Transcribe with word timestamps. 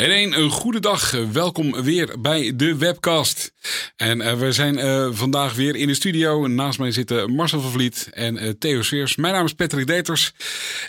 En 0.00 0.32
een, 0.38 0.50
goede 0.50 0.80
dag. 0.80 1.10
Welkom 1.32 1.82
weer 1.82 2.20
bij 2.20 2.56
de 2.56 2.76
webcast. 2.76 3.52
En 3.96 4.20
uh, 4.20 4.32
we 4.32 4.52
zijn 4.52 4.78
uh, 4.78 5.08
vandaag 5.12 5.54
weer 5.54 5.76
in 5.76 5.86
de 5.86 5.94
studio. 5.94 6.46
Naast 6.46 6.78
mij 6.78 6.92
zitten 6.92 7.32
Marcel 7.32 7.60
van 7.60 7.70
Vliet 7.70 8.08
en 8.12 8.44
uh, 8.44 8.50
Theo 8.58 8.82
Seers. 8.82 9.16
Mijn 9.16 9.34
naam 9.34 9.44
is 9.44 9.52
Patrick 9.52 9.86
Deters. 9.86 10.32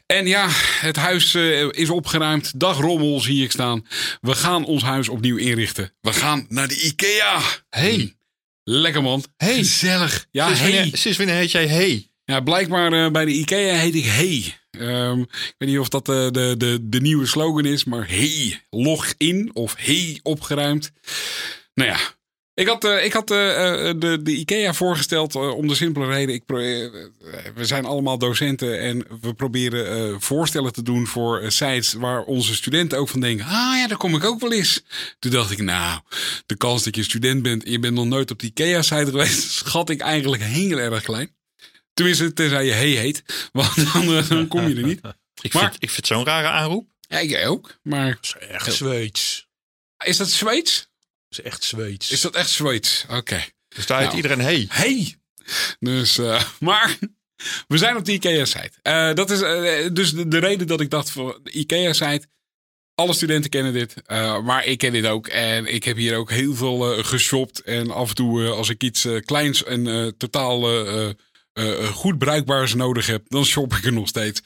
En 0.06 0.28
ja, 0.28 0.48
het 0.80 0.96
huis 0.96 1.36
is 1.72 1.90
opgeruimd. 1.90 2.60
Dag 2.60 2.78
rommel 2.78 3.20
zie 3.20 3.44
ik 3.44 3.52
staan. 3.52 3.86
We 4.22 4.36
gaan 4.36 4.66
ons 4.66 4.84
huis 4.84 5.10
opnieuw 5.10 5.38
inrichten. 5.38 5.94
We 6.02 6.14
gaan 6.14 6.46
naar 6.50 6.68
de 6.68 6.82
IKEA. 6.82 7.42
Hey. 7.70 8.16
Lekker 8.64 9.02
man. 9.02 9.24
Hey. 9.38 9.56
Gezellig. 9.56 10.28
Ja, 10.32 10.46
sinds, 10.46 10.62
hey. 10.62 10.72
wanneer, 10.72 10.98
sinds 10.98 11.18
wanneer 11.18 11.36
heet 11.36 11.52
jij 11.52 11.68
Hey? 11.68 12.10
Ja, 12.26 12.40
blijkbaar 12.40 13.12
bij 13.12 13.26
de 13.26 13.32
IKEA 13.32 13.76
heet 13.76 13.96
ik 13.96 14.06
Hey. 14.06 14.61
Um, 14.80 15.22
ik 15.22 15.56
weet 15.58 15.70
niet 15.70 15.80
of 15.80 15.90
dat 15.90 16.06
de, 16.06 16.30
de, 16.32 16.56
de, 16.58 16.90
de 16.90 17.02
nieuwe 17.02 17.26
slogan 17.26 17.66
is, 17.66 17.84
maar 17.84 18.08
hey, 18.08 18.62
log 18.70 19.14
in 19.18 19.50
of 19.54 19.76
hey, 19.78 20.20
opgeruimd. 20.24 20.92
Nou 21.74 21.90
ja, 21.90 22.00
ik 22.54 22.68
had, 22.68 22.86
uh, 22.86 23.06
ik 23.06 23.14
had 23.14 23.32
uh, 23.32 23.38
de, 23.38 24.20
de 24.24 24.32
IKEA 24.32 24.74
voorgesteld 24.74 25.36
om 25.36 25.68
de 25.68 25.76
simpele 25.76 26.06
reden. 26.06 26.36
Ik 26.36 26.44
we 27.56 27.66
zijn 27.66 27.86
allemaal 27.86 28.18
docenten 28.18 28.80
en 28.80 29.06
we 29.22 29.34
proberen 29.34 30.22
voorstellen 30.22 30.74
te 30.74 30.84
doen 30.84 31.08
voor 31.08 31.44
sites 31.48 31.94
waar 31.94 32.24
onze 32.24 32.56
studenten 32.56 32.98
ook 32.98 33.10
van 33.10 33.20
denken: 33.20 33.46
ah 33.46 33.52
ja, 33.52 33.88
daar 33.88 33.98
kom 33.98 34.16
ik 34.16 34.24
ook 34.24 34.40
wel 34.40 34.54
eens. 34.54 34.84
Toen 35.20 35.32
dacht 35.32 35.52
ik, 35.52 35.62
nou, 35.62 36.02
de 36.46 36.56
kans 36.56 36.84
dat 36.84 36.96
je 36.96 37.04
student 37.04 37.44
bent 37.44 37.64
en 37.64 37.72
je 37.72 37.80
bent 37.80 37.94
nog 37.94 38.06
nooit 38.06 38.32
op 38.32 38.40
de 38.40 38.48
IKEA-site 38.48 39.06
geweest, 39.06 39.52
schat 39.66 39.90
ik 39.90 40.02
eigenlijk 40.02 40.44
heel 40.44 40.78
erg 40.78 41.04
klein. 41.04 41.30
Tenminste, 42.02 42.34
tenzij 42.34 42.66
je 42.66 42.72
hey 42.72 42.90
heet. 42.90 43.24
Want 43.52 43.76
dan, 43.94 44.26
dan 44.30 44.48
kom 44.48 44.68
je 44.68 44.76
er 44.76 44.84
niet. 44.84 45.02
ik, 45.42 45.54
maar, 45.54 45.64
vind, 45.64 45.84
ik 45.84 45.90
vind 45.90 46.08
zo'n 46.08 46.26
rare 46.26 46.48
aanroep. 46.48 46.90
Ja, 47.00 47.20
ik 47.20 47.48
ook. 47.48 47.80
Maar... 47.84 48.18
Dat 48.22 48.42
is 48.42 48.48
echt 48.48 48.74
Zweeds. 48.74 49.48
Is 50.04 50.18
dat 50.18 50.30
Zweeds? 50.30 50.90
Dat 51.30 51.40
is 51.40 51.42
echt 51.52 51.64
Zweeds. 51.64 52.12
Is 52.12 52.22
dat 52.22 52.36
echt 52.36 52.50
Zweeds? 52.50 53.04
Oké. 53.04 53.18
Okay. 53.18 53.54
Dus 53.68 53.86
daar 53.86 53.98
heet 53.98 54.08
nou, 54.08 54.22
iedereen 54.22 54.42
hey. 54.42 54.66
Hey. 54.70 55.16
Dus, 55.80 56.18
uh, 56.18 56.44
maar 56.60 56.98
we 57.68 57.78
zijn 57.78 57.98
op 57.98 58.06
de 58.06 58.12
IKEA-site. 58.12 58.72
Uh, 58.84 59.14
dat 59.14 59.30
is 59.30 59.42
uh, 59.42 59.94
dus 59.94 60.14
de, 60.14 60.28
de, 60.28 60.38
reden 60.38 60.68
dat 60.68 60.82
ik 60.82 60.90
dacht 60.90 61.12
voor 61.12 61.40
de 61.44 61.52
IKEA-site. 61.52 62.28
Alle 62.96 63.14
studenten 63.14 63.50
kennen 63.50 63.74
dit, 63.74 63.96
uh, 64.08 64.40
maar 64.40 64.66
ik 64.66 64.78
ken 64.78 64.92
dit 64.92 65.06
ook. 65.06 65.28
En 65.28 65.66
ik 65.66 65.84
heb 65.84 65.98
hier 65.98 66.18
ook 66.18 66.30
heel 66.30 66.56
veel 66.56 66.98
uh, 66.98 67.04
geshopt. 67.04 67.62
En 67.62 67.92
af 67.92 68.10
en 68.10 68.16
toe, 68.16 68.42
uh, 68.42 68.52
als 68.52 68.70
ik 68.70 68.84
iets 68.84 69.08
kleins 69.26 69.64
en 69.64 70.14
totaal 70.18 70.62
uh, 71.54 71.88
goed 71.88 72.18
bruikbaars 72.18 72.74
nodig 72.74 73.08
heb, 73.08 73.30
dan 73.30 73.46
shop 73.46 73.74
ik 73.74 73.86
er 73.86 73.94
nog 73.94 74.08
steeds. 74.08 74.42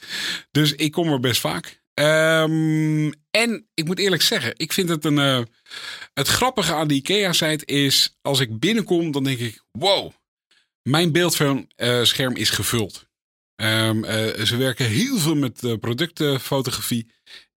Dus 0.50 0.72
ik 0.72 0.92
kom 0.92 1.12
er 1.12 1.20
best 1.20 1.40
vaak. 1.40 1.84
Um, 2.00 3.12
en 3.30 3.68
ik 3.74 3.84
moet 3.84 3.98
eerlijk 3.98 4.22
zeggen, 4.22 4.52
ik 4.56 4.72
vind 4.72 4.88
het 4.88 5.04
een. 5.04 5.18
Uh, 5.18 5.40
het 6.14 6.28
grappige 6.28 6.74
aan 6.74 6.88
de 6.88 6.94
IKEA-site 6.94 7.64
is. 7.64 8.16
Als 8.22 8.40
ik 8.40 8.58
binnenkom, 8.58 9.10
dan 9.10 9.24
denk 9.24 9.38
ik: 9.38 9.62
wow, 9.70 10.12
mijn 10.82 11.12
beeldscherm 11.12 12.34
is 12.34 12.50
gevuld. 12.50 13.06
Um, 13.62 14.04
ze 14.44 14.56
werken 14.56 14.86
heel 14.86 15.18
veel 15.18 15.34
met 15.34 15.80
productfotografie. 15.80 17.10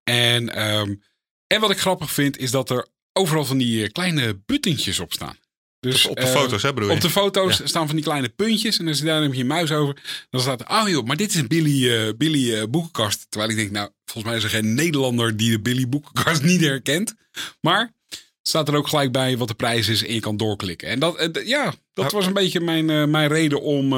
En, 0.03 0.69
um, 0.69 1.03
en 1.47 1.61
wat 1.61 1.71
ik 1.71 1.79
grappig 1.79 2.11
vind, 2.11 2.38
is 2.38 2.51
dat 2.51 2.69
er 2.69 2.88
overal 3.13 3.45
van 3.45 3.57
die 3.57 3.91
kleine 3.91 4.41
buttentjes 4.45 4.99
op 4.99 5.13
staan. 5.13 5.38
Dus, 5.79 6.06
op 6.06 6.16
de 6.16 6.22
uh, 6.22 6.28
foto's, 6.28 6.62
hè, 6.62 6.73
bedoel 6.73 6.90
je? 6.90 6.95
Op 6.95 7.01
de 7.01 7.09
foto's 7.09 7.57
ja. 7.57 7.67
staan 7.67 7.85
van 7.85 7.95
die 7.95 8.06
kleine 8.06 8.29
puntjes. 8.29 8.78
En 8.78 8.88
als 8.88 8.97
je 8.97 9.06
daar 9.06 9.19
neem 9.19 9.31
je 9.31 9.38
je 9.38 9.45
muis 9.45 9.72
over, 9.72 10.25
dan 10.29 10.41
staat 10.41 10.62
er, 10.62 10.69
oh 10.69 10.90
joh, 10.90 11.06
maar 11.06 11.17
dit 11.17 11.29
is 11.29 11.35
een 11.35 11.47
Billy, 11.47 11.84
uh, 11.84 12.09
Billy 12.17 12.53
uh, 12.53 12.63
boekenkast. 12.69 13.25
Terwijl 13.29 13.51
ik 13.51 13.57
denk, 13.57 13.72
nou, 13.72 13.89
volgens 14.06 14.25
mij 14.25 14.35
is 14.35 14.44
er 14.44 14.50
geen 14.50 14.73
Nederlander 14.73 15.38
die 15.38 15.51
de 15.51 15.59
Billy 15.59 15.89
boekenkast 15.89 16.44
niet 16.51 16.62
herkent. 16.62 17.13
Maar 17.62 17.94
staat 18.41 18.68
er 18.68 18.75
ook 18.75 18.88
gelijk 18.88 19.12
bij 19.12 19.38
wat 19.38 19.47
de 19.47 19.53
prijs 19.53 19.88
is 19.88 20.06
en 20.06 20.13
je 20.13 20.19
kan 20.19 20.38
doorklikken. 20.38 20.88
En 20.88 21.00
dat, 21.00 21.41
ja, 21.45 21.73
dat 21.94 22.12
was 22.12 22.25
een 22.25 22.34
beetje 22.34 22.59
mijn, 22.59 23.09
mijn 23.09 23.28
reden 23.28 23.62
om, 23.62 23.94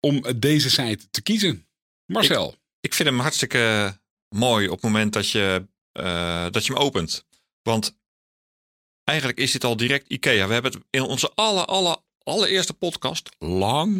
om 0.00 0.24
deze 0.36 0.70
site 0.70 1.10
te 1.10 1.22
kiezen. 1.22 1.66
Marcel. 2.06 2.48
Ik, 2.48 2.56
ik 2.80 2.94
vind 2.94 3.08
hem 3.08 3.18
hartstikke 3.18 3.94
mooi 4.28 4.66
op 4.66 4.74
het 4.74 4.82
moment 4.82 5.12
dat 5.12 5.30
je, 5.30 5.66
dat 6.50 6.66
je 6.66 6.72
hem 6.72 6.82
opent. 6.82 7.24
Want 7.62 7.96
Eigenlijk 9.08 9.38
is 9.38 9.52
dit 9.52 9.64
al 9.64 9.76
direct 9.76 10.08
IKEA. 10.08 10.46
We 10.46 10.52
hebben 10.52 10.72
het 10.72 10.82
in 10.90 11.02
onze 11.02 11.30
alle, 11.34 11.64
alle, 11.64 11.98
allereerste 12.22 12.74
podcast, 12.74 13.28
lang 13.38 13.92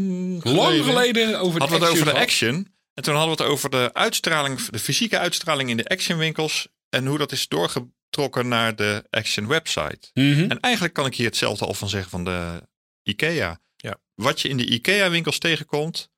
geleden, 0.43 0.63
lang 0.63 0.85
geleden 0.85 1.41
over 1.41 1.61
de 1.61 1.67
hadden 1.67 1.81
we 1.81 1.87
het 1.87 1.95
over 1.95 2.13
de 2.13 2.21
Action. 2.21 2.75
En 2.95 3.03
toen 3.03 3.15
hadden 3.15 3.37
we 3.37 3.43
het 3.43 3.53
over 3.53 3.71
de 3.71 3.91
uitstraling, 3.93 4.61
de 4.61 4.79
fysieke 4.79 5.19
uitstraling 5.19 5.71
in 5.71 5.77
de 5.77 5.89
Action 5.89 6.19
winkels. 6.19 6.69
En 6.89 7.07
hoe 7.07 7.19
dat 7.19 7.33
is 7.33 7.49
doorgetrokken 7.49 8.49
naar 8.49 8.77
de 8.77 9.05
Action 9.11 9.47
website. 9.47 10.11
Mm 10.15 10.35
-hmm. 10.35 10.51
En 10.51 10.61
eigenlijk 10.61 10.95
kan 10.95 11.07
ik 11.07 11.15
hier 11.15 11.27
hetzelfde 11.27 11.67
al 11.67 11.75
van 11.75 11.89
zeggen 11.89 12.11
van 12.11 12.25
de 12.25 12.69
IKEA. 13.03 13.61
Ja. 13.77 13.99
Wat 14.15 14.41
je 14.41 14.49
in 14.49 14.57
de 14.57 14.67
IKEA 14.67 15.11
winkels 15.11 15.39
tegenkomt, 15.39 16.11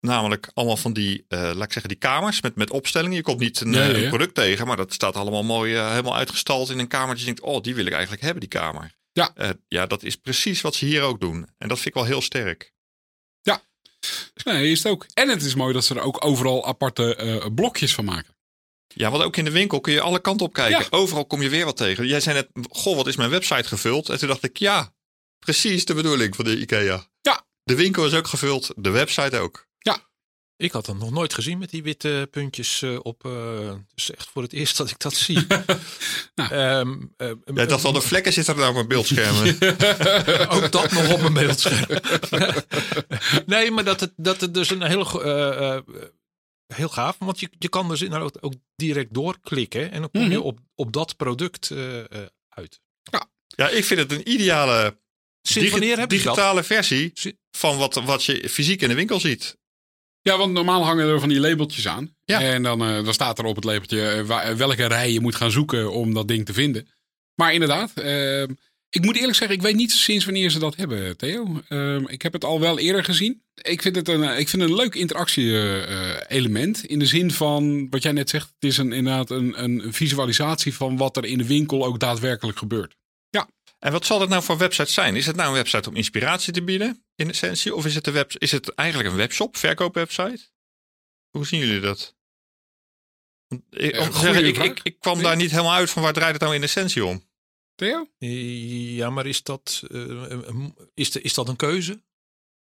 Namelijk 0.00 0.50
allemaal 0.54 0.76
van 0.76 0.92
die, 0.92 1.24
uh, 1.28 1.40
laat 1.40 1.62
ik 1.62 1.72
zeggen, 1.72 1.88
die 1.88 1.98
kamers 1.98 2.40
met, 2.40 2.56
met 2.56 2.70
opstellingen. 2.70 3.16
Je 3.16 3.22
komt 3.22 3.40
niet 3.40 3.60
een, 3.60 3.72
ja, 3.72 3.84
ja, 3.84 3.94
een 3.94 4.08
product 4.08 4.34
tegen, 4.34 4.66
maar 4.66 4.76
dat 4.76 4.92
staat 4.92 5.16
allemaal 5.16 5.42
mooi 5.42 5.74
uh, 5.74 5.90
helemaal 5.90 6.16
uitgestald 6.16 6.70
in 6.70 6.78
een 6.78 6.88
kamertje. 6.88 7.26
Je 7.26 7.34
denkt, 7.34 7.50
oh, 7.50 7.62
die 7.62 7.74
wil 7.74 7.86
ik 7.86 7.92
eigenlijk 7.92 8.22
hebben, 8.22 8.40
die 8.40 8.48
kamer. 8.48 8.96
Ja. 9.12 9.32
Uh, 9.36 9.48
ja, 9.68 9.86
dat 9.86 10.02
is 10.02 10.16
precies 10.16 10.60
wat 10.60 10.74
ze 10.74 10.84
hier 10.84 11.02
ook 11.02 11.20
doen. 11.20 11.48
En 11.58 11.68
dat 11.68 11.76
vind 11.76 11.88
ik 11.88 11.94
wel 11.94 12.04
heel 12.04 12.20
sterk. 12.20 12.72
Ja, 13.40 13.62
nee, 14.44 14.70
is 14.70 14.82
het 14.82 14.92
ook. 14.92 15.06
En 15.14 15.28
het 15.28 15.42
is 15.42 15.54
mooi 15.54 15.72
dat 15.72 15.84
ze 15.84 15.94
er 15.94 16.00
ook 16.00 16.24
overal 16.24 16.66
aparte 16.66 17.50
blokjes 17.54 17.94
van 17.94 18.04
maken. 18.04 18.36
Ja, 18.94 19.10
want 19.10 19.22
ook 19.22 19.36
in 19.36 19.44
de 19.44 19.50
winkel 19.50 19.80
kun 19.80 19.92
je 19.92 20.00
alle 20.00 20.20
kanten 20.20 20.46
op 20.46 20.52
kijken. 20.52 20.92
Overal 20.92 21.26
kom 21.26 21.42
je 21.42 21.48
weer 21.48 21.64
wat 21.64 21.76
tegen. 21.76 22.06
Jij 22.06 22.20
zei 22.20 22.34
net, 22.34 22.66
goh, 22.70 22.96
wat 22.96 23.06
is 23.06 23.16
mijn 23.16 23.30
website 23.30 23.68
gevuld? 23.68 24.08
En 24.08 24.18
toen 24.18 24.28
dacht 24.28 24.44
ik, 24.44 24.56
ja, 24.56 24.94
precies 25.38 25.84
de 25.84 25.94
bedoeling 25.94 26.36
van 26.36 26.44
de 26.44 26.58
IKEA. 26.58 27.06
Ja. 27.20 27.46
De 27.62 27.74
winkel 27.74 28.06
is 28.06 28.14
ook 28.14 28.26
gevuld, 28.26 28.72
de 28.76 28.90
website 28.90 29.38
ook. 29.38 29.67
Ik 30.58 30.72
had 30.72 30.86
hem 30.86 30.98
nog 30.98 31.10
nooit 31.10 31.34
gezien 31.34 31.58
met 31.58 31.70
die 31.70 31.82
witte 31.82 32.28
puntjes 32.30 32.82
uh, 32.82 32.98
op. 33.02 33.24
Uh, 33.26 33.74
dus 33.94 34.10
echt 34.10 34.28
voor 34.28 34.42
het 34.42 34.52
eerst 34.52 34.76
dat 34.76 34.90
ik 34.90 34.98
dat 34.98 35.14
zie. 35.26 35.46
nou, 36.34 36.54
um, 36.54 37.14
uh, 37.16 37.32
ja, 37.54 37.66
dat 37.66 37.82
wel 37.82 37.92
de 37.92 38.00
vlekken 38.00 38.32
zitten 38.32 38.54
er 38.54 38.60
nou 38.60 38.70
op 38.70 38.76
mijn 38.76 38.88
beeldschermen. 38.88 39.46
Ook 40.56 40.72
dat 40.72 40.90
nog 40.90 41.12
op 41.12 41.20
een 41.20 41.32
beeldscherm. 41.32 42.00
nee, 43.46 43.70
maar 43.70 43.84
dat 43.84 44.00
het, 44.00 44.12
dat 44.16 44.40
het 44.40 44.54
dus 44.54 44.70
een 44.70 44.82
heel, 44.82 45.04
heel 46.74 46.88
gaaf. 46.88 47.16
Want 47.18 47.40
je, 47.40 47.48
je 47.58 47.68
kan 47.68 47.88
dus 47.88 48.02
inderdaad 48.02 48.42
ook 48.42 48.54
direct 48.76 49.14
doorklikken. 49.14 49.90
En 49.90 50.00
dan 50.00 50.10
kom 50.10 50.20
je 50.20 50.26
mm 50.26 50.32
-hmm. 50.32 50.42
op, 50.42 50.58
op 50.74 50.92
dat 50.92 51.16
product 51.16 51.70
uit. 52.48 52.80
Ja. 53.02 53.30
ja, 53.46 53.68
ik 53.68 53.84
vind 53.84 54.00
het 54.00 54.12
een 54.12 54.30
ideale 54.30 54.98
Sinds 55.42 55.72
heb 55.96 56.08
digitale 56.08 56.54
dat? 56.54 56.66
versie 56.66 57.12
van 57.50 57.76
wat, 57.76 57.94
wat 57.94 58.24
je 58.24 58.48
fysiek 58.48 58.82
in 58.82 58.88
de 58.88 58.94
winkel 58.94 59.20
ziet. 59.20 59.56
Ja, 60.28 60.38
want 60.38 60.52
normaal 60.52 60.84
hangen 60.84 61.08
er 61.08 61.20
van 61.20 61.28
die 61.28 61.40
labeltjes 61.40 61.88
aan. 61.88 62.14
Ja. 62.24 62.40
En 62.40 62.62
dan, 62.62 62.82
uh, 62.82 63.04
dan 63.04 63.14
staat 63.14 63.38
er 63.38 63.44
op 63.44 63.56
het 63.56 63.64
labeltje 63.64 64.24
uh, 64.28 64.50
welke 64.54 64.86
rij 64.86 65.12
je 65.12 65.20
moet 65.20 65.34
gaan 65.34 65.50
zoeken 65.50 65.92
om 65.92 66.14
dat 66.14 66.28
ding 66.28 66.44
te 66.44 66.52
vinden. 66.52 66.88
Maar 67.34 67.52
inderdaad, 67.52 67.92
uh, 67.98 68.42
ik 68.90 69.04
moet 69.04 69.16
eerlijk 69.16 69.36
zeggen, 69.36 69.56
ik 69.56 69.62
weet 69.62 69.74
niet 69.74 69.92
sinds 69.92 70.24
wanneer 70.24 70.50
ze 70.50 70.58
dat 70.58 70.76
hebben, 70.76 71.16
Theo. 71.16 71.62
Ehm, 71.68 72.04
ik 72.06 72.22
heb 72.22 72.32
het 72.32 72.44
al 72.44 72.60
wel 72.60 72.78
eerder 72.78 73.04
gezien. 73.04 73.42
Ik 73.54 73.82
vind 73.82 73.96
het 73.96 74.08
een, 74.08 74.22
ik 74.38 74.48
vind 74.48 74.62
het 74.62 74.70
een 74.70 74.76
leuk 74.76 74.94
interactie-element. 74.94 76.84
in 76.84 76.98
de 76.98 77.06
zin 77.06 77.30
van, 77.30 77.86
wat 77.90 78.02
jij 78.02 78.12
net 78.12 78.30
zegt, 78.30 78.46
het 78.54 78.70
is 78.70 78.78
een, 78.78 78.92
inderdaad 78.92 79.30
een, 79.30 79.62
een 79.62 79.92
visualisatie 79.92 80.74
van 80.74 80.96
wat 80.96 81.16
er 81.16 81.24
in 81.24 81.38
de 81.38 81.46
winkel 81.46 81.84
ook 81.84 82.00
daadwerkelijk 82.00 82.58
gebeurt. 82.58 82.96
En 83.78 83.92
wat 83.92 84.06
zal 84.06 84.20
het 84.20 84.30
nou 84.30 84.42
voor 84.42 84.58
website 84.58 84.92
zijn? 84.92 85.16
Is 85.16 85.26
het 85.26 85.36
nou 85.36 85.48
een 85.48 85.54
website 85.54 85.88
om 85.88 85.96
inspiratie 85.96 86.52
te 86.52 86.62
bieden, 86.64 87.04
in 87.14 87.28
essentie? 87.28 87.74
Of 87.74 87.86
is 87.86 87.94
het, 87.94 88.06
een 88.06 88.12
web, 88.12 88.32
is 88.32 88.52
het 88.52 88.74
eigenlijk 88.74 89.08
een 89.08 89.16
webshop, 89.16 89.56
verkoopwebsite? 89.56 90.48
Hoe 91.30 91.46
zien 91.46 91.60
jullie 91.60 91.80
dat? 91.80 92.16
Ik, 93.70 93.96
om 93.96 94.10
te 94.10 94.18
zeggen, 94.18 94.46
ik, 94.46 94.56
ik, 94.56 94.80
ik, 94.82 94.98
kwam 95.00 95.22
daar 95.22 95.36
niet 95.36 95.50
helemaal 95.50 95.72
uit 95.72 95.90
van 95.90 96.02
waar 96.02 96.12
draait 96.12 96.32
het 96.32 96.42
nou 96.42 96.54
in 96.54 96.62
essentie 96.62 97.04
om? 97.04 97.26
Theo? 97.74 98.08
Ja, 98.18 99.10
maar 99.10 99.26
is 99.26 99.42
dat, 99.42 99.82
uh, 99.88 100.68
is, 100.94 101.10
de, 101.10 101.20
is 101.20 101.34
dat 101.34 101.48
een 101.48 101.56
keuze? 101.56 102.02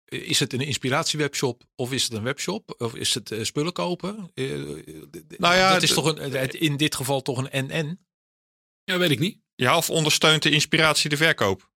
Is 0.06 0.40
het 0.40 0.54
een 0.54 0.62
inspiratiewebshop 0.62 1.64
of 1.76 1.92
is 1.92 2.04
het 2.04 2.14
een 2.14 2.24
webshop? 2.24 2.76
Of 2.78 2.96
is 2.96 3.14
het 3.14 3.32
uh, 3.32 3.44
spullen 3.44 3.74
kopen? 3.74 4.32
Uh, 4.36 4.86
nou 5.38 5.56
ja, 5.56 5.74
dat 5.74 5.84
is 5.84 5.94
toch 5.94 6.06
een, 6.06 6.50
in 6.60 6.78
dit 6.78 6.96
geval 6.96 7.22
toch 7.22 7.38
een 7.38 7.66
NN? 7.66 8.06
Ja, 8.84 8.98
weet 8.98 9.12
ik 9.12 9.20
niet. 9.20 9.43
Ja, 9.56 9.78
of 9.78 9.90
ondersteunt 9.90 10.44
de 10.44 10.50
inspiratie 10.50 11.10
de 11.10 11.18
verkoop? 11.18 11.72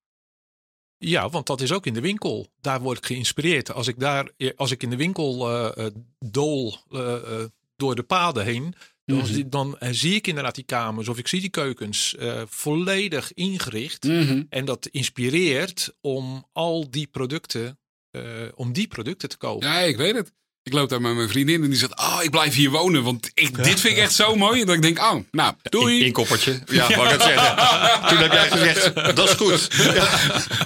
Ja, 0.97 1.29
want 1.29 1.47
dat 1.47 1.61
is 1.61 1.71
ook 1.71 1.85
in 1.85 1.93
de 1.93 2.01
winkel. 2.01 2.51
Daar 2.61 2.81
word 2.81 2.97
ik 2.97 3.05
geïnspireerd. 3.05 3.73
Als 3.73 3.87
ik, 3.87 3.99
daar, 3.99 4.31
als 4.55 4.71
ik 4.71 4.83
in 4.83 4.89
de 4.89 4.95
winkel 4.95 5.51
uh, 5.77 5.85
dool 6.19 6.77
uh, 6.89 7.43
door 7.75 7.95
de 7.95 8.03
paden 8.03 8.45
heen, 8.45 8.75
dan, 9.05 9.17
Mhm. 9.17 9.49
dan 9.49 9.77
eh, 9.77 9.89
zie 9.91 10.15
ik 10.15 10.27
inderdaad 10.27 10.55
die 10.55 10.63
kamers 10.63 11.07
of 11.07 11.17
ik 11.17 11.27
zie 11.27 11.41
die 11.41 11.49
keukens 11.49 12.15
eh, 12.15 12.41
volledig 12.47 13.33
ingericht. 13.33 14.03
Mhm. 14.03 14.43
En 14.49 14.65
dat 14.65 14.85
inspireert 14.87 15.95
om 16.01 16.45
al 16.51 16.89
die 16.91 17.07
producten, 17.07 17.79
eh, 18.11 18.23
om 18.55 18.73
die 18.73 18.87
producten 18.87 19.29
te 19.29 19.37
kopen. 19.37 19.67
Ja, 19.67 19.79
ik 19.79 19.97
weet 19.97 20.15
het. 20.15 20.33
Ik 20.67 20.73
loop 20.73 20.89
daar 20.89 21.01
met 21.01 21.15
mijn 21.15 21.29
vriendin 21.29 21.63
en 21.63 21.69
die 21.69 21.79
zegt, 21.79 21.99
oh, 21.99 22.19
ik 22.21 22.29
blijf 22.29 22.55
hier 22.55 22.69
wonen, 22.69 23.03
want 23.03 23.31
ik, 23.33 23.63
dit 23.63 23.79
vind 23.79 23.97
ik 23.97 24.03
echt 24.03 24.13
zo 24.13 24.35
mooi. 24.35 24.65
Dat 24.65 24.75
ik 24.75 24.81
denk, 24.81 24.99
oh, 24.99 25.15
nou, 25.31 25.53
doei. 25.61 25.99
In, 25.99 26.05
inkoppertje. 26.05 26.61
Ja, 26.67 26.87
wou 26.95 27.05
ik 27.05 27.11
het 27.11 27.21
zeggen. 27.21 28.07
Toen 28.07 28.17
heb 28.17 28.31
jij 28.31 28.49
gezegd, 28.49 28.95
dat 29.15 29.29
is 29.29 29.33
goed. 29.33 29.69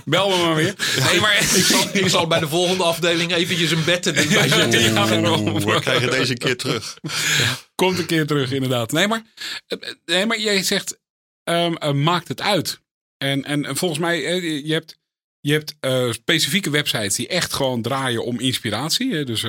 Bel 0.06 0.30
me 0.30 0.46
maar 0.46 0.56
weer. 0.56 0.76
Nee, 1.10 1.20
maar 1.20 1.38
Ik, 1.56 1.66
zal, 1.66 1.88
ik 1.94 2.10
zal 2.10 2.28
bij 2.28 2.40
de 2.40 2.48
volgende 2.48 2.84
afdeling 2.84 3.34
eventjes 3.34 3.72
een 3.72 3.84
bed 3.84 4.04
zetten. 4.04 4.30
Ja, 4.30 5.06
daarom. 5.06 5.48
Oeh, 5.48 5.64
we 5.64 5.80
krijgen 5.80 6.10
deze 6.10 6.34
keer 6.34 6.58
terug. 6.58 6.98
Komt 7.76 8.00
een 8.00 8.06
keer 8.06 8.28
terug, 8.28 8.52
inderdaad. 8.52 8.92
Nee, 8.92 9.08
maar, 9.08 9.22
nee, 10.06 10.26
maar 10.26 10.40
jij 10.40 10.64
zegt, 10.64 11.00
ehm, 11.44 11.74
eh, 11.74 11.92
maakt 11.92 12.28
het 12.28 12.42
uit. 12.42 12.80
En, 13.18 13.46
en, 13.46 13.66
en 13.66 13.76
volgens 13.78 14.00
mij, 14.00 14.26
eh, 14.26 14.66
je 14.66 14.74
hebt, 14.74 14.98
je 15.42 15.52
hebt 15.52 15.76
eh, 15.80 16.12
specifieke 16.12 16.70
websites 16.70 17.16
die 17.16 17.28
echt 17.28 17.54
gewoon 17.54 17.82
draaien 17.82 18.26
om 18.26 18.40
inspiratie. 18.40 19.14
Hè? 19.14 19.24
Dus, 19.24 19.42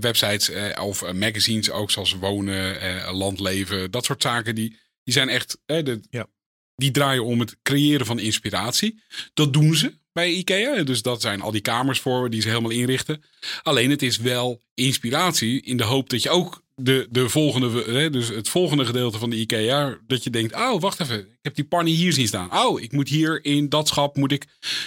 websites 0.00 0.50
of 0.80 1.12
magazines 1.12 1.70
ook, 1.70 1.90
zoals 1.90 2.12
Wonen, 2.12 2.80
eh, 2.80 3.12
Landleven, 3.12 3.90
dat 3.90 4.04
soort 4.04 4.22
zaken, 4.22 4.54
die, 4.54 4.78
die 5.02 5.14
zijn 5.14 5.28
echt, 5.28 5.58
de, 5.66 6.00
Ja. 6.10 6.26
die 6.74 6.90
draaien 6.90 7.24
om 7.24 7.40
het 7.40 7.56
creëren 7.62 8.06
van 8.06 8.18
inspiratie. 8.18 9.02
Dat 9.34 9.52
doen 9.52 9.74
ze 9.74 9.98
bij 10.12 10.30
IKEA. 10.30 10.82
Dus 10.82 11.02
dat 11.02 11.20
zijn 11.20 11.40
al 11.40 11.50
die 11.50 11.60
kamers 11.60 12.00
voor 12.00 12.30
die 12.30 12.40
ze 12.40 12.48
helemaal 12.48 12.70
inrichten. 12.70 13.22
Alleen 13.62 13.90
het 13.90 14.02
is 14.02 14.16
wel 14.18 14.62
inspiratie 14.74 15.62
in 15.62 15.76
de 15.76 15.84
hoop 15.84 16.10
dat 16.10 16.22
je 16.22 16.30
ook 16.30 16.64
de, 16.82 17.06
de 17.10 17.28
volgende, 17.28 17.82
hè, 17.82 18.10
dus 18.10 18.28
het 18.28 18.48
volgende 18.48 18.84
gedeelte 18.86 19.18
van 19.18 19.30
de 19.30 19.36
IKEA, 19.36 19.98
dat 20.06 20.24
je 20.24 20.30
denkt, 20.30 20.54
oh 20.54 20.80
wacht 20.80 21.00
even, 21.00 21.18
ik 21.20 21.38
heb 21.42 21.54
die 21.54 21.64
panny 21.64 21.90
hier 21.90 22.12
zien 22.12 22.26
staan. 22.26 22.52
Oh, 22.52 22.80
ik 22.80 22.92
moet 22.92 23.08
hier 23.08 23.44
in 23.44 23.68
dat 23.68 23.88
schap 23.88 24.16
moet 24.16 24.32
ik 24.32 24.46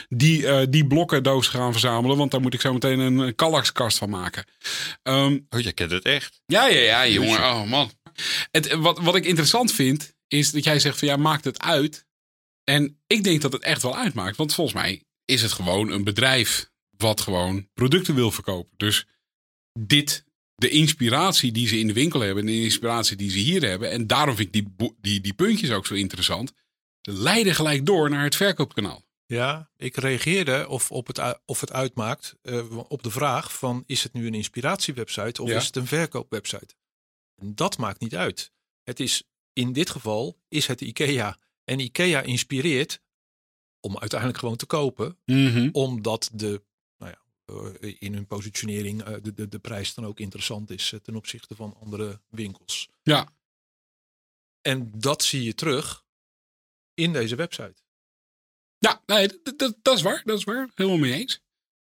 die, 0.10 0.48
eh, 0.48 0.68
die 0.70 0.88
blokkendoos 0.88 1.48
gaan 1.48 1.72
verzamelen, 1.72 2.18
want 2.18 2.32
daar 2.32 2.42
moet 2.42 2.54
ik 2.54 2.62
zo 2.62 2.74
meteen 2.74 3.00
een, 3.00 3.36
Kallax-kast 3.36 3.98
van 3.98 4.10
maken. 4.10 4.46
Ehm, 5.04 5.40
Oh, 5.50 5.60
je 5.60 5.72
kent 5.72 5.92
het 5.92 6.04
echt. 6.04 6.42
ja, 6.46 6.68
ja, 6.68 6.80
ja, 6.80 7.08
jongen. 7.08 7.40
Oh 7.40 7.64
man. 7.64 7.92
Het, 8.52 8.76
wat, 8.76 9.00
wat 9.00 9.16
ik 9.16 9.26
interessant 9.26 9.72
vind, 9.72 10.14
is 10.28 10.52
dat 10.52 10.64
jij 10.64 10.80
zegt 10.80 11.00
van 11.00 11.08
ja, 11.08 11.16
maakt 11.16 11.44
het 11.46 11.62
uit. 11.62 12.06
En 12.64 13.00
ik 13.08 13.24
denk 13.24 13.42
dat 13.42 13.54
het 13.54 13.64
echt 13.64 13.82
wel 13.82 13.98
uitmaakt. 13.98 14.38
Want 14.38 14.54
volgens 14.54 14.76
mij 14.76 15.04
is 15.26 15.42
het 15.42 15.52
gewoon 15.52 15.90
een 15.90 16.04
bedrijf 16.04 16.70
wat 16.98 17.22
gewoon 17.22 17.68
producten 17.74 18.16
wil 18.16 18.32
verkopen. 18.32 18.74
Dus 18.78 19.06
dit, 19.80 20.26
de 20.60 20.70
inspiratie 20.70 21.52
die 21.52 21.68
ze 21.68 21.80
in 21.80 21.88
de 21.88 21.94
winkel 21.94 22.20
hebben 22.20 22.44
en 22.44 22.50
de 22.50 22.62
inspiratie 22.62 23.18
die 23.18 23.30
ze 23.30 23.38
hier 23.38 23.62
hebben. 23.62 23.92
En 23.92 24.08
daarom 24.08 24.36
vind 24.36 24.56
ik 24.56 24.66
die, 24.78 24.94
die, 25.02 25.22
die 25.22 25.34
puntjes 25.34 25.72
ook 25.72 25.86
zo 25.86 25.94
interessant. 25.94 26.52
Ze 27.02 27.12
leiden 27.12 27.56
gelijk 27.56 27.86
door 27.86 28.10
naar 28.10 28.24
het 28.24 28.36
verkoopkanaal. 28.36 29.08
Ja, 29.26 29.72
ik 29.78 29.96
reageerde 29.96 30.68
of, 30.68 30.92
op 30.92 31.08
het, 31.08 31.40
of 31.46 31.60
het 31.62 31.72
uitmaakt 31.72 32.36
eh, 32.42 32.78
op 32.88 33.04
de 33.04 33.12
vraag 33.12 33.58
van 33.58 33.84
is 33.86 34.04
het 34.04 34.14
nu 34.14 34.28
een 34.28 34.34
inspiratiewebsite 34.34 35.42
of 35.42 35.50
Ja. 35.50 35.56
is 35.58 35.66
het 35.66 35.76
een 35.76 35.88
verkoopwebsite? 35.88 36.76
En 37.36 37.56
dat 37.56 37.78
maakt 37.78 38.00
niet 38.00 38.16
uit. 38.16 38.52
Het 38.84 39.00
is 39.00 39.24
in 39.54 39.74
dit 39.74 39.90
geval 39.90 40.40
is 40.48 40.68
het 40.68 40.82
IKEA. 40.82 41.38
En 41.64 41.80
IKEA 41.80 42.22
inspireert 42.22 43.02
om 43.80 43.98
uiteindelijk 43.98 44.40
gewoon 44.40 44.56
te 44.56 44.66
kopen, 44.66 45.18
omdat 45.72 46.30
de, 46.34 46.62
in 48.00 48.14
hun 48.14 48.28
positionering 48.28 49.04
eh, 49.04 49.14
de, 49.22 49.34
de, 49.34 49.48
de 49.48 49.60
prijs 49.60 49.94
dan 49.94 50.06
ook 50.06 50.20
interessant 50.20 50.70
is 50.70 50.92
eh, 50.92 51.00
ten 51.00 51.16
opzichte 51.16 51.56
van 51.56 51.76
andere 51.82 52.22
winkels. 52.30 52.90
Ja. 53.02 53.28
En 54.62 54.92
dat 55.00 55.24
zie 55.24 55.44
je 55.44 55.54
terug 55.56 56.06
in 56.94 57.14
deze 57.14 57.36
website. 57.36 57.76
Ja, 58.78 59.02
nee, 59.06 59.28
dat, 59.44 59.78
dat, 59.82 59.98
is 59.98 60.02
waar. 60.02 60.22
Dat 60.26 60.38
is 60.38 60.44
waar. 60.44 60.70
Helemaal 60.76 60.98
mee 61.00 61.14
eens. 61.14 61.42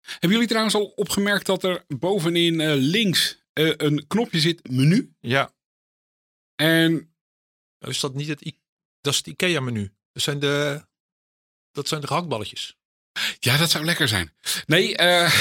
Hebben 0.01 0.30
jullie 0.31 0.48
trouwens 0.48 0.75
al 0.75 0.86
opgemerkt 0.86 1.45
dat 1.45 1.63
er 1.63 1.86
bovenin 1.88 2.62
eh, 2.62 2.74
links 2.75 3.44
eh, 3.53 3.74
een 3.77 4.07
knopje 4.07 4.39
zit, 4.39 4.69
menu? 4.69 5.13
Ja, 5.19 5.53
En 6.56 6.92
Nou, 7.80 7.92
is 7.94 8.00
dat 8.00 8.13
niet 8.13 8.27
het, 8.27 8.45
I- 8.45 8.60
dat 9.01 9.13
is 9.13 9.18
het 9.18 9.27
IKEA-menu. 9.27 9.94
Dat 10.12 10.24
zijn 10.24 10.39
de, 10.39 10.86
dat 11.71 11.88
zijn 11.88 12.01
de 12.01 12.07
gehaktballetjes. 12.07 12.76
Ja, 13.39 13.57
dat 13.57 13.71
zou 13.71 13.85
lekker 13.85 14.07
zijn. 14.07 14.33
Nee, 14.65 14.95
eh, 14.95 15.31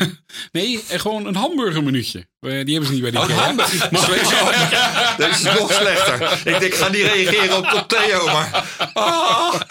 nee 0.52 0.82
eh, 0.88 1.00
gewoon 1.00 1.26
een 1.26 1.34
hamburgermenuutje. 1.34 2.18
Eh, 2.18 2.50
die 2.50 2.74
hebben 2.74 2.86
ze 2.86 2.92
niet 2.92 3.02
bij 3.02 3.10
de 3.10 3.18
Oh, 3.18 3.24
IKEA. 3.24 3.36
hamburger. 3.36 3.90
dat 5.18 5.30
is 5.30 5.42
nog 5.42 5.72
slechter. 5.72 6.32
Ik 6.38 6.44
denk, 6.44 6.62
ik 6.62 6.74
ga 6.74 6.88
niet 6.88 7.02
reageren 7.02 7.56
op, 7.56 7.72
op 7.72 7.88
Theo, 7.88 8.24
maar... 8.24 8.64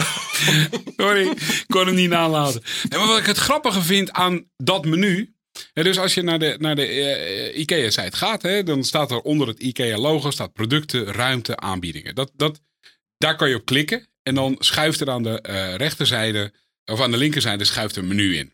Sorry, 0.98 1.28
ik 1.28 1.64
kon 1.68 1.86
hem 1.86 1.96
niet 1.96 2.10
nalaten. 2.10 2.64
Maar 2.90 3.08
wat 3.08 3.20
ik 3.20 3.26
het 3.26 3.38
grappige 3.38 3.82
vind 3.82 4.12
aan 4.12 4.46
dat 4.58 4.86
menu. 4.86 5.34
dus 5.74 6.00
als 6.00 6.14
je 6.14 6.22
naar 6.22 6.40
de, 6.40 6.56
naar 6.60 6.76
de 6.76 7.54
IKEA-site 7.54 8.18
gaat, 8.18 8.42
hè, 8.42 8.64
dan 8.64 8.84
staat 8.84 9.12
er 9.12 9.20
onder 9.20 9.48
het 9.48 9.60
IKEA-logo 9.60 10.32
staat 10.32 10.54
producten, 10.54 11.06
ruimte, 11.06 11.58
aanbiedingen. 11.58 12.16
Dat, 12.16 12.32
dat, 12.36 12.62
daar 13.18 13.36
kan 13.36 13.50
je 13.50 13.56
op 13.56 13.66
klikken 13.66 14.08
en 14.24 14.36
dan 14.36 14.56
schuift 14.60 15.02
er 15.02 15.10
aan 15.10 15.24
de 15.24 15.40
rechterzijde, 15.78 16.54
of 16.86 17.02
aan 17.02 17.12
de 17.12 17.18
linkerzijde, 17.18 17.64
schuift 17.64 17.96
een 17.96 18.08
menu 18.08 18.36
in. 18.38 18.54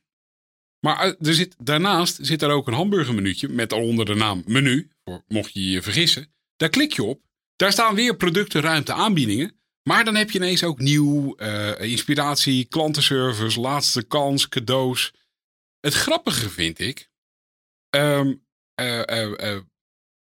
Maar 0.80 1.00
eh, 1.00 1.28
er 1.28 1.34
zit, 1.34 1.56
daarnaast 1.58 2.18
zit 2.22 2.42
er 2.42 2.50
ook 2.50 2.68
een 2.68 2.74
hamburgermenuutje 2.74 3.50
met 3.50 3.72
onder 3.72 4.06
de 4.06 4.16
naam 4.16 4.44
menu, 4.46 4.92
mocht 5.28 5.54
je 5.54 5.70
je 5.70 5.82
vergissen. 5.82 6.34
Daar 6.56 6.70
klik 6.70 6.94
je 6.94 7.04
op. 7.04 7.22
Daar 7.56 7.72
staan 7.72 7.96
weer 7.96 8.16
producten, 8.16 8.62
ruimte, 8.62 8.94
aanbiedingen. 8.94 9.60
Maar 9.84 10.06
dan 10.06 10.16
heb 10.16 10.32
je 10.32 10.40
ineens 10.40 10.64
ook 10.64 10.80
nieuw, 10.80 11.36
eh, 11.36 11.82
inspiratie, 11.82 12.66
klantenservice, 12.66 13.60
laatste 13.60 14.04
kans, 14.04 14.50
cadeaus. 14.50 15.14
Het 15.80 15.94
grappige 15.94 16.50
vind 16.50 16.80
ik, 16.80 17.10
ehm, 17.90 18.34
eh, 18.76 19.10
eh, 19.10 19.54
eh, 19.54 19.62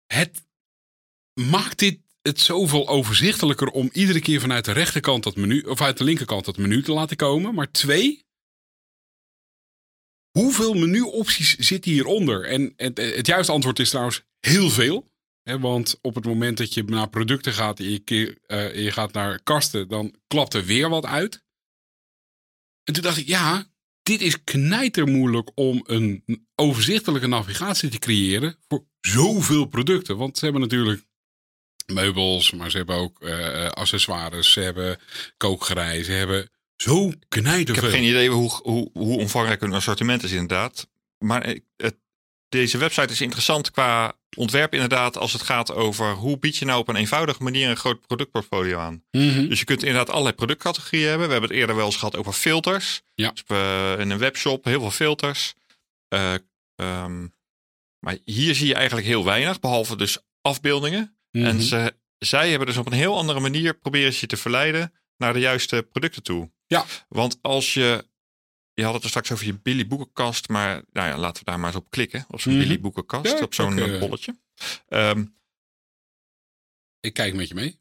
het 0.07 0.45
maakt 1.33 1.79
dit 1.79 1.99
het 2.27 2.39
zoveel 2.39 2.87
overzichtelijker 2.87 3.67
om 3.67 3.89
iedere 3.93 4.19
keer 4.19 4.39
vanuit 4.39 4.65
de 4.65 4.71
rechterkant 4.71 5.23
dat 5.23 5.35
menu, 5.35 5.61
of 5.61 5.81
uit 5.81 5.97
de 5.97 6.03
linkerkant 6.03 6.45
dat 6.45 6.57
menu 6.57 6.83
te 6.83 6.91
laten 6.91 7.17
komen. 7.17 7.55
Maar 7.55 7.71
twee, 7.71 8.25
hoeveel 10.31 10.73
menuopties 10.73 11.55
zitten 11.55 11.91
hieronder? 11.91 12.45
En 12.45 12.73
het, 12.75 13.27
juiste 13.27 13.51
antwoord 13.51 13.79
is 13.79 13.89
trouwens 13.89 14.23
heel 14.39 14.69
veel. 14.69 15.13
Hè, 15.43 15.59
want 15.59 15.99
op 16.01 16.15
het 16.15 16.25
moment 16.25 16.57
dat 16.57 16.73
je 16.73 16.83
naar 16.83 17.09
producten 17.09 17.53
gaat 17.53 17.79
en 17.79 17.85
eh, 17.85 18.83
je 18.83 18.91
gaat 18.91 19.13
naar 19.13 19.43
kasten, 19.43 19.87
dan 19.87 20.15
klapt 20.27 20.53
er 20.53 20.65
weer 20.65 20.89
wat 20.89 21.05
uit. 21.05 21.43
En 22.83 22.93
toen 22.93 23.03
dacht 23.03 23.17
ik, 23.17 23.27
ja, 23.27 23.69
dit 24.03 24.21
is 24.21 24.43
knijtermoeilijk 24.43 25.51
om 25.55 25.83
een 25.85 26.23
overzichtelijke 26.55 27.27
navigatie 27.27 27.89
te 27.89 27.99
creëren 27.99 28.57
voor 28.67 28.85
zoveel 29.01 29.65
producten. 29.65 30.17
Want 30.17 30.37
ze 30.37 30.43
hebben 30.43 30.61
natuurlijk 30.61 31.05
meubels, 31.85 32.51
maar 32.51 32.71
ze 32.71 32.77
hebben 32.77 32.95
ook 32.95 33.21
eh, 33.21 33.65
accessoires, 33.69 34.51
ze 34.51 34.59
hebben 34.59 34.99
kookgerei, 35.37 36.03
ze 36.03 36.11
hebben 36.11 36.49
zo 36.75 37.07
Ik 37.07 37.15
knijterveel. 37.29 37.83
heb 37.83 37.91
geen 37.93 38.03
idee 38.09 38.29
hoe, 38.29 38.49
hoe, 38.63 38.89
hoe 38.93 39.17
omvangrijk 39.17 39.61
hun 39.61 39.73
assortiment 39.73 40.23
is 40.23 40.31
inderdaad. 40.31 40.87
Maar 41.17 41.45
ik- 41.47 41.63
het, 41.77 41.95
deze 42.49 42.77
website 42.77 43.11
is 43.13 43.21
interessant 43.21 43.71
qua 43.71 44.13
ontwerp 44.37 44.73
inderdaad 44.73 45.17
als 45.17 45.33
het 45.33 45.41
gaat 45.41 45.71
over 45.73 46.11
hoe 46.13 46.37
bied 46.39 46.57
je 46.57 46.65
nou 46.65 46.79
op 46.79 46.87
een 46.87 46.95
eenvoudige 46.95 47.43
manier 47.43 47.69
een 47.69 47.77
groot 47.77 48.07
productportfolio 48.07 48.77
aan. 48.79 49.03
Mhm. 49.11 49.47
Dus 49.47 49.59
je 49.59 49.65
kunt 49.65 49.83
inderdaad 49.83 50.09
allerlei 50.09 50.35
productcategorieën 50.35 51.07
hebben. 51.09 51.25
We 51.27 51.31
hebben 51.31 51.49
het 51.49 51.59
eerder 51.59 51.75
wel 51.75 51.85
eens 51.85 51.95
gehad 51.95 52.15
over 52.15 52.33
filters. 52.33 53.01
Ja. 53.15 53.29
Dus 53.31 53.43
we- 53.47 53.95
in 53.99 54.09
een 54.09 54.17
webshop 54.17 54.63
heel 54.65 54.79
veel 54.79 54.91
filters. 54.91 55.53
Eh, 56.07 56.33
ehm, 56.75 57.27
maar 57.99 58.17
hier 58.25 58.55
zie 58.55 58.67
je 58.67 58.73
eigenlijk 58.75 59.07
heel 59.07 59.25
weinig, 59.25 59.59
behalve 59.59 59.95
dus 59.97 60.17
afbeeldingen. 60.41 61.17
Mhm. 61.35 61.45
En 61.45 61.61
ze, 61.61 61.95
zij 62.17 62.49
hebben 62.49 62.67
dus 62.67 62.77
op 62.77 62.85
een 62.85 62.91
heel 62.93 63.17
andere 63.17 63.39
manier 63.39 63.77
proberen 63.77 64.13
ze 64.13 64.17
je 64.21 64.27
te 64.27 64.37
verleiden 64.37 64.93
naar 65.17 65.33
de 65.33 65.39
juiste 65.39 65.87
producten 65.91 66.23
toe. 66.23 66.51
Ja. 66.67 66.85
Want 67.09 67.37
als 67.41 67.73
je, 67.73 68.07
je 68.73 68.83
had 68.83 68.93
het 68.93 69.03
er 69.03 69.09
straks 69.09 69.31
over 69.31 69.45
je 69.45 69.59
Billy 69.59 69.87
boekenkast, 69.87 70.49
maar 70.49 70.83
nou 70.91 71.07
ja, 71.09 71.17
laten 71.17 71.43
we 71.45 71.49
daar 71.51 71.59
maar 71.59 71.73
eens 71.73 71.83
op 71.83 71.89
klikken. 71.89 72.25
Op 72.27 72.39
zo'n 72.41 72.53
Mhm. 72.53 72.61
Billy 72.61 72.79
boekenkast, 72.79 73.37
Ja, 73.37 73.43
op 73.43 73.53
zo'n 73.53 73.77
eh, 73.79 73.99
bolletje. 73.99 74.39
Ehm, 74.87 75.25
Ik 76.99 77.13
kijk 77.13 77.33
met 77.33 77.47
je 77.47 77.53
mee. 77.55 77.79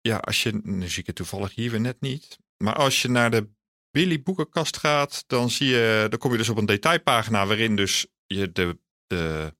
ja, 0.00 0.16
als 0.16 0.42
je, 0.42 0.60
nu 0.62 0.88
zie 0.88 1.00
ik 1.00 1.06
het 1.06 1.16
toevallig 1.16 1.54
hier 1.54 1.70
weer 1.70 1.80
net 1.80 2.00
niet. 2.00 2.38
Maar 2.56 2.74
als 2.74 3.02
je 3.02 3.08
naar 3.08 3.30
de 3.30 3.48
Billy 3.90 4.22
boekenkast 4.22 4.76
gaat, 4.76 5.24
dan 5.26 5.50
zie 5.50 5.68
je, 5.68 6.06
dan 6.08 6.18
kom 6.18 6.30
je 6.32 6.38
dus 6.38 6.48
op 6.48 6.56
een 6.56 6.66
detailpagina 6.66 7.46
waarin 7.46 7.76
dus 7.76 8.06
je 8.26 8.52
de, 8.52 8.78
de 9.06 9.54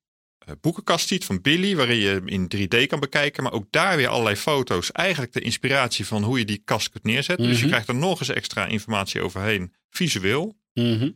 boekenkast 0.61 1.09
ziet 1.09 1.25
van 1.25 1.41
Billy, 1.41 1.77
waarin 1.77 1.97
je 1.97 2.09
hem 2.09 2.29
in 2.29 2.49
3D 2.57 2.87
kan 2.87 3.01
bekijken. 3.01 3.43
Maar 3.43 3.53
ook 3.53 3.67
daar 3.71 3.97
weer 3.97 4.09
allerlei 4.09 4.37
foto's. 4.37 4.93
Eigenlijk 4.93 5.33
de 5.33 5.41
inspiratie 5.41 6.07
van 6.07 6.23
hoe 6.23 6.39
je 6.39 6.45
die 6.45 6.63
kast 6.65 6.89
kunt 6.89 7.05
neerzetten. 7.05 7.47
Dus 7.47 7.55
je 7.57 7.61
Mhm. 7.63 7.71
krijgt 7.71 7.89
er 7.89 7.95
nog 7.95 8.21
eens 8.21 8.29
extra 8.29 8.67
informatie 8.67 9.23
overheen, 9.23 9.75
visueel. 9.91 10.57
Mhm. 10.73 11.11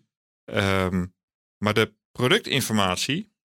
Ehm, 0.44 1.06
maar 1.58 1.74
de 1.74 1.92
productinformatie, 2.12 3.36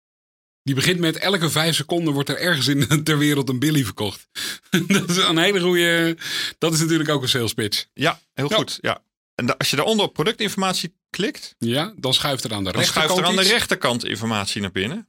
Die 0.66 0.76
begint 0.76 1.00
met 1.00 1.18
elke 1.18 1.50
vijf 1.50 1.76
seconden 1.76 2.14
wordt 2.14 2.30
er 2.30 2.38
ergens 2.40 2.68
in 2.68 3.04
ter 3.04 3.18
wereld 3.18 3.50
een 3.50 3.60
Billy 3.60 3.84
verkocht. 3.84 4.28
dat 4.88 5.10
is 5.10 5.18
een 5.18 5.38
hele 5.38 5.60
goede. 5.60 6.18
Dat 6.58 6.74
is 6.74 6.80
natuurlijk 6.80 7.10
ook 7.10 7.22
een 7.22 7.30
sales 7.30 7.54
pitch. 7.54 7.86
ja, 7.94 8.20
heel 8.34 8.50
Ja. 8.50 8.56
goed. 8.56 8.78
Ja. 8.82 9.04
En 9.36 9.58
als 9.58 9.70
je 9.70 9.76
daaronder 9.76 10.06
op 10.06 10.14
productinformatie 10.14 10.96
klikt, 11.10 11.56
Ja, 11.58 11.94
dan 11.98 12.14
schuift 12.14 12.44
er 12.44 12.54
aan 12.54 12.64
de 12.64 12.72
dan 12.72 12.82
rechterkant 12.82 13.10
schuift 13.12 13.28
er 13.34 13.38
aan 13.40 13.44
de 13.44 13.52
rechterkant 13.54 14.06
informatie 14.06 14.62
naar 14.62 14.72
binnen. 14.72 15.08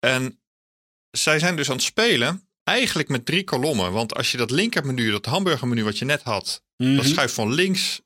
En 0.00 0.40
zij 1.10 1.38
zijn 1.38 1.56
dus 1.56 1.68
aan 1.70 1.76
het 1.76 1.84
spelen, 1.84 2.48
eigenlijk 2.64 3.08
met 3.08 3.26
drie 3.26 3.44
kolommen. 3.44 3.92
Want 3.92 4.14
als 4.14 4.30
je 4.30 4.36
dat 4.36 4.50
linkermenu, 4.50 5.10
dat 5.10 5.26
hamburgermenu 5.26 5.84
wat 5.84 5.98
je 5.98 6.04
net 6.04 6.22
had, 6.22 6.62
Mhm. 6.76 6.96
dat 6.96 7.04
schuift 7.06 7.34
van 7.34 7.52
links 7.52 8.00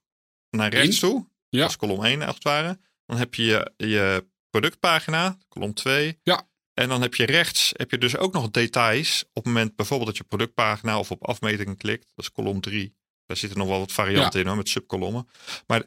naar 0.50 0.70
rechts 0.70 0.98
toe. 0.98 1.26
Ja. 1.48 1.60
Dat 1.60 1.70
is 1.70 1.76
kolom 1.76 2.04
1 2.04 2.22
als 2.22 2.34
het 2.34 2.44
ware. 2.44 2.78
Dan 3.06 3.16
heb 3.16 3.34
je 3.34 3.44
je, 3.44 3.72
je 3.76 4.26
productpagina, 4.50 5.38
kolom 5.48 5.74
2. 5.74 6.18
Ja. 6.22 6.48
En 6.74 6.88
dan 6.88 7.02
heb 7.02 7.14
je 7.14 7.24
rechts 7.26 7.72
heb 7.76 7.90
je 7.90 7.98
dus 7.98 8.16
ook 8.16 8.32
nog 8.32 8.50
details. 8.50 9.24
Op 9.28 9.34
het 9.34 9.44
moment 9.44 9.76
bijvoorbeeld 9.76 10.08
dat 10.08 10.18
je 10.18 10.24
productpagina 10.24 10.98
of 10.98 11.10
op 11.10 11.26
afmetingen 11.26 11.76
klikt. 11.76 12.12
Dat 12.14 12.24
is 12.24 12.30
kolom 12.32 12.60
3. 12.60 12.94
Daar 13.26 13.36
zitten 13.36 13.58
nog 13.58 13.68
wel 13.68 13.78
wat 13.78 13.92
varianten 13.92 14.40
in 14.40 14.46
hoor, 14.46 14.56
met 14.56 14.68
subkolommen. 14.68 15.28
Maar 15.66 15.82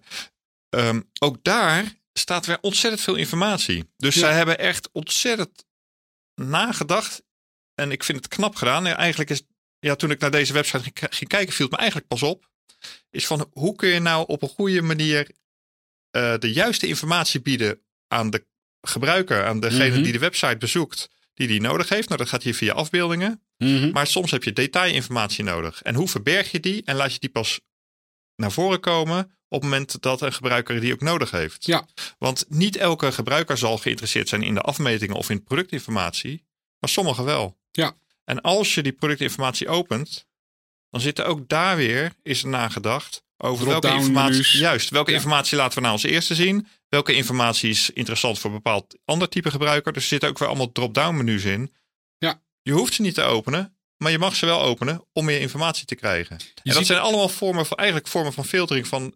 ehm, 0.69 1.01
ook 1.19 1.37
daar 1.43 1.95
staat 2.13 2.45
weer 2.45 2.57
ontzettend 2.61 3.01
veel 3.03 3.15
informatie. 3.15 3.89
Dus 3.97 4.13
Ja. 4.15 4.19
zij 4.21 4.33
hebben 4.33 4.57
echt 4.59 4.89
ontzettend 4.91 5.65
nagedacht. 6.41 7.23
En 7.75 7.91
ik 7.91 8.03
vind 8.03 8.17
het 8.17 8.27
knap 8.27 8.55
gedaan. 8.55 8.85
Ja, 8.85 8.95
eigenlijk 8.95 9.29
is, 9.29 9.41
ja, 9.79 9.95
toen 9.95 10.11
ik 10.11 10.19
naar 10.19 10.31
deze 10.31 10.53
website 10.53 10.83
ging, 10.83 10.95
ging 11.15 11.29
kijken, 11.29 11.53
viel 11.53 11.65
het 11.65 11.73
me 11.73 11.79
eigenlijk 11.79 12.09
pas 12.09 12.23
op. 12.23 12.49
Is 13.09 13.27
van 13.27 13.49
hoe 13.51 13.75
kun 13.75 13.89
je 13.89 13.99
nou 13.99 14.27
op 14.27 14.41
een 14.41 14.49
goede 14.49 14.81
manier 14.81 15.31
eh, 16.09 16.37
de 16.37 16.53
juiste 16.53 16.87
informatie 16.87 17.41
bieden 17.41 17.81
aan 18.07 18.29
de 18.29 18.45
gebruiker, 18.81 19.45
aan 19.45 19.59
degene 19.59 19.89
Mhm. 19.95 20.01
die 20.03 20.11
de 20.11 20.19
website 20.19 20.57
bezoekt, 20.57 21.09
die 21.33 21.47
die 21.47 21.61
nodig 21.61 21.89
heeft. 21.89 22.07
Nou, 22.07 22.19
dat 22.19 22.29
gaat 22.29 22.43
hier 22.43 22.55
via 22.55 22.73
afbeeldingen. 22.73 23.41
Mhm. 23.57 23.91
Maar 23.91 24.07
soms 24.07 24.31
heb 24.31 24.43
je 24.43 24.53
detailinformatie 24.53 25.43
nodig. 25.43 25.81
En 25.81 25.95
hoe 25.95 26.07
verberg 26.07 26.51
je 26.51 26.59
die 26.59 26.81
en 26.85 26.95
laat 26.95 27.13
je 27.13 27.19
die 27.19 27.29
pas 27.29 27.59
naar 28.35 28.51
voren 28.51 28.79
komen 28.79 29.36
op 29.49 29.61
het 29.61 29.69
moment 29.69 30.01
dat 30.01 30.21
een 30.21 30.33
gebruiker 30.33 30.79
die 30.79 30.93
ook 30.93 31.01
nodig 31.01 31.31
heeft? 31.31 31.65
Ja. 31.65 31.87
Want 32.17 32.45
niet 32.49 32.75
elke 32.75 33.11
gebruiker 33.11 33.57
zal 33.57 33.77
geïnteresseerd 33.77 34.29
zijn 34.29 34.43
in 34.43 34.53
de 34.53 34.61
afmetingen 34.61 35.15
of 35.15 35.29
in 35.29 35.43
productinformatie, 35.43 36.45
maar 36.79 36.89
sommigen 36.89 37.23
wel. 37.23 37.57
Ja. 37.71 37.95
En 38.23 38.41
als 38.41 38.73
je 38.75 38.83
die 38.83 38.91
productinformatie 38.91 39.67
opent, 39.67 40.27
dan 40.89 41.01
zit 41.01 41.19
er 41.19 41.25
ook 41.25 41.47
daar 41.47 41.75
weer, 41.75 42.13
is 42.23 42.43
er 42.43 42.49
nagedacht 42.49 43.23
over 43.37 43.65
welke 43.67 43.87
informatie, 43.87 44.59
juist, 44.59 44.89
welke 44.89 45.11
Ja. 45.11 45.17
informatie 45.17 45.57
laten 45.57 45.75
we 45.75 45.81
nou 45.81 45.93
als 45.93 46.03
eerste 46.03 46.35
zien? 46.35 46.67
Welke 46.89 47.13
informatie 47.13 47.69
is 47.69 47.89
interessant 47.89 48.39
voor 48.39 48.49
een 48.49 48.55
bepaald 48.55 48.97
ander 49.05 49.29
type 49.29 49.51
gebruiker? 49.51 49.93
Dus 49.93 50.01
er 50.01 50.07
zitten 50.07 50.29
ook 50.29 50.37
weer 50.39 50.47
allemaal 50.47 50.71
drop-down 50.71 51.15
menus 51.17 51.43
in. 51.43 51.73
Ja. 52.17 52.41
Je 52.61 52.71
hoeft 52.71 52.93
ze 52.93 53.01
niet 53.01 53.13
te 53.13 53.21
openen, 53.21 53.77
maar 53.97 54.11
je 54.11 54.19
mag 54.19 54.35
ze 54.35 54.45
wel 54.45 54.61
openen 54.61 55.05
om 55.13 55.25
meer 55.25 55.39
informatie 55.39 55.85
te 55.85 55.95
krijgen. 55.95 56.37
en 56.63 56.73
dat 56.73 56.85
zijn 56.85 56.99
allemaal 56.99 57.29
vormen 57.29 57.65
van, 57.65 57.77
eigenlijk 57.77 58.07
vormen 58.09 58.33
van 58.33 58.45
filtering 58.45 58.87
van 58.87 59.15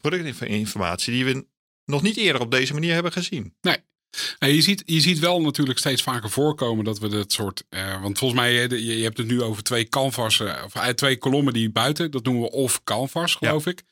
productinformatie 0.00 1.12
die 1.12 1.24
we 1.24 1.46
nog 1.84 2.02
niet 2.02 2.16
eerder 2.16 2.42
op 2.42 2.50
deze 2.50 2.72
manier 2.72 2.92
hebben 2.94 3.12
gezien. 3.12 3.54
Ja, 4.38 4.46
je, 4.48 4.62
ziet, 4.62 4.82
je 4.86 5.00
ziet 5.00 5.18
wel 5.18 5.40
natuurlijk 5.40 5.78
steeds 5.78 6.02
vaker 6.02 6.30
voorkomen 6.30 6.84
dat 6.84 6.98
we 6.98 7.08
dat 7.08 7.32
soort. 7.32 7.64
eh, 7.68 8.02
want 8.02 8.18
volgens 8.18 8.40
mij, 8.40 8.64
eh, 8.64 8.70
je, 8.70 8.96
je 8.96 9.02
hebt 9.02 9.18
het 9.18 9.26
nu 9.26 9.42
over 9.42 9.62
twee 9.62 9.88
canvas, 9.88 10.40
eh, 10.40 10.62
of 10.64 10.74
eh, 10.74 10.88
twee 10.88 11.16
kolommen 11.18 11.52
die 11.52 11.70
buiten. 11.70 12.10
Dat 12.10 12.24
noemen 12.24 12.42
we 12.42 12.50
off 12.50 12.84
canvas, 12.84 13.34
geloof 13.34 13.66
ik. 13.66 13.82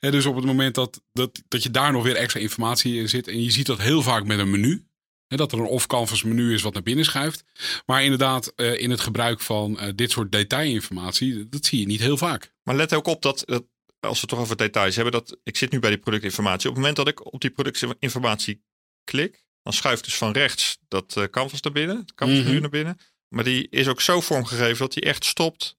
Eh, 0.00 0.10
dus 0.10 0.26
op 0.26 0.36
het 0.36 0.44
moment 0.44 0.74
dat, 0.74 1.02
dat, 1.12 1.42
dat 1.48 1.62
je 1.62 1.70
daar 1.70 1.92
nog 1.92 2.02
weer 2.02 2.16
extra 2.16 2.40
informatie 2.40 2.94
in 3.00 3.08
zit. 3.08 3.28
En 3.28 3.42
je 3.42 3.50
ziet 3.50 3.66
dat 3.66 3.80
heel 3.80 4.02
vaak 4.02 4.24
met 4.24 4.38
een 4.38 4.50
menu. 4.50 4.86
Dat 5.26 5.52
er 5.52 5.58
een 5.58 5.64
off 5.66 5.86
canvas 5.86 6.22
menu 6.22 6.54
is 6.54 6.62
wat 6.62 6.72
naar 6.72 6.82
binnen 6.82 7.04
schuift. 7.04 7.44
Maar 7.86 8.02
inderdaad, 8.04 8.52
eh, 8.56 8.80
in 8.80 8.90
het 8.90 9.00
gebruik 9.00 9.40
van 9.40 9.78
eh, 9.78 9.88
dit 9.94 10.10
soort 10.10 10.32
detailinformatie, 10.32 11.48
dat 11.48 11.64
zie 11.64 11.80
je 11.80 11.86
niet 11.86 12.00
heel 12.00 12.16
vaak. 12.16 12.52
Maar 12.62 12.76
let 12.76 12.94
ook 12.94 13.06
op 13.06 13.22
dat, 13.22 13.42
dat 13.46 13.64
als 14.04 14.14
we 14.14 14.20
het 14.20 14.30
toch 14.30 14.38
over 14.38 14.56
details 14.56 14.94
hebben, 14.94 15.12
dat 15.12 15.38
ik 15.42 15.56
zit 15.56 15.70
nu 15.72 15.78
bij 15.78 15.90
die 15.90 15.98
productinformatie. 15.98 16.68
Op 16.68 16.74
het 16.74 16.84
moment 16.84 16.96
dat 16.96 17.08
ik 17.08 17.32
op 17.32 17.40
die 17.40 17.50
productinformatie 17.50 18.62
klik, 19.04 19.44
dan 19.62 19.72
schuift 19.72 20.04
dus 20.04 20.16
van 20.16 20.32
rechts 20.32 20.78
dat 20.88 21.16
eh, 21.16 21.24
canvas 21.24 21.60
naar 21.60 21.72
binnen, 21.72 21.96
het 21.96 22.14
canvasmenu 22.14 22.50
Mhm. 22.52 22.60
naar 22.60 22.70
binnen. 22.70 22.98
Maar 23.28 23.44
die 23.44 23.68
is 23.70 23.88
ook 23.88 24.00
zo 24.00 24.20
vormgegeven 24.20 24.78
dat 24.78 24.92
die 24.92 25.02
echt 25.02 25.24
stopt 25.24 25.76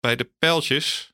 bij 0.00 0.16
de 0.16 0.24
pijltjes 0.38 1.12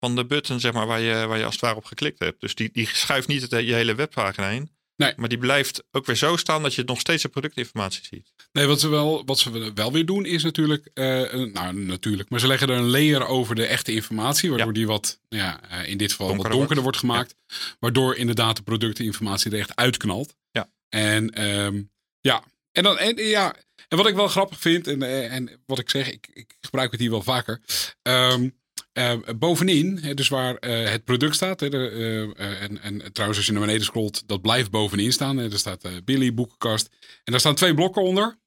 van 0.00 0.16
de 0.16 0.26
button, 0.26 0.60
zeg 0.60 0.72
maar, 0.72 0.86
waar 0.86 1.00
je, 1.00 1.26
waar 1.26 1.38
je 1.38 1.44
als 1.44 1.52
het 1.54 1.62
ware 1.62 1.76
op 1.76 1.84
geklikt 1.84 2.18
hebt. 2.18 2.40
Dus 2.40 2.54
die, 2.54 2.70
die 2.72 2.86
schuift 2.86 3.28
niet 3.28 3.42
het, 3.42 3.50
je 3.50 3.74
hele 3.74 3.94
webpagina 3.94 4.48
in. 4.48 4.70
Nee. 4.96 5.12
Maar 5.16 5.28
die 5.28 5.38
blijft 5.38 5.82
ook 5.90 6.06
weer 6.06 6.16
zo 6.16 6.36
staan 6.36 6.62
dat 6.62 6.74
je 6.74 6.82
nog 6.84 7.00
steeds 7.00 7.22
de 7.22 7.28
productinformatie 7.28 8.04
ziet. 8.10 8.32
Nee, 8.52 8.66
wat 8.66 8.80
ze 8.80 8.88
wel, 8.88 9.22
wat 9.24 9.38
ze 9.38 9.72
wel 9.74 9.92
weer 9.92 10.06
doen 10.06 10.24
is 10.26 10.42
natuurlijk, 10.42 10.88
eh, 10.94 11.32
nou 11.32 11.74
natuurlijk, 11.74 12.30
maar 12.30 12.40
ze 12.40 12.46
leggen 12.46 12.68
er 12.68 12.76
een 12.76 12.90
layer 12.90 13.26
over 13.26 13.54
de 13.54 13.66
echte 13.66 13.92
informatie, 13.92 14.48
waardoor 14.48 14.66
Ja. 14.66 14.72
die 14.72 14.86
wat, 14.86 15.18
nou 15.28 15.42
ja, 15.42 15.60
eh, 15.68 15.88
in 15.88 15.96
dit 15.98 16.10
geval 16.10 16.26
Donkerder 16.26 16.50
wat 16.50 16.58
donkerder 16.58 16.82
wordt 16.84 16.98
gemaakt, 16.98 17.34
waardoor 17.80 18.16
inderdaad 18.16 18.56
de 18.56 18.62
productinformatie 18.62 19.50
er 19.50 19.58
echt 19.58 19.76
uitknalt. 19.76 20.34
Ja. 20.50 20.70
En 20.88 21.30
ehm, 21.30 21.82
ja, 22.20 22.44
en 22.72 22.82
dan, 22.82 22.98
en, 22.98 23.16
ja, 23.16 23.54
en 23.88 23.96
wat 23.96 24.06
ik 24.06 24.14
wel 24.14 24.28
grappig 24.28 24.58
vind, 24.60 24.86
en, 24.86 25.02
eh, 25.02 25.32
en 25.34 25.62
wat 25.66 25.78
ik 25.78 25.90
zeg, 25.90 26.12
ik, 26.12 26.28
ik 26.32 26.56
gebruik 26.60 26.90
het 26.90 27.00
hier 27.00 27.10
wel 27.10 27.22
vaker. 27.22 27.60
ehm, 28.02 28.48
eh, 28.92 29.18
bovenin, 29.38 30.14
dus 30.14 30.28
waar 30.28 30.56
eh, 30.56 30.90
het 30.90 31.04
product 31.04 31.34
staat. 31.34 31.60
Hè, 31.60 31.68
eh, 31.68 32.22
eh, 32.22 32.62
en, 32.62 32.82
en 32.82 33.12
trouwens, 33.12 33.38
als 33.38 33.46
je 33.46 33.52
naar 33.52 33.60
beneden 33.60 33.84
scrolt, 33.84 34.28
dat 34.28 34.42
blijft 34.42 34.70
bovenin 34.70 35.12
staan. 35.12 35.38
Er 35.38 35.58
staat 35.58 36.04
Billy, 36.04 36.34
boekenkast. 36.34 36.88
En 37.24 37.32
daar 37.32 37.40
staan 37.40 37.54
twee 37.54 37.74
blokken 37.74 38.02
onder. 38.02 38.38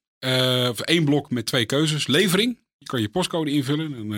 Of 0.70 0.80
één 0.80 1.04
blok 1.04 1.30
met 1.30 1.46
twee 1.46 1.66
keuzes. 1.66 2.06
Levering. 2.06 2.58
Je 2.78 2.86
kan 2.86 3.00
je 3.00 3.08
postcode 3.08 3.50
invullen. 3.50 4.12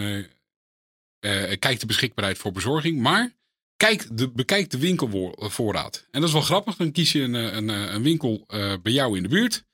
En, 1.20 1.58
kijk 1.58 1.80
de 1.80 1.86
beschikbaarheid 1.86 2.38
voor 2.38 2.52
bezorging. 2.52 3.00
Maar 3.00 3.32
kijk 3.76 4.06
de, 4.12 4.30
bekijk 4.30 4.70
de 4.70 4.78
winkelvoorraad. 4.78 6.06
En 6.10 6.20
dat 6.20 6.28
is 6.28 6.34
wel 6.34 6.44
grappig. 6.44 6.76
Dan 6.76 6.92
kies 6.92 7.12
je 7.12 7.20
een, 7.20 7.34
een, 7.34 7.68
een 7.68 8.02
winkel 8.02 8.44
bij 8.82 8.92
jou 8.92 9.16
in 9.16 9.22
de 9.22 9.28
buurt. 9.28 9.64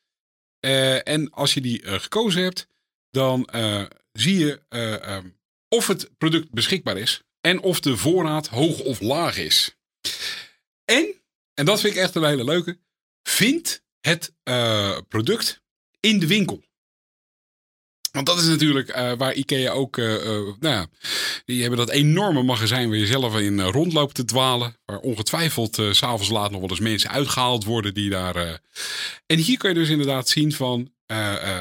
En 1.04 1.30
als 1.30 1.54
je 1.54 1.60
die 1.60 1.82
gekozen 1.84 2.42
hebt, 2.42 2.66
dan 3.10 3.48
zie 4.18 4.38
je 4.38 4.60
eh, 4.68 5.16
ehm, 5.16 5.28
of 5.74 5.86
het 5.86 6.10
product 6.18 6.50
beschikbaar 6.50 6.96
is. 6.96 7.22
En 7.40 7.60
of 7.60 7.80
de 7.80 7.96
voorraad 7.96 8.48
hoog 8.48 8.80
of 8.80 9.00
laag 9.00 9.36
is. 9.36 9.76
En, 10.84 11.14
en 11.54 11.64
dat 11.64 11.80
vind 11.80 11.94
ik 11.94 12.00
echt 12.00 12.14
een 12.14 12.24
hele 12.24 12.44
leuke, 12.44 12.78
vind 13.22 13.82
het 14.00 14.34
eh, 14.42 14.98
product 15.08 15.62
in 16.00 16.18
de 16.18 16.26
winkel. 16.26 16.62
Want 18.10 18.26
dat 18.26 18.38
is 18.38 18.46
natuurlijk 18.46 18.88
eh, 18.88 19.12
waar 19.16 19.34
IKEA 19.34 19.72
ook, 19.72 19.98
eh, 19.98 20.04
nou 20.04 20.56
ja, 20.60 20.86
die 21.44 21.60
hebben 21.60 21.78
dat 21.78 21.90
enorme 21.90 22.42
magazijn 22.42 22.88
waar 22.88 22.98
je 22.98 23.06
zelf 23.06 23.38
in 23.38 23.60
rondloopt 23.60 24.14
te 24.14 24.24
dwalen. 24.24 24.76
Waar 24.84 24.98
ongetwijfeld 24.98 25.74
s 25.74 25.98
s'avonds 25.98 26.28
laat 26.28 26.50
nog 26.50 26.60
wel 26.60 26.70
eens 26.70 26.80
mensen 26.80 27.10
uitgehaald 27.10 27.64
worden 27.64 27.94
die 27.94 28.10
daar... 28.10 28.60
En 29.26 29.38
hier 29.38 29.58
kun 29.58 29.68
je 29.68 29.74
dus 29.74 29.88
inderdaad 29.88 30.28
zien 30.28 30.52
van, 30.52 30.92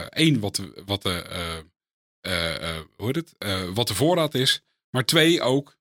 één, 0.09 0.39
wat, 0.39 0.61
wat, 0.85 1.01
de, 1.01 1.23
hoe 2.95 3.05
heet 3.05 3.15
het? 3.15 3.35
Eh, 3.37 3.63
wat 3.73 3.87
de 3.87 3.95
voorraad 3.95 4.33
is. 4.33 4.61
Maar 4.89 5.05
twee, 5.05 5.41
ook 5.41 5.77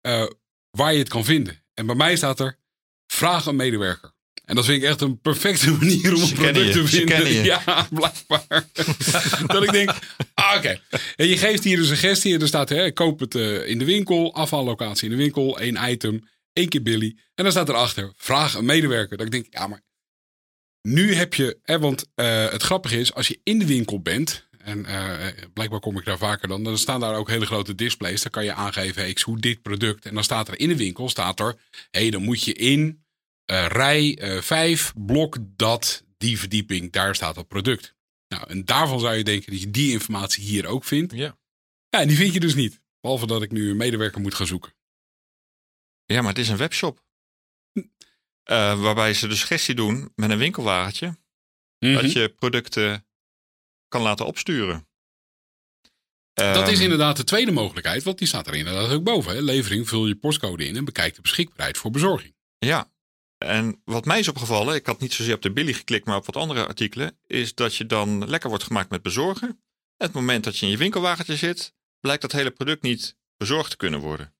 eh, 0.00 0.26
waar 0.70 0.92
je 0.92 0.98
het 0.98 1.08
kan 1.08 1.24
vinden. 1.24 1.62
En 1.74 1.86
bij 1.86 1.94
mij 1.94 2.16
staat 2.16 2.40
er, 2.40 2.58
vraag 3.06 3.46
een 3.46 3.56
medewerker. 3.56 4.12
En 4.44 4.54
dat 4.54 4.64
vind 4.64 4.82
ik 4.82 4.88
echt 4.88 5.00
een 5.00 5.20
perfecte 5.20 5.70
manier 5.80 6.14
om 6.14 6.22
een 6.22 6.32
product 6.32 6.72
te 6.72 6.86
vinden. 6.86 7.44
Ja, 7.44 7.88
blijkbaar. 7.90 8.68
dat 9.46 9.62
ik 9.62 9.72
denk, 9.72 9.90
ah, 10.34 10.56
oké. 10.56 10.80
En 11.16 11.26
je 11.26 11.36
geeft 11.36 11.64
hier 11.64 11.78
een 11.78 11.84
suggestie 11.84 12.34
en 12.34 12.40
er 12.40 12.46
staat, 12.46 12.68
hè, 12.68 12.92
koop 12.92 13.20
het 13.20 13.34
eh, 13.34 13.68
in 13.68 13.78
de 13.78 13.84
winkel, 13.84 14.34
afhaallocatie 14.34 15.04
in 15.04 15.16
de 15.16 15.22
winkel, 15.22 15.58
één 15.58 15.90
item, 15.90 16.28
één 16.52 16.68
keer 16.68 16.82
Billy. 16.82 17.16
En 17.34 17.44
dan 17.44 17.52
staat 17.52 17.68
erachter, 17.68 18.12
vraag 18.16 18.54
een 18.54 18.64
medewerker. 18.64 19.16
Dat 19.16 19.26
ik 19.26 19.32
denk, 19.32 19.46
ja, 19.50 19.66
maar 19.66 19.82
nu 20.82 21.14
heb 21.14 21.34
je, 21.34 21.58
hè, 21.62 21.78
want 21.78 22.04
eh, 22.14 22.48
het 22.48 22.62
grappige 22.62 23.00
is, 23.00 23.14
als 23.14 23.28
je 23.28 23.40
in 23.42 23.58
de 23.58 23.66
winkel 23.66 24.00
bent, 24.00 24.48
en 24.64 24.84
eh, 24.86 25.44
blijkbaar 25.52 25.80
kom 25.80 25.98
ik 25.98 26.04
daar 26.04 26.18
vaker 26.18 26.48
dan, 26.48 26.64
dan 26.64 26.78
staan 26.78 27.00
daar 27.00 27.16
ook 27.16 27.28
hele 27.28 27.46
grote 27.46 27.74
displays. 27.74 28.22
Dan 28.22 28.30
kan 28.30 28.44
je 28.44 28.54
aangeven, 28.54 29.00
hey, 29.00 29.10
ik 29.10 29.18
zoek 29.18 29.40
dit 29.42 29.62
product. 29.62 30.06
En 30.06 30.14
dan 30.14 30.24
staat 30.24 30.48
er 30.48 30.58
in 30.58 30.68
de 30.68 30.76
winkel, 30.76 31.08
staat 31.08 31.40
er, 31.40 31.56
hé, 31.90 32.00
hey, 32.00 32.10
dan 32.10 32.22
moet 32.22 32.42
je 32.42 32.52
in 32.52 33.04
eh, 33.44 33.66
rij 33.66 34.18
5, 34.42 34.92
blok 34.96 35.36
dat, 35.40 36.04
die 36.16 36.38
verdieping, 36.38 36.92
daar 36.92 37.14
staat 37.14 37.34
dat 37.34 37.48
product. 37.48 37.94
Nou, 38.28 38.48
en 38.48 38.64
daarvan 38.64 39.00
zou 39.00 39.14
je 39.14 39.24
denken 39.24 39.52
dat 39.52 39.60
je 39.60 39.70
die 39.70 39.92
informatie 39.92 40.44
hier 40.44 40.66
ook 40.66 40.84
vindt. 40.84 41.12
Ja. 41.12 41.38
Ja, 41.88 42.00
en 42.00 42.08
die 42.08 42.16
vind 42.16 42.32
je 42.32 42.40
dus 42.40 42.54
niet. 42.54 42.80
Behalve 43.00 43.26
dat 43.26 43.42
ik 43.42 43.50
nu 43.50 43.70
een 43.70 43.76
medewerker 43.76 44.20
moet 44.20 44.34
gaan 44.34 44.46
zoeken. 44.46 44.74
Ja, 46.04 46.20
maar 46.20 46.30
het 46.30 46.38
is 46.38 46.48
een 46.48 46.56
webshop. 46.56 47.02
Eh, 48.42 48.80
waarbij 48.80 49.14
ze 49.14 49.28
de 49.28 49.36
suggestie 49.36 49.74
doen 49.74 50.12
met 50.14 50.30
een 50.30 50.38
winkelwagentje. 50.38 51.16
Mhm. 51.78 52.02
dat 52.02 52.12
je 52.12 52.28
producten 52.28 53.06
kan 53.94 54.02
laten 54.02 54.26
opsturen. 54.26 54.86
Dat 56.32 56.68
is 56.68 56.74
Ehm, 56.74 56.82
inderdaad 56.82 57.16
de 57.16 57.24
tweede 57.24 57.52
mogelijkheid, 57.52 58.02
want 58.02 58.18
die 58.18 58.28
staat 58.28 58.46
er 58.46 58.54
inderdaad 58.54 58.90
ook 58.90 59.04
boven. 59.04 59.34
Hè. 59.34 59.40
Levering, 59.40 59.88
vul 59.88 60.06
je 60.06 60.16
postcode 60.16 60.66
in 60.66 60.76
en 60.76 60.84
bekijk 60.84 61.14
de 61.14 61.20
beschikbaarheid 61.20 61.78
voor 61.78 61.90
bezorging. 61.90 62.34
Ja, 62.58 62.90
en 63.38 63.80
wat 63.84 64.04
mij 64.04 64.18
is 64.18 64.28
opgevallen, 64.28 64.74
ik 64.74 64.86
had 64.86 65.00
niet 65.00 65.12
zozeer 65.12 65.34
op 65.34 65.42
de 65.42 65.52
Billy 65.52 65.72
geklikt, 65.72 66.06
maar 66.06 66.16
op 66.16 66.26
wat 66.26 66.36
andere 66.36 66.66
artikelen, 66.66 67.18
is 67.26 67.54
dat 67.54 67.76
je 67.76 67.86
dan 67.86 68.28
lekker 68.28 68.48
wordt 68.48 68.64
gemaakt 68.64 68.90
met 68.90 69.02
bezorgen. 69.02 69.62
Het 69.96 70.12
moment 70.12 70.44
dat 70.44 70.58
je 70.58 70.66
in 70.66 70.72
je 70.72 70.78
winkelwagentje 70.78 71.36
zit, 71.36 71.74
blijkt 72.00 72.22
dat 72.22 72.32
hele 72.32 72.50
product 72.50 72.82
niet 72.82 73.16
bezorgd 73.36 73.70
te 73.70 73.76
kunnen 73.76 74.00
worden. 74.00 74.34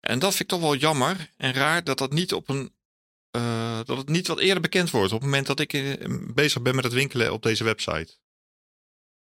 En 0.00 0.18
dat 0.18 0.30
vind 0.30 0.42
ik 0.42 0.48
toch 0.48 0.60
wel 0.60 0.76
jammer 0.76 1.30
en 1.36 1.52
raar 1.52 1.84
dat 1.84 1.98
dat 1.98 2.12
niet 2.12 2.32
op 2.32 2.48
een 2.48 2.72
eh, 3.32 3.80
dat 3.84 3.96
het 3.96 4.08
niet 4.08 4.26
wat 4.26 4.38
eerder 4.38 4.62
bekend 4.62 4.90
wordt 4.90 5.12
op 5.12 5.20
het 5.20 5.28
moment 5.30 5.46
dat 5.46 5.60
ik 5.60 5.72
eh, 5.72 6.06
bezig 6.34 6.62
ben 6.62 6.74
met 6.74 6.84
het 6.84 6.92
winkelen 6.92 7.32
op 7.32 7.42
deze 7.42 7.64
website. 7.64 8.18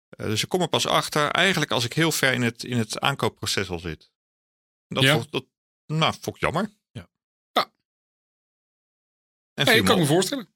Eh, 0.08 0.26
dus 0.26 0.42
ik 0.42 0.48
kom 0.48 0.60
er 0.60 0.68
pas 0.68 0.86
achter, 0.86 1.30
eigenlijk 1.30 1.70
als 1.70 1.84
ik 1.84 1.92
heel 1.92 2.12
ver 2.12 2.32
in 2.32 2.42
het, 2.42 2.64
in 2.64 2.76
het 2.78 3.00
aankoopproces 3.00 3.68
al 3.70 3.78
zit. 3.78 4.10
Dat, 4.86 5.02
Ja. 5.02 5.14
vond, 5.14 5.32
dat 5.32 5.46
nou, 5.86 6.12
vond 6.20 6.36
ik 6.36 6.42
jammer. 6.42 6.72
Ja. 6.90 7.08
Ja. 7.52 7.72
En 9.54 9.66
viel 9.66 9.76
ik 9.76 9.84
kan 9.84 9.98
me 9.98 10.06
voorstellen. 10.06 10.54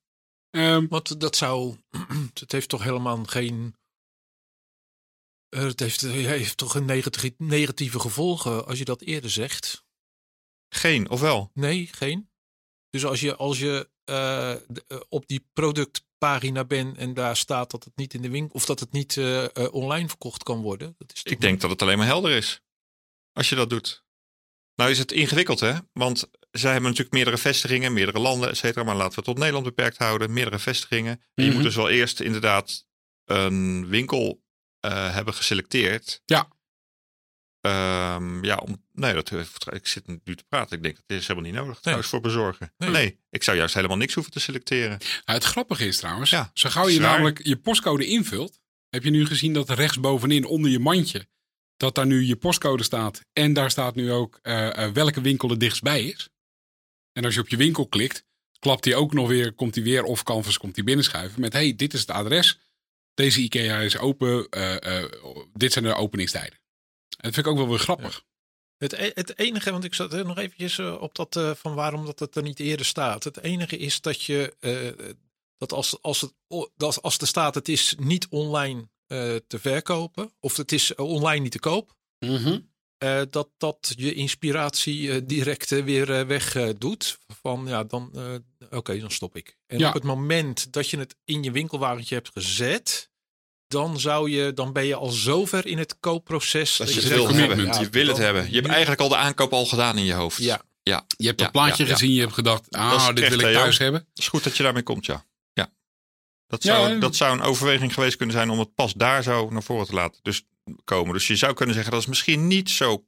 Ehm, 0.51 0.87
Want 0.89 1.21
dat 1.21 1.37
zou. 1.37 1.77
Het 2.41 2.53
heeft 2.53 2.69
toch 2.69 2.83
helemaal 2.83 3.25
geen. 3.25 3.77
eh, 5.49 5.63
Het 5.63 5.81
heeft, 5.81 6.01
heeft 6.01 6.57
toch 6.57 6.75
een 6.75 6.85
negatieve, 6.85 7.35
negatieve 7.39 8.01
gevolgen 8.01 8.67
als 8.67 8.79
je 8.79 8.85
dat 8.85 9.01
eerder 9.03 9.31
zegt? 9.31 9.85
Geen, 10.69 11.09
of 11.11 11.21
wel? 11.21 11.51
Nee, 11.55 11.87
geen. 11.87 12.31
Dus 12.91 13.05
als 13.05 13.21
je, 13.21 13.37
als 13.37 13.59
je 13.59 13.89
eh, 14.05 14.53
eh, 14.53 14.59
op 15.09 15.27
die 15.27 15.47
productpagina 15.53 16.65
bent 16.65 16.97
en 16.99 17.15
daar 17.15 17.37
staat 17.37 17.71
dat 17.71 17.85
het 17.85 17.97
niet 17.97 18.15
in 18.15 18.23
de 18.23 18.31
winkel 18.31 18.55
of 18.55 18.65
dat 18.67 18.81
het 18.81 18.93
niet 18.93 19.17
eh, 19.17 19.45
online 19.71 20.09
verkocht 20.09 20.43
kan 20.43 20.61
worden. 20.63 20.95
Dat 20.99 21.13
is 21.15 21.23
Ik 21.23 21.41
denk 21.41 21.61
dat 21.61 21.71
het 21.71 21.83
alleen 21.83 21.99
maar 21.99 22.07
helder 22.07 22.31
is. 22.31 22.61
Als 23.33 23.49
je 23.49 23.55
dat 23.55 23.71
doet. 23.71 24.05
Nou 24.75 24.91
is 24.91 24.99
het 24.99 25.13
ingewikkeld 25.13 25.61
hè. 25.61 25.75
Want 25.93 26.31
zij 26.51 26.71
hebben 26.73 26.91
natuurlijk 26.91 27.15
meerdere 27.17 27.39
vestigingen, 27.39 27.93
meerdere 27.93 28.19
landen, 28.19 28.49
et 28.49 28.57
cetera. 28.57 28.85
Maar 28.85 28.95
laten 28.97 29.11
we 29.11 29.17
het 29.17 29.25
tot 29.25 29.39
Nederland 29.39 29.65
beperkt 29.65 29.99
houden. 29.99 30.33
Meerdere 30.33 30.59
vestigingen. 30.59 31.13
En 31.13 31.21
je 31.35 31.45
Mhm. 31.45 31.55
moet 31.55 31.65
dus 31.65 31.77
wel 31.77 31.89
eerst 31.89 32.21
inderdaad 32.21 32.87
een 33.25 33.87
winkel 33.89 34.45
hebben 34.87 35.35
geselecteerd. 35.35 36.23
Ja. 36.25 36.49
Ehm, 37.67 38.45
ja, 38.45 38.57
om, 38.57 38.83
nee, 38.93 39.15
dat, 39.15 39.33
ik 39.73 39.87
zit 39.87 40.07
nu 40.25 40.37
te 40.37 40.45
praten. 40.49 40.77
Ik 40.77 40.83
denk 40.83 40.97
dat 41.07 41.19
is 41.19 41.27
helemaal 41.27 41.51
niet 41.51 41.61
nodig 41.61 41.81
trouwens 41.81 42.09
voor 42.09 42.21
bezorgen. 42.21 42.73
Nee. 42.79 42.91
Nee. 42.91 43.19
ik 43.31 43.43
zou 43.43 43.57
juist 43.57 43.75
helemaal 43.75 43.97
niks 43.97 44.15
hoeven 44.15 44.33
te 44.33 44.41
selecteren. 44.41 44.99
nou, 44.99 45.39
het 45.39 45.45
grappige 45.45 45.87
is 45.87 45.97
trouwens, 45.97 46.31
Ja, 46.31 46.51
zo 46.55 46.69
gauw 46.71 46.89
je 46.89 47.01
namelijk 47.01 47.41
je 47.47 47.57
postcode 47.57 48.07
invult, 48.07 48.61
heb 48.89 49.05
je 49.05 49.11
nu 49.11 49.27
gezien 49.27 49.53
dat 49.53 49.71
rechtsbovenin 49.71 50.45
onder 50.45 50.71
je 50.71 50.79
mandje, 50.79 51.27
dat 51.77 51.95
daar 51.95 52.07
nu 52.07 52.25
je 52.25 52.37
postcode 52.37 52.83
staat. 52.83 53.21
En 53.33 53.53
daar 53.53 53.71
staat 53.71 53.95
nu 53.95 54.13
ook 54.13 54.39
eh, 54.43 54.85
eh, 54.85 54.93
welke 54.93 55.21
winkel 55.21 55.51
er 55.51 55.59
dichtstbij 55.59 56.05
is. 56.05 56.29
En 57.13 57.25
als 57.25 57.35
je 57.35 57.41
op 57.41 57.49
je 57.49 57.57
winkel 57.57 57.87
klikt, 57.87 58.25
klapt 58.59 58.85
hij 58.85 58.95
ook 58.95 59.13
nog 59.13 59.29
weer, 59.29 59.53
komt 59.53 59.75
hij 59.75 59.85
weer 59.85 60.03
of 60.03 60.23
Canvas 60.23 60.59
komt 60.59 60.77
hij 60.77 60.85
binnenschuiven 60.85 61.41
met 61.41 61.53
hey, 61.53 61.77
dit 61.77 61.95
is 61.95 62.01
het 62.01 62.11
adres. 62.11 62.59
Deze 63.15 63.41
IKEA 63.41 63.79
is 63.79 63.99
open. 63.99 64.49
eh, 64.49 65.01
eh, 65.01 65.11
dit 65.53 65.73
zijn 65.73 65.85
de 65.85 65.95
openingstijden. 65.95 66.59
Dat 67.27 67.35
vind 67.35 67.47
ik 67.47 67.53
ook 67.53 67.59
wel 67.59 67.69
weer 67.69 67.79
grappig. 67.79 68.25
Het, 68.77 68.93
e- 68.93 69.11
het 69.15 69.39
enige, 69.39 69.71
want 69.71 69.85
ik 69.85 69.95
zat 69.95 70.13
er 70.13 70.27
nog 70.27 70.39
eventjes 70.39 70.79
eh, 70.79 71.01
op 71.01 71.15
dat 71.15 71.37
eh, 71.37 71.55
van 71.55 71.75
waarom 71.75 72.07
dat 72.07 72.19
het 72.19 72.37
er 72.37 72.43
niet 72.43 72.61
eerder 72.61 72.87
staat. 72.87 73.25
Het 73.25 73.41
enige 73.43 73.77
is 73.77 74.01
dat 74.01 74.23
je 74.23 74.55
eh, 74.61 75.07
dat 75.57 75.73
als, 75.73 76.03
als, 76.03 76.21
het, 76.21 76.33
dat 76.77 77.03
als 77.03 77.19
er 77.19 77.27
staat 77.27 77.55
het 77.55 77.69
is 77.69 77.95
niet 77.99 78.27
online 78.29 78.89
te 79.47 79.59
verkopen 79.59 80.33
of 80.41 80.57
het 80.57 80.73
is 80.73 80.95
online 80.95 81.43
niet 81.43 81.53
te 81.53 81.59
koop. 81.59 81.95
Mhm. 82.19 82.61
dat 83.31 83.49
dat 83.57 83.93
je 83.97 84.15
inspiratie 84.15 85.25
direct 85.25 85.71
weer 85.71 86.27
weg 86.27 86.75
doet. 86.79 87.19
Van 87.27 87.67
ja, 87.67 87.85
dan 87.85 88.11
oké, 88.71 88.99
dan 88.99 89.11
stop 89.11 89.37
ik. 89.37 89.57
En 89.67 89.79
Ja. 89.79 89.89
op 89.89 89.95
het 89.95 90.03
moment 90.03 90.73
dat 90.73 90.91
je 90.91 90.99
het 90.99 91.17
in 91.25 91.43
je 91.43 91.51
winkelwagentje 91.51 92.15
hebt 92.15 92.31
gezet, 92.33 93.11
dan 93.69 94.01
zou 94.01 94.31
je, 94.31 94.53
dan 94.53 94.73
ben 94.73 94.87
je 94.87 94.95
al 94.95 95.09
zover 95.09 95.67
in 95.67 95.79
het 95.79 95.97
koopproces. 96.01 96.77
Dat 96.77 96.95
je 96.95 97.01
het 97.01 97.09
wil 97.09 97.29
hebben. 97.29 97.65
Ja, 97.65 97.81
je 97.81 97.89
wil 97.89 98.07
het 98.07 98.17
hebben. 98.17 98.47
Je 98.49 98.55
hebt 98.55 98.67
eigenlijk 98.67 99.01
al 99.01 99.09
de 99.09 99.17
aankoop 99.17 99.53
al 99.53 99.67
gedaan 99.67 99.99
in 99.99 100.05
je 100.05 100.13
hoofd. 100.13 100.39
Ja, 100.43 100.63
ja. 100.83 101.05
Je 101.17 101.27
hebt 101.27 101.39
Ja, 101.39 101.45
dat 101.45 101.53
plaatje 101.53 101.83
ja, 101.83 101.89
ja. 101.89 101.95
gezien, 101.95 102.13
je 102.13 102.21
hebt 102.21 102.33
gedacht, 102.33 102.71
ah, 102.71 103.15
dit 103.15 103.29
wil 103.29 103.39
ik 103.39 103.55
thuis 103.55 103.79
hebben. 103.79 104.01
Het 104.01 104.19
is 104.19 104.29
goed 104.29 104.45
dat 104.45 104.57
je 104.57 104.63
daarmee 104.63 104.83
komt, 104.83 105.07
ja. 105.07 105.25
ja. 105.53 105.73
Dat, 106.47 106.63
zou, 106.63 106.99
dat 106.99 107.17
zou 107.17 107.39
een 107.39 107.45
overweging 107.45 107.95
geweest 107.95 108.17
kunnen 108.17 108.35
zijn 108.35 108.51
om 108.51 108.59
het 108.59 108.75
pas 108.75 108.93
daar 108.93 109.23
zo 109.23 109.51
naar 109.51 109.63
voren 109.63 109.87
te 109.87 109.95
laten 109.95 110.21
dus 110.23 110.43
komen. 110.85 111.13
Dus 111.13 111.27
je 111.27 111.37
zou 111.37 111.55
kunnen 111.55 111.75
zeggen 111.75 111.93
dat 111.93 112.03
is 112.03 112.09
misschien 112.09 112.47
niet 112.47 112.71
zo 112.71 113.07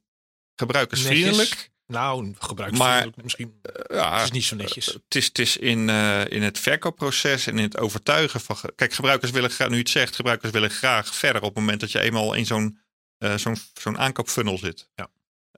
gebruikersvriendelijk. 0.55 1.71
Nou, 1.89 2.35
gebruik 2.39 2.77
Maar- 2.77 3.07
misschien. 3.23 3.61
Ja, 3.87 4.13
Het 4.15 4.23
is 4.23 4.31
niet 4.31 4.43
zo 4.43 4.55
netjes. 4.55 4.85
Het 4.85 5.15
is, 5.15 5.25
het 5.25 5.39
is 5.39 5.57
in, 5.57 5.89
eh, 5.89 6.25
in 6.27 6.41
het 6.43 6.59
verkoopproces 6.59 7.47
en 7.47 7.57
in 7.57 7.63
het 7.63 7.77
overtuigen 7.77 8.41
van. 8.41 8.57
Kijk, 8.75 8.93
gebruikers 8.93 9.31
willen 9.31 9.49
graag, 9.49 9.67
nu 9.67 9.73
je 9.73 9.79
het 9.79 9.89
zegt, 9.89 10.15
gebruikers 10.15 10.51
willen 10.51 10.69
graag 10.69 11.15
verder 11.15 11.41
op 11.41 11.47
het 11.47 11.57
moment 11.57 11.79
dat 11.79 11.91
je 11.91 11.99
eenmaal 11.99 12.33
in 12.33 12.45
zo'n 12.45 12.79
eh, 13.17 13.35
zo'n 13.37 13.57
zo'n 13.73 13.97
aankoopfunnel 13.97 14.57
zit. 14.57 14.89
Ja. 14.95 15.09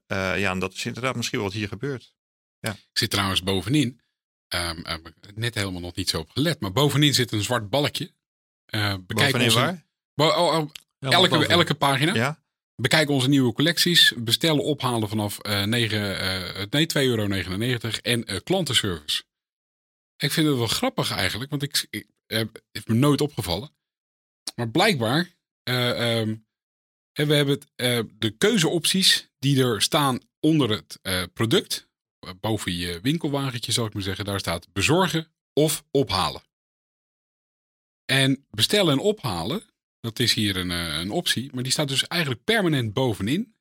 Eh, 0.08 0.40
ja, 0.40 0.52
en 0.52 0.60
dat 0.60 0.74
is 0.74 0.86
inderdaad 0.86 1.16
misschien 1.16 1.42
wat 1.42 1.54
hier 1.54 1.68
gebeurt. 1.68 2.14
Ik 2.60 2.78
zit 2.94 3.10
trouwens 3.10 3.44
bovenin. 3.44 4.02
Ehm 4.48 4.80
heb 4.84 5.08
ik 5.08 5.36
net 5.38 5.56
helemaal 5.56 5.82
nog 5.82 5.96
niet 5.96 6.10
zo 6.10 6.20
op 6.20 6.30
gelet. 6.30 6.60
Maar 6.60 6.72
bovenin 6.72 7.14
zit 7.14 7.32
een 7.32 7.44
zwart 7.44 7.70
balkje. 7.70 8.14
Eh, 8.66 8.82
bekijk 8.82 9.06
Bovenin 9.32 9.46
onze, 9.46 9.60
waar? 9.60 9.86
Bo- 10.14 10.28
oh, 10.28 10.58
oh, 10.58 10.70
elke, 11.00 11.48
elke 11.48 11.76
pagina. 11.76 12.14
Ja? 12.14 12.41
Bekijk 12.82 13.10
onze 13.10 13.30
nieuwe 13.30 13.54
collecties. 13.54 14.14
Bestellen, 14.18 14.64
ophalen 14.64 15.10
vanaf 15.10 15.40
eh 15.40 15.64
9, 15.64 16.20
eh, 16.20 16.66
nee, 16.70 16.86
2,99 16.86 16.92
euro. 16.94 17.28
En 18.02 18.26
eh, 18.26 18.40
klantenservice. 18.44 19.24
Ik 20.18 20.32
vind 20.32 20.48
het 20.48 20.58
wel 20.58 20.68
grappig 20.68 21.12
eigenlijk. 21.12 21.50
Want 21.50 21.64
ik, 21.64 21.88
ik 22.72 22.88
me 22.88 22.94
nooit 22.94 23.22
opgevallen. 23.22 23.72
Maar 24.56 24.70
blijkbaar. 24.70 25.30
hè, 25.64 27.26
we 27.26 27.34
hebben 27.34 27.60
het, 27.76 28.08
de 28.20 28.30
keuzeopties 28.38 29.30
die 29.40 29.64
er 29.64 29.82
staan 29.82 30.20
onder 30.40 30.70
het 30.70 31.00
product. 31.34 31.90
boven 32.40 32.74
je 32.74 33.00
winkelwagentje 33.02 33.72
zal 33.72 33.86
ik 33.86 33.94
maar 33.94 34.04
zeggen. 34.04 34.26
Daar 34.26 34.40
staat 34.40 34.74
bezorgen 34.74 35.32
of 35.54 35.84
ophalen. 35.92 36.42
En 38.06 38.46
bestellen 38.50 38.94
en 38.94 39.00
ophalen. 39.00 39.71
Dat 40.02 40.20
is 40.20 40.34
hier 40.34 40.56
een, 40.58 40.72
eh, 40.72 40.98
een 41.00 41.12
optie. 41.12 41.50
Maar 41.54 41.64
die 41.64 41.72
staat 41.72 41.88
dus 41.88 42.08
eigenlijk 42.08 42.44
permanent 42.44 42.94
bovenin. 42.94 43.56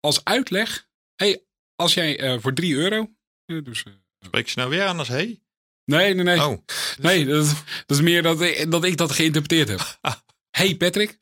Als 0.00 0.24
uitleg. 0.24 0.88
hey, 1.16 1.44
als 1.74 1.94
jij 1.94 2.18
eh, 2.20 2.38
voor 2.40 2.52
3 2.54 2.74
euro. 2.74 3.10
dus, 3.44 3.82
eh, 3.82 3.92
Spreek 4.24 4.48
je 4.48 4.54
nou 4.56 4.70
weer 4.70 4.84
aan 4.84 4.98
als 4.98 5.08
hey? 5.08 5.40
nee, 5.84 6.14
nee, 6.14 6.24
nee. 6.24 6.44
Oh, 6.44 6.58
Nee, 6.98 7.24
dat 7.24 7.44
is, 7.44 7.52
dat 7.86 7.96
is 7.96 8.00
meer 8.02 8.22
dat 8.22 8.40
ik, 8.40 8.70
dat 8.70 8.84
ik 8.84 8.96
dat 8.96 9.12
geïnterpreteerd 9.12 9.68
heb. 9.68 9.98
Hey 10.56 10.76
Patrick. 10.76 11.18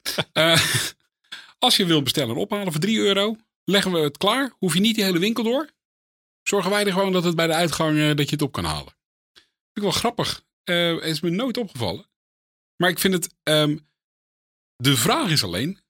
als 1.59 1.77
je 1.77 1.87
wil 1.87 2.03
bestellen 2.03 2.35
en 2.35 2.40
ophalen 2.40 2.72
voor 2.72 2.81
3 2.81 2.98
euro. 2.98 3.37
Leggen 3.64 3.92
we 3.92 3.98
het 3.98 4.16
klaar. 4.16 4.53
Hoef 4.59 4.74
je 4.74 4.81
niet 4.81 4.94
die 4.94 5.05
hele 5.05 5.18
winkel 5.18 5.44
door. 5.44 5.70
Zorgen 6.42 6.70
wij 6.70 6.87
er 6.87 6.92
gewoon 6.92 7.12
dat 7.12 7.24
het 7.24 7.37
bij 7.37 7.46
de 7.46 7.55
uitgang 7.55 8.14
dat 8.14 8.29
je 8.29 8.35
het 8.35 8.42
op 8.42 8.53
kan 8.53 8.64
halen. 8.64 8.96
Vind 9.33 9.46
ik 9.72 9.83
wel 9.83 9.90
grappig. 9.90 10.44
Is 11.05 11.20
me 11.20 11.31
nooit 11.31 11.57
opgevallen. 11.57 12.11
Maar 12.77 12.90
ik 12.90 12.98
vind 12.98 13.14
het. 13.14 13.35
ehm, 13.42 13.77
de 14.76 14.96
vraag 14.96 15.30
is 15.30 15.44
alleen. 15.44 15.82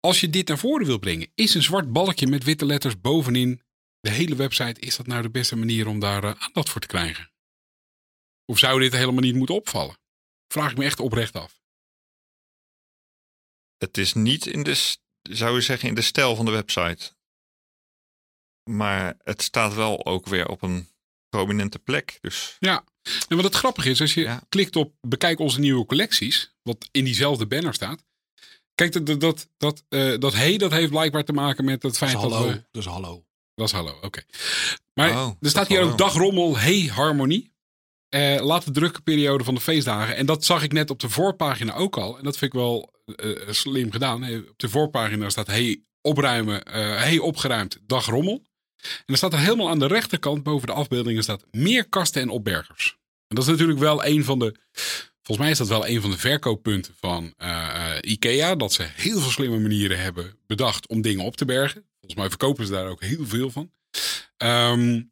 Als 0.00 0.20
je 0.20 0.30
dit 0.30 0.48
naar 0.48 0.58
voren 0.58 0.86
wil 0.86 0.98
brengen. 0.98 1.30
Is 1.34 1.54
een 1.54 1.62
zwart 1.62 1.92
balkje 1.92 2.26
met 2.26 2.44
witte 2.44 2.66
letters 2.66 3.00
bovenin 3.00 3.62
de 4.00 4.10
hele 4.10 4.36
website. 4.36 4.80
Is 4.80 4.96
dat 4.96 5.06
nou 5.06 5.22
de 5.22 5.30
beste 5.30 5.56
manier 5.56 5.86
om 5.86 6.00
daar 6.00 6.24
eh, 6.24 6.34
aandacht 6.38 6.68
voor 6.68 6.80
te 6.80 6.86
krijgen? 6.86 7.30
Of 8.44 8.58
zou 8.58 8.80
dit 8.80 8.92
helemaal 8.92 9.20
niet 9.20 9.34
moeten 9.34 9.54
opvallen? 9.54 9.98
Vraag 10.52 10.70
ik 10.70 10.76
me 10.76 10.84
echt 10.84 11.00
oprecht 11.00 11.34
af. 11.34 11.60
het 13.76 13.98
is 13.98 14.14
niet 14.14 14.46
in 14.46 14.62
de, 14.62 14.96
zou 15.22 15.54
je 15.54 15.60
zeggen, 15.60 15.88
in 15.88 15.94
de 15.94 16.02
stijl 16.02 16.36
van 16.36 16.44
de 16.44 16.50
website. 16.50 17.14
Maar 18.70 19.14
het 19.18 19.42
staat 19.42 19.74
wel 19.74 20.06
ook 20.06 20.26
weer 20.26 20.48
op 20.48 20.62
een 20.62 20.88
prominente 21.36 21.78
plek. 21.78 22.18
Dus 22.20 22.56
En 23.28 23.36
wat 23.36 23.44
het 23.44 23.54
grappige 23.54 23.90
is, 23.90 24.00
als 24.00 24.14
je 24.14 24.20
Ja. 24.20 24.42
klikt 24.48 24.76
op 24.76 24.92
bekijk 25.00 25.38
onze 25.38 25.60
nieuwe 25.60 25.86
collecties, 25.86 26.54
wat 26.62 26.88
in 26.90 27.04
diezelfde 27.04 27.46
banner 27.46 27.74
staat. 27.74 28.04
Kijk, 28.74 28.92
dat, 28.92 29.06
dat, 29.06 29.20
dat, 29.20 29.48
dat, 29.56 29.82
eh, 29.88 30.18
dat 30.18 30.32
hey, 30.34 30.56
dat 30.56 30.70
heeft 30.70 30.90
blijkbaar 30.90 31.24
te 31.24 31.32
maken 31.32 31.64
met 31.64 31.82
het 31.82 31.96
feit 31.96 32.12
dat 32.12 32.20
hallo. 32.20 32.46
we... 32.46 32.64
Dat 32.70 32.82
is 32.82 32.88
hallo. 32.88 33.24
Dat 33.54 33.66
is 33.66 33.72
hallo, 33.72 33.98
oké. 34.00 34.22
Maar 34.94 35.10
Oh, 35.10 35.30
er 35.40 35.48
staat 35.50 35.68
hier 35.68 35.78
hallo. 35.78 35.92
ook 35.92 35.98
dagrommel, 35.98 36.58
hey 36.58 36.80
harmonie. 36.94 37.54
Eh, 38.08 38.44
laat 38.44 38.64
de 38.64 38.70
drukke 38.70 39.00
periode 39.00 39.44
van 39.44 39.54
de 39.54 39.60
feestdagen. 39.60 40.16
En 40.16 40.26
dat 40.26 40.44
zag 40.44 40.62
ik 40.62 40.72
net 40.72 40.90
op 40.90 41.00
de 41.00 41.08
voorpagina 41.08 41.74
ook 41.74 41.96
al. 41.96 42.18
En 42.18 42.24
dat 42.24 42.36
vind 42.38 42.52
ik 42.52 42.58
wel 42.58 42.94
eh, 43.16 43.48
slim 43.50 43.92
gedaan. 43.92 44.24
Eh, 44.24 44.38
Op 44.38 44.58
de 44.58 44.68
voorpagina 44.68 45.28
staat 45.28 45.46
hey 45.46 45.82
opruimen, 46.00 46.62
eh 46.64 46.96
hey 46.96 47.18
opgeruimd, 47.18 47.78
dagrommel. 47.86 48.42
En 48.96 49.04
dan 49.06 49.16
staat 49.16 49.32
er 49.32 49.38
helemaal 49.38 49.68
aan 49.68 49.78
de 49.78 49.86
rechterkant 49.86 50.42
boven 50.42 50.66
de 50.66 50.72
afbeeldingen 50.72 51.22
staat 51.22 51.44
meer 51.50 51.88
kasten 51.88 52.22
en 52.22 52.28
opbergers. 52.28 52.96
En 53.28 53.36
dat 53.36 53.44
is 53.44 53.50
natuurlijk 53.50 53.78
wel 53.78 54.04
een 54.04 54.24
van 54.24 54.38
de. 54.38 54.54
Volgens 55.22 55.46
mij 55.46 55.50
is 55.50 55.58
dat 55.58 55.68
wel 55.68 55.86
een 55.88 56.00
van 56.00 56.10
de 56.10 56.18
verkooppunten 56.18 56.94
van 57.00 57.34
eh, 57.36 57.96
eh, 57.96 57.98
IKEA. 58.10 58.54
Dat 58.54 58.72
ze 58.72 58.82
heel 58.82 59.20
veel 59.20 59.30
slimme 59.30 59.58
manieren 59.58 59.98
hebben 59.98 60.38
bedacht 60.46 60.88
om 60.88 61.00
dingen 61.02 61.24
op 61.24 61.36
te 61.36 61.44
bergen. 61.44 61.84
Volgens 62.00 62.20
mij 62.20 62.28
verkopen 62.28 62.66
ze 62.66 62.72
daar 62.72 62.86
ook 62.86 63.02
heel 63.02 63.26
veel 63.26 63.50
van. 63.50 63.70
Ehm, 64.36 65.02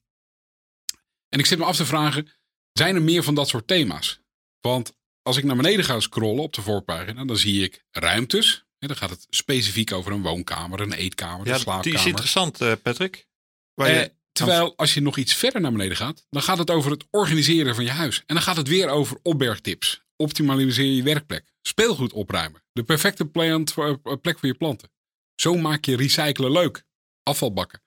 en 1.28 1.38
ik 1.38 1.46
zit 1.46 1.58
me 1.58 1.64
af 1.64 1.76
te 1.76 1.86
vragen: 1.86 2.28
zijn 2.72 2.94
er 2.94 3.02
meer 3.02 3.22
van 3.22 3.34
dat 3.34 3.48
soort 3.48 3.66
thema's? 3.66 4.20
Want 4.60 4.92
als 5.22 5.36
ik 5.36 5.44
naar 5.44 5.56
beneden 5.56 5.84
ga 5.84 6.00
scrollen 6.00 6.42
op 6.42 6.52
de 6.52 6.62
voorpagina, 6.62 7.24
dan 7.24 7.36
zie 7.36 7.62
ik 7.64 7.84
ruimtes. 7.90 8.64
En 8.78 8.88
dan 8.88 8.96
gaat 8.96 9.10
het 9.10 9.26
specifiek 9.30 9.92
over 9.92 10.12
een 10.12 10.22
woonkamer, 10.22 10.80
een 10.80 10.92
eetkamer, 10.92 11.46
Ja, 11.46 11.52
een 11.52 11.52
die 11.52 11.62
slaapkamer. 11.62 11.98
is 11.98 12.06
interessant, 12.06 12.60
eh, 12.60 12.72
Patrick. 12.82 13.26
Waar 13.74 13.90
je- 13.90 13.94
Eh, 14.00 14.08
terwijl 14.32 14.76
als 14.76 14.94
je 14.94 15.00
nog 15.00 15.16
iets 15.16 15.34
verder 15.34 15.60
naar 15.60 15.72
beneden 15.72 15.96
gaat, 15.96 16.26
dan 16.30 16.42
gaat 16.42 16.58
het 16.58 16.70
over 16.70 16.90
het 16.90 17.04
organiseren 17.10 17.74
van 17.74 17.84
je 17.84 17.90
huis. 17.90 18.22
En 18.26 18.34
dan 18.34 18.44
gaat 18.44 18.56
het 18.56 18.68
weer 18.68 18.88
over 18.88 19.18
opbergtips. 19.22 20.02
Optimaliseer 20.16 20.92
je 20.92 21.02
werkplek. 21.02 21.52
Speelgoed 21.62 22.12
opruimen. 22.12 22.62
De 22.72 22.82
perfecte 22.82 23.28
eh, 23.32 23.94
plek 24.20 24.38
voor 24.38 24.48
je 24.48 24.54
planten. 24.54 24.90
Zo 25.34 25.54
maak 25.56 25.84
je 25.84 25.96
recyclen 25.96 26.52
leuk. 26.52 26.84
Afvalbakken. 27.22 27.82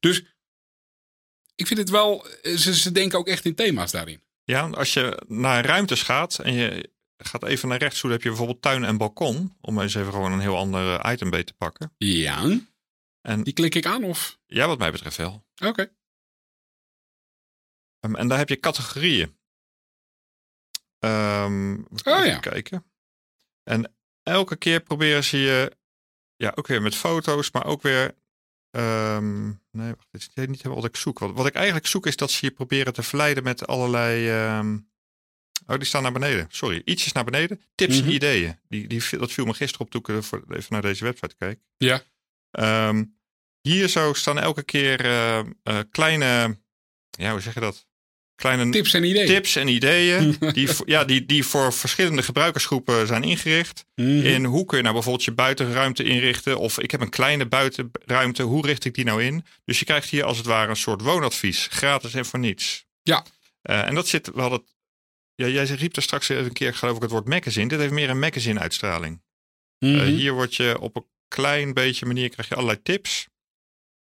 Dus 0.00 0.22
ik 1.54 1.66
vind 1.66 1.78
het 1.78 1.90
wel, 1.90 2.26
eh, 2.28 2.56
ze, 2.56 2.74
ze 2.76 2.92
denken 2.92 3.18
ook 3.18 3.28
echt 3.28 3.44
in 3.44 3.54
thema's 3.54 3.90
daarin. 3.90 4.22
Ja, 4.44 4.68
als 4.68 4.92
je 4.92 5.22
naar 5.28 5.64
ruimtes 5.64 6.02
gaat 6.02 6.38
en 6.38 6.52
je 6.54 6.90
gaat 7.16 7.44
even 7.44 7.68
naar 7.68 7.78
rechts 7.78 7.94
toe, 8.00 8.02
dan 8.02 8.12
heb 8.12 8.22
je 8.22 8.28
bijvoorbeeld 8.28 8.62
tuin 8.62 8.84
en 8.84 8.96
balkon. 8.96 9.56
Om 9.60 9.80
eens 9.80 9.94
even 9.94 10.12
gewoon 10.12 10.32
een 10.32 10.40
heel 10.40 10.56
ander 10.56 11.10
item 11.12 11.30
beet 11.30 11.46
te 11.46 11.52
pakken. 11.58 11.92
Ja. 11.98 12.58
En 13.20 13.42
Die 13.42 13.52
klik 13.52 13.74
ik 13.74 13.86
aan 13.86 14.04
of? 14.04 14.38
ja, 14.46 14.66
wat 14.66 14.78
mij 14.78 14.90
betreft 14.90 15.16
wel. 15.16 15.46
Oké. 15.64 15.90
Um, 18.00 18.16
en 18.16 18.28
daar 18.28 18.38
heb 18.38 18.48
je 18.48 18.60
categorieën. 18.60 19.38
Ehm 20.98 21.74
Oh 22.04 22.24
ja. 22.24 22.38
kijken. 22.38 22.84
En 23.62 23.94
elke 24.22 24.56
keer 24.56 24.80
proberen 24.80 25.24
ze 25.24 25.36
je, 25.38 25.76
ja, 26.36 26.52
ook 26.54 26.66
weer 26.66 26.82
met 26.82 26.94
foto's, 26.96 27.50
maar 27.50 27.64
ook 27.66 27.82
weer. 27.82 28.14
ehm, 28.70 29.46
nee, 29.70 29.94
wacht, 29.94 30.06
dit 30.10 30.20
is 30.20 30.46
niet 30.46 30.56
helemaal 30.62 30.82
wat 30.82 30.84
ik 30.90 30.96
zoek. 30.96 31.18
Wat, 31.18 31.32
wat 31.32 31.46
ik 31.46 31.54
eigenlijk 31.54 31.86
zoek 31.86 32.06
is 32.06 32.16
dat 32.16 32.30
ze 32.30 32.44
je 32.46 32.50
proberen 32.52 32.92
te 32.92 33.02
verleiden 33.02 33.42
met 33.42 33.66
allerlei. 33.66 34.28
ehm, 34.28 34.78
oh, 35.66 35.76
die 35.76 35.84
staan 35.86 36.02
naar 36.02 36.12
beneden. 36.12 36.46
Sorry, 36.50 36.82
ietsjes 36.84 37.12
naar 37.12 37.24
beneden. 37.24 37.62
Tips 37.74 37.98
Mhm. 37.98 38.08
en 38.08 38.14
ideeën. 38.14 38.60
Die, 38.68 38.86
die, 38.88 39.18
dat 39.18 39.32
viel 39.32 39.44
me 39.44 39.54
gisteren 39.54 39.86
op 39.86 39.90
toen 40.04 40.16
ik 40.16 40.22
voor, 40.24 40.44
even 40.48 40.72
naar 40.72 40.82
deze 40.82 41.04
website 41.04 41.34
keek. 41.36 41.60
Ja. 41.76 42.02
Ehm, 42.50 43.04
hier 43.60 43.88
zo 43.88 44.12
staan 44.12 44.38
elke 44.38 44.62
keer 44.62 45.04
eh, 45.04 45.38
eh, 45.38 45.78
kleine. 45.90 46.58
Ja, 47.10 47.30
hoe 47.30 47.40
zeg 47.40 47.54
je 47.54 47.60
dat? 47.60 47.88
Kleine 48.34 48.70
Tips 48.70 48.94
en 48.94 49.04
ideeën. 49.04 49.26
tips 49.26 49.56
en 49.56 49.68
ideeën 49.68 50.36
die, 50.52 50.68
voor- 50.68 50.88
ja, 50.88 51.04
die, 51.04 51.26
die 51.26 51.44
voor 51.44 51.72
verschillende 51.72 52.22
gebruikersgroepen 52.22 53.06
zijn 53.06 53.22
ingericht. 53.22 53.84
Mhm. 53.94 54.08
In 54.08 54.44
hoe 54.44 54.64
kun 54.64 54.76
je 54.76 54.82
nou 54.82 54.94
bijvoorbeeld 54.94 55.24
je 55.24 55.32
buitenruimte 55.32 56.02
inrichten? 56.04 56.58
Of 56.58 56.78
ik 56.78 56.90
heb 56.90 57.00
een 57.00 57.10
kleine 57.10 57.46
buitenruimte, 57.46 58.42
hoe 58.42 58.66
richt 58.66 58.84
ik 58.84 58.94
die 58.94 59.04
nou 59.04 59.24
in? 59.24 59.44
Dus 59.64 59.78
je 59.78 59.84
krijgt 59.84 60.08
hier 60.10 60.24
als 60.24 60.36
het 60.36 60.46
ware 60.46 60.68
een 60.70 60.76
soort 60.76 61.00
woonadvies, 61.02 61.66
gratis 61.70 62.14
en 62.14 62.26
voor 62.26 62.38
niets. 62.38 62.86
Ja. 63.02 63.24
Eh, 63.62 63.86
en 63.86 63.94
dat 63.94 64.08
zit, 64.08 64.30
we 64.34 64.40
hadden, 64.40 64.64
ja, 65.34 65.46
jij 65.46 65.64
riep 65.64 65.96
er 65.96 66.02
straks 66.02 66.28
even 66.28 66.44
een 66.44 66.52
keer 66.52 66.74
geloof 66.74 66.96
ik 66.96 67.02
het 67.02 67.10
woord 67.10 67.28
magazine. 67.28 67.68
Dit 67.68 67.78
heeft 67.78 67.92
meer 67.92 68.10
een 68.10 68.18
magazine 68.18 68.60
uitstraling. 68.60 69.22
Mhm. 69.78 70.04
Hier 70.04 70.32
word 70.32 70.54
je 70.56 70.78
op 70.80 70.96
een 70.96 71.04
klein 71.30 71.74
beetje 71.74 72.06
manier 72.06 72.28
krijg 72.28 72.48
je 72.48 72.54
allerlei 72.54 72.82
tips. 72.82 73.28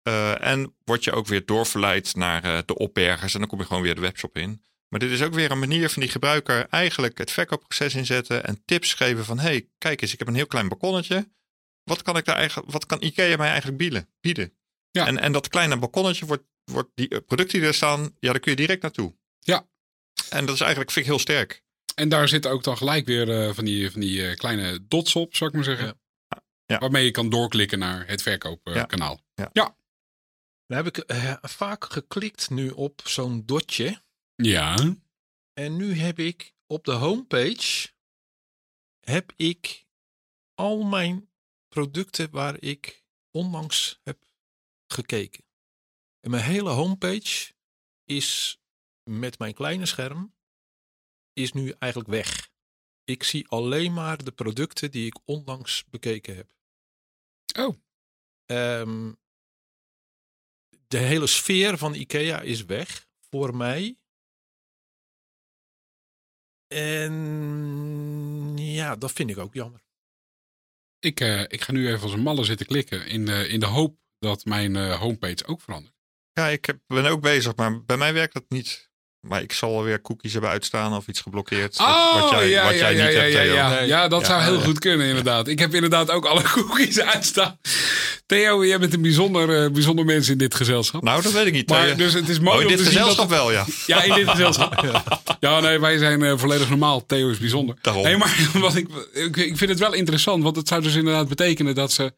Eh, 0.04 0.46
en 0.46 0.76
word 0.84 1.04
je 1.04 1.12
ook 1.12 1.28
weer 1.28 1.46
doorverleid 1.46 2.16
naar 2.16 2.44
eh, 2.44 2.60
de 2.66 2.78
opbergers. 2.78 3.34
En 3.34 3.40
dan 3.40 3.50
kom 3.50 3.60
je 3.60 3.66
gewoon 3.66 3.82
weer 3.82 3.96
de 3.96 4.02
webshop 4.02 4.38
in. 4.38 4.64
Maar 4.88 5.00
dit 5.00 5.12
is 5.12 5.22
ook 5.22 5.34
weer 5.34 5.52
een 5.52 5.60
manier 5.60 5.90
van 5.90 6.02
die 6.02 6.12
gebruiker 6.12 6.68
eigenlijk 6.70 7.18
het 7.18 7.32
verkoopproces 7.32 7.96
inzetten. 7.96 8.44
En 8.46 8.62
tips 8.66 8.94
geven 8.94 9.26
van, 9.26 9.40
hey, 9.40 9.68
kijk 9.78 10.02
eens, 10.02 10.14
ik 10.14 10.20
heb 10.20 10.28
een 10.28 10.36
heel 10.36 10.48
klein 10.48 10.68
balkonnetje. 10.68 11.32
Wat 11.84 12.02
kan, 12.02 12.18
ik 12.18 12.26
daar 12.26 12.36
eigenlijk, 12.36 12.72
wat 12.72 12.86
kan 12.86 13.02
IKEA 13.02 13.38
mij 13.38 13.48
eigenlijk 13.48 13.78
bieden? 13.78 14.10
bieden? 14.22 14.54
Ja. 14.92 15.08
En, 15.08 15.20
en 15.20 15.32
dat 15.32 15.48
kleine 15.48 15.78
balkonnetje 15.78 16.26
wordt, 16.26 16.44
wordt 16.64 16.90
die 16.96 17.10
eh, 17.10 17.20
producten 17.26 17.60
die 17.60 17.68
er 17.68 17.74
staan, 17.74 18.16
ja, 18.20 18.32
daar 18.32 18.40
kun 18.40 18.52
je 18.52 18.58
direct 18.58 18.82
naartoe. 18.82 19.16
Ja. 19.40 19.68
En 20.30 20.46
dat 20.46 20.56
is 20.56 20.62
eigenlijk, 20.62 20.92
vind 20.92 21.06
ik 21.06 21.12
heel 21.12 21.22
sterk. 21.22 21.64
En 21.96 22.10
daar 22.10 22.28
zitten 22.28 22.52
ook 22.52 22.64
dan 22.64 22.78
gelijk 22.78 23.06
weer 23.06 23.54
van 23.54 23.66
die, 23.66 23.92
van 23.92 24.02
die 24.02 24.36
kleine 24.36 24.80
dots 24.88 25.16
op, 25.16 25.36
zou 25.36 25.50
ik 25.50 25.56
maar 25.56 25.66
zeggen. 25.66 25.86
Ja. 25.86 26.03
Waarmee 26.66 27.06
je 27.06 27.12
kan 27.12 27.30
doorklikken 27.30 27.80
naar 27.80 28.08
het 28.08 28.22
verkoopkanaal. 28.22 29.20
Dan 30.66 30.78
heb 30.78 30.86
ik 30.86 30.98
eh, 30.98 31.36
vaak 31.42 31.86
geklikt 31.86 32.50
nu 32.50 32.70
op 32.70 33.02
zo'n 33.04 33.46
dotje. 33.46 34.02
ja. 34.36 34.96
En 35.54 35.76
nu 35.76 35.94
heb 35.94 36.20
ik 36.20 36.54
op 36.68 36.86
de 36.86 36.92
homepage 36.92 37.92
heb 39.00 39.32
ik 39.36 39.86
al 40.54 40.84
mijn 40.84 41.30
producten 41.68 42.32
waar 42.32 42.62
ik 42.62 43.04
onlangs 43.32 44.00
heb 44.04 44.26
gekeken. 44.88 45.44
En 46.20 46.32
mijn 46.32 46.44
hele 46.44 46.70
homepage 46.70 47.54
is 48.06 48.62
met 49.04 49.40
mijn 49.40 49.54
kleine 49.54 49.86
scherm 49.86 50.36
is 51.34 51.54
nu 51.54 51.74
eigenlijk 51.80 52.12
weg. 52.12 52.52
Ik 53.04 53.24
zie 53.24 53.48
alleen 53.48 53.94
maar 53.94 54.24
de 54.24 54.32
producten 54.32 54.92
die 54.92 55.06
ik 55.06 55.20
onlangs 55.26 55.86
bekeken 55.90 56.36
heb. 56.36 56.54
Oh. 57.60 57.76
Ehm, 58.46 59.14
de 60.88 60.98
hele 60.98 61.28
sfeer 61.28 61.78
van 61.78 61.94
IKEA 61.94 62.42
is 62.42 62.66
weg 62.66 63.08
voor 63.30 63.56
mij. 63.56 63.98
En 66.68 68.58
ja, 68.58 68.96
dat 68.96 69.12
vind 69.12 69.30
ik 69.30 69.38
ook 69.38 69.54
jammer. 69.54 69.82
Ik, 71.00 71.20
eh, 71.20 71.42
ik 71.42 71.62
ga 71.62 71.72
nu 71.72 71.88
even 71.88 72.02
als 72.02 72.14
een 72.14 72.20
malle 72.20 72.44
zitten 72.44 72.66
klikken 72.66 73.08
in 73.08 73.26
de, 73.26 73.48
in 73.48 73.60
de 73.60 73.66
hoop 73.66 74.00
dat 74.20 74.46
mijn 74.46 74.76
eh, 74.76 75.00
homepage 75.00 75.46
ook 75.46 75.62
verandert. 75.62 75.96
Ja, 76.34 76.48
ik 76.48 76.66
heb, 76.66 76.80
ben 76.88 77.06
ook 77.06 77.22
bezig, 77.22 77.56
maar 77.56 77.84
bij 77.84 77.98
mij 77.98 78.14
werkt 78.14 78.34
dat 78.34 78.50
niet. 78.50 78.92
Maar 79.28 79.42
ik 79.42 79.54
zal 79.54 79.76
alweer 79.76 80.02
cookies 80.02 80.32
hebben 80.32 80.50
uitstaan 80.52 80.94
of 80.96 81.08
iets 81.08 81.22
geblokkeerd. 81.22 81.78
wat, 81.78 81.88
wat 82.22 82.30
jij, 82.30 82.44
Oh, 82.44 82.50
ja, 82.50 82.64
wat 82.64 82.80
jij 82.80 82.96
ja, 82.96 83.04
niet 83.06 83.14
ja, 83.14 83.20
hebt, 83.20 83.34
ja, 83.34 83.40
Theo. 83.42 83.54
ja. 83.54 83.70
Nee. 83.70 83.88
Ja, 83.88 84.08
dat 84.08 84.22
Ja, 84.22 84.28
zou 84.28 84.42
heel 84.42 84.58
ja. 84.58 84.64
goed 84.64 84.80
kunnen 84.80 85.08
inderdaad. 85.08 85.48
Ik 85.48 85.60
heb 85.60 85.74
inderdaad 85.74 86.12
ook 86.12 86.26
alle 86.26 86.42
cookies 86.54 87.00
uitstaan. 87.00 87.60
Theo, 88.26 88.66
jij 88.66 88.80
bent 88.80 88.94
een 88.94 89.02
bijzonder, 89.02 89.64
eh, 89.64 89.72
bijzonder 89.72 90.06
mens 90.06 90.30
in 90.30 90.38
dit 90.38 90.56
gezelschap. 90.56 91.04
Nou, 91.04 91.22
dat 91.22 91.32
weet 91.32 91.46
ik 91.46 91.54
niet. 91.54 91.70
maar 91.70 91.88
Eh, 91.90 91.98
dus 91.98 92.14
het 92.14 92.30
is 92.30 92.40
mooi 92.40 92.56
oh, 92.56 92.62
in 92.64 92.68
om 92.68 92.76
dit 92.76 92.86
te 92.86 92.92
zien 92.92 93.00
dat 93.00 93.10
gezelschap 93.10 93.30
wel, 93.38 93.52
ja. 93.52 93.66
Ja, 93.86 94.04
in 94.04 94.14
dit 94.14 94.30
gezelschap. 94.30 94.72
Ja, 95.40 95.60
nee, 95.60 95.80
wij 95.80 95.98
zijn 95.98 96.24
eh, 96.24 96.34
volledig 96.38 96.70
normaal. 96.70 97.06
Theo 97.06 97.30
is 97.30 97.38
bijzonder. 97.38 97.76
Daarom. 97.82 98.04
Nee, 98.04 98.18
maar 98.18 98.50
wat 98.54 98.76
ik, 98.76 98.88
ik, 99.14 99.38
ik 99.38 99.58
vind 99.58 99.70
het 99.70 99.80
wel 99.80 99.94
interessant, 99.94 100.44
want 100.44 100.56
het 100.56 100.68
zou 100.68 100.82
dus 100.82 100.96
inderdaad 100.96 101.28
betekenen 101.28 101.76
dat 101.76 101.92
ze. 101.92 102.14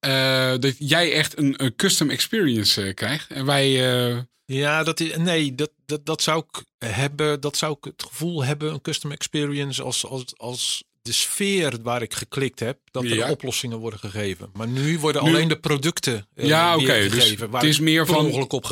eh, 0.00 0.52
dat 0.60 0.74
jij 0.78 1.12
echt 1.12 1.38
een, 1.38 1.54
een 1.56 1.76
custom 1.76 2.10
experience 2.10 2.82
eh, 2.82 2.94
krijgt. 2.94 3.30
En 3.30 3.44
wij. 3.44 3.92
eh, 4.10 4.16
Ja, 4.44 4.82
dat 4.82 5.00
is, 5.00 5.16
nee, 5.16 5.54
dat, 5.54 5.70
dat, 5.86 6.06
dat 6.06 6.22
zou 6.22 6.44
ik 6.50 6.64
hebben. 6.88 7.40
Dat 7.40 7.56
zou 7.56 7.76
ik 7.78 7.84
het 7.84 8.02
gevoel 8.08 8.44
hebben, 8.44 8.72
een 8.72 8.80
custom 8.80 9.10
experience, 9.12 9.82
als, 9.82 10.06
als, 10.06 10.24
als 10.36 10.84
de 11.02 11.12
sfeer 11.12 11.78
waar 11.82 12.02
ik 12.02 12.14
geklikt 12.14 12.60
heb, 12.60 12.78
dat 12.90 13.02
er 13.04 13.14
Ja. 13.14 13.30
oplossingen 13.30 13.78
worden 13.78 13.98
gegeven. 13.98 14.50
Maar 14.52 14.68
nu 14.68 14.98
worden 14.98 15.24
Nu- 15.24 15.28
alleen 15.30 15.48
de 15.48 15.58
producten 15.60 16.26
eh, 16.34 16.46
Ja, 16.46 16.76
oké, 16.76 16.86
dus 16.86 17.12
gegeven. 17.12 17.50
waar 17.50 17.60
het 17.60 17.70
is 17.70 17.76
ik 17.76 17.82
meer 17.82 18.06
van- 18.06 18.26
ongeluk 18.26 18.52
op 18.52 18.64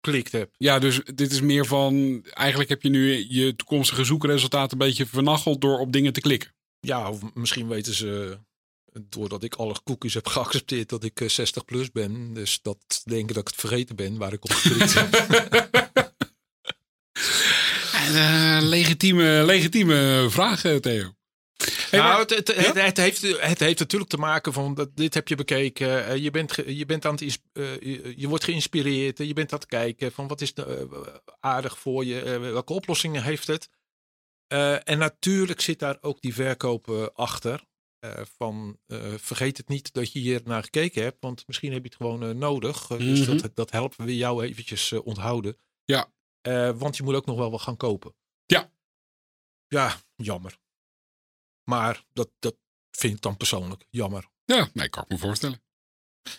geklikt 0.00 0.32
heb. 0.32 0.50
ja, 0.56 0.78
dus 0.78 1.00
dit 1.14 1.32
is 1.32 1.40
meer 1.40 1.66
van. 1.66 2.22
Eigenlijk 2.30 2.68
heb 2.70 2.82
je 2.82 2.88
nu 2.88 3.26
je 3.28 3.56
toekomstige 3.56 4.04
zoekresultaat 4.04 4.72
een 4.72 4.78
beetje 4.78 5.06
vernacheld 5.06 5.60
door 5.60 5.78
op 5.78 5.92
dingen 5.92 6.12
te 6.12 6.20
klikken. 6.20 6.54
Ja, 6.80 7.10
of 7.10 7.20
misschien 7.34 7.68
weten 7.68 7.94
ze, 7.94 8.38
doordat 9.08 9.42
ik 9.42 9.54
alle 9.54 9.74
cookies 9.84 10.14
heb 10.14 10.26
geaccepteerd, 10.36 10.88
dat 10.88 11.04
ik 11.04 11.20
eh, 11.20 11.28
60 11.28 11.64
plus 11.64 11.90
ben. 11.90 12.34
Dus 12.34 12.58
dat 12.62 13.00
denken 13.04 13.34
dat 13.34 13.42
ik 13.42 13.48
het 13.48 13.60
vergeten 13.60 13.96
ben 13.96 14.16
waar 14.16 14.32
ik 14.32 14.44
op 14.44 14.50
geklikt 14.50 14.94
heb. 14.94 15.08
Eh, 18.14 18.58
legitieme, 18.60 19.42
legitieme 19.44 20.26
vraag, 20.30 20.64
eh, 20.64 20.76
Theo. 20.76 21.12
Hey, 21.90 22.00
nou, 22.00 22.20
het, 22.20 22.30
het, 22.30 22.54
het, 22.54 22.74
het 22.74 22.96
heeft, 22.96 23.22
het 23.22 23.60
heeft 23.60 23.78
natuurlijk 23.78 24.10
te 24.10 24.16
maken 24.16 24.52
van 24.52 24.74
dat 24.74 24.88
dit 24.96 25.14
heb 25.14 25.28
je 25.28 25.34
bekeken. 25.34 26.06
eh, 26.06 26.16
je, 26.16 26.30
bent, 26.30 26.52
ge- 26.52 26.76
je, 26.76 26.86
bent 26.86 27.04
aan 27.06 27.12
het, 27.14 27.22
eh, 27.52 27.80
je, 27.80 28.14
je 28.16 28.28
wordt 28.28 28.44
geïnspireerd. 28.44 29.20
eh, 29.20 29.26
je 29.26 29.32
bent 29.32 29.52
aan 29.52 29.58
het 29.58 29.68
kijken 29.68 30.12
van 30.12 30.26
wat 30.28 30.40
is 30.40 30.54
de, 30.54 30.64
eh, 30.64 31.14
aardig 31.40 31.78
voor 31.78 32.04
je. 32.04 32.20
eh, 32.20 32.38
welke 32.40 32.72
oplossingen 32.72 33.22
heeft 33.22 33.46
het. 33.46 33.68
Eh, 34.46 34.88
en 34.88 34.98
natuurlijk 34.98 35.60
zit 35.60 35.78
daar 35.78 35.98
ook 36.00 36.20
die 36.20 36.34
verkoop 36.34 36.88
eh, 36.88 37.06
achter. 37.14 37.64
Eh, 37.98 38.20
van 38.36 38.78
eh, 38.86 39.14
vergeet 39.16 39.56
het 39.56 39.68
niet 39.68 39.92
dat 39.92 40.12
je 40.12 40.18
hier 40.18 40.40
naar 40.44 40.62
gekeken 40.62 41.02
hebt. 41.02 41.16
Want 41.20 41.46
misschien 41.46 41.72
heb 41.72 41.82
je 41.82 41.88
het 41.88 41.96
gewoon 41.96 42.22
eh, 42.22 42.30
nodig. 42.30 42.86
Dus 42.86 43.26
Mhm. 43.26 43.36
dat, 43.38 43.56
dat 43.56 43.70
helpen 43.70 44.04
we 44.04 44.16
jou 44.16 44.44
eventjes 44.44 44.92
onthouden. 44.92 45.56
Ja. 45.84 46.12
Eh, 46.40 46.70
want 46.78 46.96
je 46.96 47.02
moet 47.02 47.14
ook 47.14 47.26
nog 47.26 47.36
wel 47.36 47.50
wat 47.50 47.60
gaan 47.62 47.76
kopen. 47.76 48.14
Ja. 48.46 48.72
Ja, 49.66 49.96
jammer. 50.16 50.58
Maar 51.64 52.04
dat, 52.12 52.30
dat 52.38 52.56
vind 52.90 53.14
ik 53.14 53.20
dan 53.22 53.36
persoonlijk 53.36 53.84
jammer. 53.90 54.28
Ja, 54.44 54.70
nee, 54.72 54.88
kan 54.88 55.02
ik 55.02 55.08
me 55.08 55.18
voorstellen. 55.18 55.62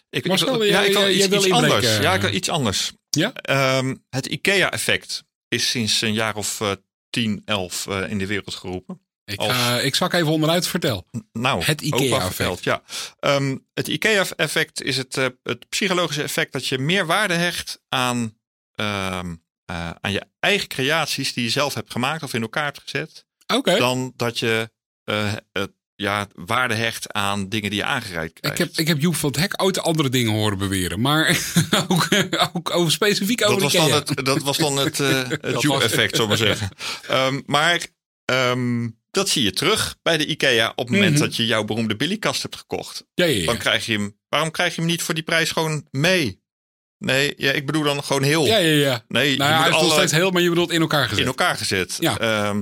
Ik, 0.10 0.26
Marcel, 0.28 0.64
ik- 0.64 0.70
ja, 0.70 0.82
ik 0.82 0.94
kan 0.94 1.02
jij- 1.02 1.12
iets, 1.12 1.20
jij 1.20 1.30
wil 1.30 1.44
iets 1.46 1.52
anders. 1.52 1.98
Ja, 1.98 2.14
ik 2.14 2.22
kan 2.22 2.34
iets 2.34 2.50
anders. 2.50 2.94
Ja? 3.10 3.34
Ehm, 3.34 3.96
het 4.10 4.26
IKEA-effect 4.26 5.24
is 5.48 5.70
sinds 5.70 6.02
een 6.02 6.14
jaar 6.14 6.36
of 6.36 6.62
eh, 6.62 6.72
10, 7.10 7.42
11 7.46 7.88
eh, 7.88 8.10
in 8.12 8.18
de 8.18 8.26
wereld 8.28 8.56
geroepen. 8.56 9.08
Ik, 9.32 9.40
Als- 9.40 9.82
ik 9.84 9.96
zak 9.96 10.14
even 10.14 10.32
onderuit, 10.32 10.68
vertel. 10.68 11.06
Nou, 11.32 11.64
Het 11.64 11.82
IKEA-effect. 11.82 12.64
Ja. 12.64 12.82
Ehm, 13.20 13.58
het 13.74 13.88
IKEA-effect 13.88 14.82
is 14.84 14.98
het, 14.98 15.18
eh, 15.18 15.26
het 15.44 15.70
psychologische 15.70 16.24
effect 16.24 16.52
dat 16.54 16.68
je 16.68 16.78
meer 16.78 17.06
waarde 17.06 17.34
hecht 17.34 17.80
aan, 17.90 18.38
ehm, 18.76 19.36
eh, 19.66 19.90
aan 20.02 20.12
je 20.12 20.26
eigen 20.40 20.68
creaties 20.68 21.34
die 21.34 21.44
je 21.44 21.50
zelf 21.50 21.74
hebt 21.74 21.92
gemaakt 21.92 22.24
of 22.24 22.34
in 22.34 22.42
elkaar 22.42 22.66
hebt 22.66 22.82
gezet. 22.84 23.26
Dan 23.64 24.14
dat 24.16 24.40
je 24.40 24.70
het, 25.52 25.72
ja, 25.96 26.28
waarde 26.34 26.74
hecht 26.74 27.14
aan 27.14 27.50
dingen 27.50 27.70
die 27.70 27.80
je 27.80 27.86
aangereikt 27.86 28.36
Ik 28.36 28.42
krijgt. 28.42 28.58
heb, 28.58 28.70
ik 28.76 28.88
heb 28.88 29.02
Joep 29.02 29.16
van 29.16 29.30
het 29.30 29.40
Hek 29.40 29.64
ooit 29.64 29.80
andere 29.80 30.10
dingen 30.10 30.32
horen 30.34 30.58
beweren. 30.58 31.02
Maar 31.02 31.38
ook, 31.88 32.08
ook 32.54 32.76
over 32.76 32.92
specifiek 32.92 33.44
over 33.46 33.54
dat, 33.62 33.72
was 33.72 33.74
Ikea. 33.74 33.88
dan 33.88 34.16
het, 34.16 34.26
dat 34.26 34.42
was 34.42 34.58
dan 34.58 34.78
het, 34.78 35.00
eh 35.00 35.24
het 35.52 35.62
Joep-effect, 35.62 36.16
zullen 36.16 36.30
we 36.32 36.38
zeggen. 36.38 36.70
Ehm, 37.08 37.42
maar 37.46 37.86
ehm, 38.30 38.90
dat 39.12 39.30
zie 39.30 39.44
je 39.44 39.52
terug 39.52 39.98
bij 40.02 40.18
de 40.18 40.26
IKEA 40.26 40.70
op 40.76 40.88
het 40.88 40.96
moment 40.96 41.12
Mhm. 41.14 41.20
dat 41.22 41.36
je 41.36 41.46
jouw 41.46 41.64
beroemde 41.64 41.96
Billykast 41.96 42.42
hebt 42.42 42.56
gekocht. 42.56 43.06
Ja, 43.14 43.26
ja, 43.26 43.40
ja. 43.40 43.46
Dan 43.46 43.58
krijg 43.58 43.86
je 43.86 43.92
hem. 43.94 44.18
Waarom 44.30 44.52
krijg 44.52 44.76
je 44.76 44.82
hem 44.82 44.90
niet 44.90 45.02
voor 45.02 45.14
die 45.14 45.24
prijs 45.24 45.52
gewoon 45.52 45.88
mee? 45.92 46.42
Nee, 46.98 47.34
ja, 47.38 47.52
ik 47.52 47.66
bedoel 47.66 47.84
dan 47.84 48.04
gewoon 48.04 48.24
heel. 48.24 48.46
Ja, 48.46 48.58
ja, 48.58 48.74
ja. 48.76 49.04
Nee, 49.08 49.38
Nou 49.38 49.52
je 49.54 49.58
hij 49.60 49.70
moet 49.72 49.82
nog 49.82 49.94
steeds 49.94 50.12
heel, 50.12 50.32
maar 50.32 50.42
je 50.42 50.50
bedoelt 50.50 50.72
in 50.72 50.82
elkaar 50.82 51.04
gezet. 51.04 51.20
in 51.20 51.26
elkaar 51.26 51.56
gezet. 51.56 51.98
Ja. 52.00 52.18
Ehm, 52.20 52.62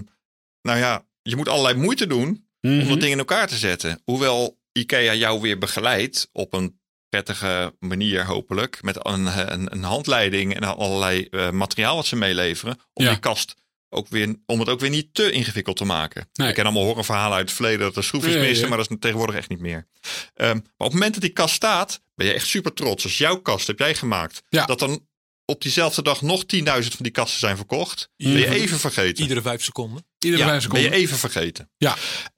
nou 0.61 0.77
ja, 0.79 1.05
je 1.21 1.35
moet 1.35 1.47
allerlei 1.49 1.75
moeite 1.77 2.07
doen 2.07 2.47
Mhm. 2.61 2.81
om 2.81 2.87
dat 2.87 2.99
ding 2.99 3.11
in 3.11 3.17
elkaar 3.17 3.47
te 3.47 3.57
zetten. 3.57 4.01
Hoewel 4.03 4.59
IKEA 4.71 5.13
jou 5.13 5.41
weer 5.41 5.57
begeleidt 5.57 6.29
op 6.31 6.53
een 6.53 6.79
prettige 7.09 7.75
manier 7.79 8.25
hopelijk. 8.25 8.77
Met 8.81 9.05
een, 9.05 9.51
een, 9.53 9.71
een 9.73 9.83
handleiding 9.83 10.55
en 10.55 10.63
allerlei 10.63 11.27
eh, 11.31 11.49
materiaal 11.51 11.95
wat 11.95 12.05
ze 12.05 12.15
meeleveren. 12.15 12.79
Om 12.93 13.05
die 13.05 13.19
kast 13.19 13.55
ook 13.89 14.07
weer, 14.07 14.35
om 14.45 14.59
het 14.59 14.69
ook 14.69 14.79
weer 14.79 14.89
niet 14.89 15.13
te 15.13 15.31
ingewikkeld 15.31 15.77
te 15.77 15.85
maken. 15.85 16.29
Nee. 16.33 16.47
Ik 16.47 16.53
ken 16.53 16.63
allemaal 16.63 16.83
horrorverhalen 16.83 17.37
uit 17.37 17.47
het 17.47 17.55
verleden 17.55 17.79
dat 17.79 17.95
er 17.95 18.03
schroefjes 18.03 18.33
ja, 18.33 18.39
missen. 18.39 18.63
ja. 18.63 18.67
Maar 18.67 18.77
dat 18.77 18.89
is 18.89 18.95
tegenwoordig 18.99 19.35
echt 19.35 19.49
niet 19.49 19.59
meer. 19.59 19.87
Ehm, 20.33 20.55
maar 20.55 20.63
op 20.77 20.85
het 20.85 20.93
moment 20.93 21.13
dat 21.13 21.21
die 21.21 21.31
kast 21.31 21.55
staat, 21.55 22.01
ben 22.15 22.25
je 22.27 22.33
echt 22.33 22.47
super 22.47 22.73
trots. 22.73 23.03
Als 23.03 23.17
jouw 23.17 23.41
kast 23.41 23.67
heb 23.67 23.79
jij 23.79 23.95
gemaakt. 23.95 24.43
Ja. 24.49 24.65
Dat 24.65 24.79
dan 24.79 25.07
op 25.45 25.61
diezelfde 25.61 26.01
dag 26.01 26.21
nog 26.21 26.43
10.000 26.55 26.63
van 26.65 26.83
die 26.97 27.11
kasten 27.11 27.39
zijn 27.39 27.55
verkocht. 27.55 28.09
Ben 28.17 28.31
je 28.31 28.49
even 28.49 28.79
vergeten. 28.79 29.23
Iedere 29.23 29.41
vijf 29.41 29.63
seconden. 29.63 30.05
Iedere 30.19 30.43
vijf 30.43 30.51
ben 30.51 30.61
seconden. 30.61 30.89
je 30.91 30.95
even 30.95 31.17
vergeten. 31.17 31.71
Ja. 31.77 31.95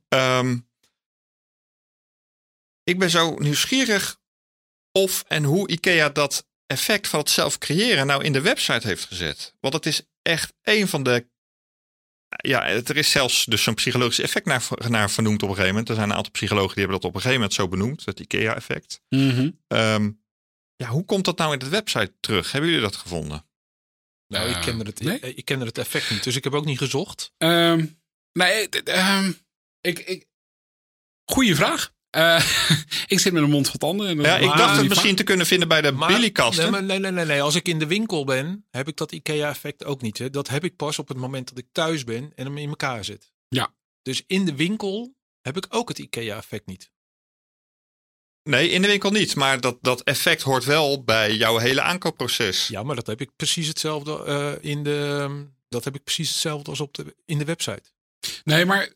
Ehm, 0.08 0.58
ik 2.84 3.00
ben 3.00 3.10
zo 3.10 3.36
nieuwsgierig 3.36 4.18
of 4.92 5.24
en 5.28 5.44
hoe 5.44 5.68
IKEA 5.70 6.10
dat 6.10 6.48
effect 6.68 7.08
van 7.08 7.20
het 7.20 7.30
zelf 7.30 7.58
creëren 7.58 8.08
nou 8.08 8.24
in 8.24 8.34
de 8.34 8.42
website 8.42 8.88
heeft 8.88 9.06
gezet. 9.06 9.54
Want 9.60 9.74
het 9.74 9.86
is 9.86 10.02
echt 10.22 10.54
een 10.62 10.88
van 10.88 11.04
de. 11.04 11.28
Ja, 12.38 12.68
er 12.68 12.98
is 12.98 13.12
zelfs 13.12 13.46
dus 13.46 13.64
zo'n 13.64 13.74
psychologisch 13.74 14.20
effect 14.20 14.46
naar, 14.46 14.68
naar 14.88 15.10
vernoemd 15.12 15.44
op 15.44 15.50
een 15.50 15.56
gegeven 15.56 15.70
moment. 15.74 15.90
Er 15.90 15.96
zijn 15.96 16.10
een 16.10 16.16
aantal 16.16 16.32
psychologen 16.32 16.76
die 16.76 16.84
hebben 16.84 16.96
dat 17.02 17.10
op 17.10 17.16
een 17.16 17.22
gegeven 17.22 17.42
moment 17.42 17.60
zo 17.60 17.68
benoemd, 17.68 18.06
het 18.06 18.20
IKEA-effect. 18.20 19.02
Mhm. 19.10 19.52
Ehm, 19.68 20.12
ja, 20.76 20.88
hoe 20.88 21.06
komt 21.06 21.26
dat 21.26 21.38
nou 21.38 21.54
in 21.54 21.60
de 21.60 21.70
website 21.70 22.14
terug? 22.20 22.52
Hebben 22.52 22.70
jullie 22.70 22.86
dat 22.86 22.96
gevonden? 22.96 23.48
Nou, 24.28 24.50
ik 24.50 24.56
Eh, 24.56 24.62
kende, 24.62 24.84
het, 24.86 25.00
nee? 25.00 25.20
ik, 25.20 25.38
ik 25.38 25.46
kende 25.46 25.66
het 25.66 25.78
effect 25.78 26.10
niet, 26.10 26.24
dus 26.24 26.36
ik 26.36 26.44
heb 26.44 26.54
ook 26.54 26.66
niet 26.66 26.78
gezocht. 26.78 27.34
Ehm, 27.38 27.86
nee, 28.34 28.70
d- 28.70 28.84
ehm, 28.84 29.32
ik, 29.82 30.00
ik, 30.00 30.28
goeie 31.32 31.56
vraag. 31.56 31.94
Eh, 32.10 32.44
ik 33.08 33.20
zit 33.20 33.34
met 33.34 33.44
een 33.44 33.50
mond 33.50 33.70
vol 33.70 33.80
tanden. 33.80 34.08
En 34.08 34.20
Ja, 34.20 34.38
ik 34.38 34.58
dacht 34.58 34.78
het 34.78 34.88
misschien 34.88 35.16
te 35.16 35.24
kunnen 35.24 35.46
vinden 35.46 35.68
bij 35.68 35.82
de 35.82 35.94
Billykasten. 35.94 36.64
Nee, 36.64 36.72
maar 36.72 36.84
nee, 36.84 37.00
nee, 37.00 37.12
nee, 37.12 37.26
nee. 37.26 37.42
Als 37.42 37.56
ik 37.56 37.68
in 37.68 37.80
de 37.80 37.88
winkel 37.88 38.24
ben, 38.24 38.66
heb 38.72 38.88
ik 38.88 38.98
dat 38.98 39.12
IKEA-effect 39.12 39.86
ook 39.86 40.02
niet. 40.02 40.18
Hè. 40.18 40.30
Dat 40.30 40.48
heb 40.48 40.64
ik 40.64 40.76
pas 40.76 41.00
op 41.00 41.08
het 41.08 41.18
moment 41.18 41.50
dat 41.50 41.58
ik 41.58 41.68
thuis 41.72 42.04
ben 42.04 42.32
en 42.36 42.46
hem 42.46 42.58
in 42.58 42.70
elkaar 42.70 43.06
zet. 43.06 43.32
Ja. 43.48 43.74
Dus 44.02 44.24
in 44.28 44.46
de 44.46 44.56
winkel 44.56 45.16
heb 45.42 45.58
ik 45.58 45.66
ook 45.70 45.88
het 45.88 46.00
IKEA-effect 46.00 46.66
niet. 46.66 46.92
Nee, 48.44 48.70
in 48.70 48.82
de 48.82 48.88
winkel 48.88 49.12
niet. 49.12 49.36
Maar 49.36 49.62
dat, 49.62 49.78
dat 49.82 50.02
effect 50.02 50.42
hoort 50.42 50.66
wel 50.66 51.04
bij 51.04 51.36
jouw 51.36 51.58
hele 51.58 51.82
aankoopproces. 51.82 52.68
Ja, 52.68 52.84
maar 52.84 52.96
dat 52.96 53.08
heb 53.08 53.22
ik 53.22 53.36
precies 53.36 53.68
hetzelfde 53.68 54.24
eh, 54.24 54.72
in 54.72 54.84
de. 54.84 55.48
Dat 55.70 55.84
heb 55.84 55.96
ik 55.96 56.04
precies 56.04 56.30
hetzelfde 56.30 56.70
als 56.70 56.80
op 56.80 56.94
de, 56.94 57.16
in 57.26 57.38
de 57.38 57.46
website. 57.46 57.84
Nee, 58.44 58.66
maar 58.66 58.94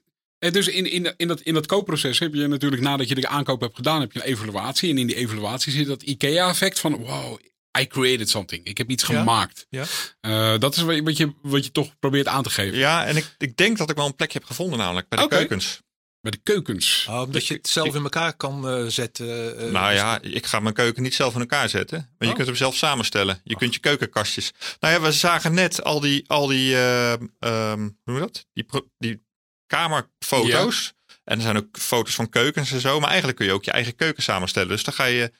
dus 0.51 0.67
in, 0.67 0.91
in, 0.91 1.13
in, 1.17 1.27
dat, 1.27 1.41
in 1.41 1.53
dat 1.53 1.65
koopproces 1.65 2.19
heb 2.19 2.34
je 2.34 2.47
natuurlijk 2.47 2.82
nadat 2.82 3.08
je 3.08 3.15
de 3.15 3.27
aankoop 3.27 3.62
hebt 3.62 3.75
gedaan, 3.75 4.01
heb 4.01 4.12
je 4.12 4.19
een 4.19 4.25
evaluatie. 4.25 4.89
En 4.89 4.97
in 4.97 5.08
die 5.08 5.15
evaluatie 5.15 5.71
zit 5.71 5.88
dat 5.88 6.01
IKEA-effect 6.03 6.79
van 6.79 6.95
wow, 6.95 7.39
I 7.79 7.88
created 7.88 8.29
something. 8.29 8.65
Ik 8.65 8.77
heb 8.77 8.89
iets 8.89 9.08
Ja. 9.08 9.17
gemaakt. 9.19 9.65
Ja. 9.69 9.86
Eh, 10.21 10.60
dat 10.60 10.75
is 10.75 10.82
wat 10.82 10.95
je, 10.95 11.03
wat, 11.03 11.17
je, 11.17 11.34
wat 11.41 11.65
je 11.65 11.71
toch 11.71 11.99
probeert 11.99 12.27
aan 12.27 12.43
te 12.43 12.49
geven. 12.49 12.77
Ja, 12.77 13.06
en 13.06 13.15
ik, 13.15 13.36
ik 13.38 13.58
denk 13.58 13.77
dat 13.77 13.89
ik 13.89 13.95
wel 13.95 14.06
een 14.06 14.15
plekje 14.15 14.38
heb 14.38 14.47
gevonden, 14.47 14.79
namelijk 14.79 15.08
bij 15.10 15.19
de 15.19 15.27
keukens. 15.27 15.82
Bij 16.21 16.32
de 16.32 16.39
keukens. 16.43 17.06
Oh, 17.10 17.21
omdat 17.21 17.47
je 17.47 17.53
het 17.53 17.67
zelf 17.67 17.95
in 17.95 18.03
elkaar 18.03 18.34
kan 18.36 18.67
eh, 18.69 18.86
zetten. 18.88 19.58
eh, 19.60 19.71
nou 19.71 19.93
ja, 19.93 20.21
ik 20.21 20.45
ga 20.45 20.60
mijn 20.60 20.73
keuken 20.73 21.03
niet 21.03 21.13
zelf 21.15 21.34
in 21.34 21.39
elkaar 21.39 21.69
zetten. 21.69 21.97
Maar 21.97 22.08
je 22.17 22.27
Oh. 22.27 22.34
kunt 22.36 22.47
hem 22.47 22.56
zelf 22.58 22.75
samenstellen. 22.75 23.41
Je 23.43 23.56
kunt 23.56 23.73
je 23.73 23.79
keukenkastjes. 23.79 24.51
Nou 24.79 24.93
ja, 24.93 25.01
we 25.01 25.12
zagen 25.12 25.53
net 25.53 25.84
al 25.84 25.99
die, 25.99 26.23
al 26.29 26.47
die 26.47 26.73
eh, 26.75 27.12
ehm, 27.39 27.79
hoe 27.79 27.91
noem 28.03 28.15
je 28.15 28.19
dat? 28.19 28.45
Die, 28.53 28.63
pro- 28.63 28.88
die 28.97 29.23
kamerfoto's. 29.67 30.93
En 31.23 31.36
er 31.36 31.41
zijn 31.41 31.58
ook 31.58 31.78
foto's 31.78 32.15
van 32.15 32.30
keukens 32.30 32.71
en 32.71 32.80
zo. 32.80 32.99
Maar 32.99 33.08
eigenlijk 33.10 33.38
kun 33.38 33.47
je 33.47 33.54
ook 33.54 33.63
je 33.65 33.71
eigen 33.71 33.95
keuken 33.95 34.23
samenstellen. 34.23 34.69
Dus 34.69 34.84
dan 34.84 34.93
ga 34.93 35.06
je, 35.06 35.32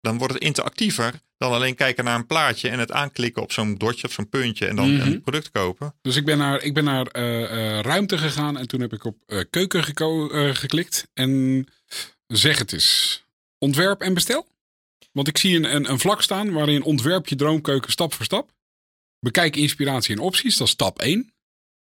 dan 0.00 0.18
wordt 0.18 0.34
het 0.34 0.42
interactiever 0.42 1.20
dan 1.36 1.52
alleen 1.52 1.74
kijken 1.74 2.04
naar 2.04 2.14
een 2.18 2.26
plaatje 2.26 2.68
en 2.68 2.78
het 2.78 2.92
aanklikken 2.92 3.42
op 3.42 3.52
zo'n 3.52 3.74
dotje 3.78 4.06
of 4.06 4.12
zo'n 4.12 4.28
puntje 4.28 4.66
en 4.66 4.76
dan 4.76 4.94
Mhm. 4.96 5.06
een 5.06 5.20
product 5.22 5.50
kopen. 5.50 5.94
Dus 6.02 6.16
ik 6.16 6.24
ben 6.24 6.38
naar, 6.38 6.62
ik 6.62 6.74
ben 6.74 6.84
naar 6.84 7.06
eh, 7.06 7.42
eh, 7.44 7.80
ruimte 7.80 8.18
gegaan 8.18 8.58
en 8.58 8.68
toen 8.68 8.80
heb 8.80 8.92
ik 8.92 9.04
op 9.04 9.16
eh, 9.26 9.40
keuken 9.50 9.84
geklikt. 10.56 11.08
En 11.14 11.66
zeg 12.26 12.58
het 12.58 12.72
eens. 12.72 13.22
Ontwerp 13.58 14.00
en 14.00 14.14
bestel? 14.14 14.46
Want 15.12 15.28
ik 15.28 15.38
zie 15.38 15.56
een, 15.56 15.74
een, 15.74 15.90
een 15.90 15.98
vlak 15.98 16.22
staan 16.22 16.52
waarin 16.52 16.82
ontwerp 16.82 17.28
je 17.28 17.36
droomkeuken 17.36 17.90
stap 17.92 18.14
voor 18.14 18.24
stap. 18.24 18.50
Bekijk 19.20 19.56
inspiratie 19.56 20.14
en 20.14 20.20
opties, 20.20 20.56
dat 20.56 20.66
is 20.66 20.72
stap 20.72 20.98
1. 20.98 21.32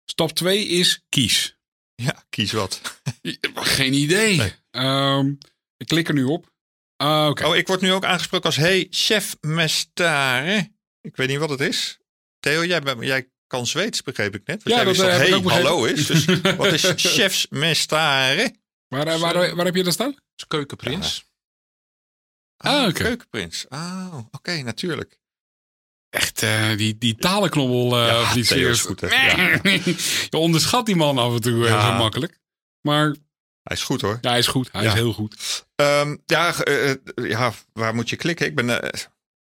Stap 0.06 0.32
2 0.32 0.68
is 0.68 1.04
kies. 1.10 1.57
Ja, 2.02 2.24
kies 2.30 2.52
wat. 2.52 2.82
Geen 3.54 3.94
idee. 3.94 4.38
Nee. 4.38 4.54
Ehm, 4.72 5.34
ik 5.78 5.88
klik 5.88 6.08
er 6.08 6.14
nu 6.14 6.24
op. 6.24 6.52
Ah, 6.96 7.28
Oké. 7.30 7.46
Oh, 7.46 7.56
ik 7.56 7.68
word 7.68 7.82
nu 7.82 7.92
ook 7.92 8.04
aangesproken 8.06 8.46
als 8.46 8.56
hey, 8.56 8.88
chef 8.90 9.38
mestare. 9.42 10.72
Ik 11.02 11.16
weet 11.16 11.28
niet 11.28 11.38
wat 11.38 11.50
het 11.50 11.60
is. 11.60 11.98
Theo, 12.40 12.66
jij, 12.66 12.82
jij 13.00 13.30
kan 13.48 13.68
Zweeds, 13.68 14.02
begreep 14.02 14.36
ik 14.36 14.46
net. 14.48 14.64
Want 14.64 14.76
Ja, 14.76 14.76
jij 14.76 14.86
wist 14.86 15.00
dat, 15.00 15.10
dat 15.10 15.20
eh, 15.22 15.30
hey, 15.30 15.54
hallo 15.54 15.86
is. 15.86 16.06
Dus 16.06 16.26
wat 16.58 16.74
is 16.74 16.94
chefs 16.96 17.48
mestare? 17.50 18.56
waar, 18.88 19.08
eh, 19.08 19.20
waar, 19.20 19.56
waar 19.56 19.66
heb 19.66 19.76
je 19.76 19.84
dat 19.84 19.94
staan? 19.94 20.16
is 20.36 20.48
keukenprins. 20.48 21.26
Ah, 22.58 22.88
oké. 22.88 23.04
Keukenprins. 23.04 23.66
Ah, 23.70 24.18
oké, 24.32 24.62
natuurlijk. 24.62 25.20
Echt, 26.18 26.44
eh, 26.44 26.78
die, 26.78 26.98
die 26.98 27.16
talenknobbel 27.16 28.00
uh, 28.02 28.08
Ja, 28.08 28.24
vliegt 28.26 28.48
Theo 28.48 28.58
weer. 28.60 28.70
is 28.70 28.82
goed, 28.82 29.02
hè? 29.02 29.08
Ja. 29.08 29.60
Je 30.30 30.38
onderschat 30.38 30.86
die 30.86 30.96
man 30.96 31.18
af 31.18 31.34
en 31.34 31.42
toe 31.42 31.64
eh, 31.66 31.70
Ja. 31.70 31.92
zo 31.92 31.98
makkelijk. 31.98 32.40
Maar 32.82 33.16
Hij 33.64 33.76
is 33.76 33.84
goed 33.84 34.02
hoor. 34.02 34.18
ja, 34.22 34.30
hij 34.30 34.40
is 34.40 34.48
goed. 34.48 34.70
Hij 34.72 34.84
Ja. 34.84 34.88
is 34.88 34.94
heel 34.94 35.14
goed. 35.14 35.66
Ehm, 35.76 36.16
ja, 36.26 36.56
eh, 36.64 36.90
eh, 36.92 36.98
ja, 37.16 37.54
waar 37.74 37.96
moet 37.96 38.10
je 38.10 38.16
klikken? 38.16 38.46
Ik 38.46 38.56
ben, 38.56 38.82
eh, 38.92 39.02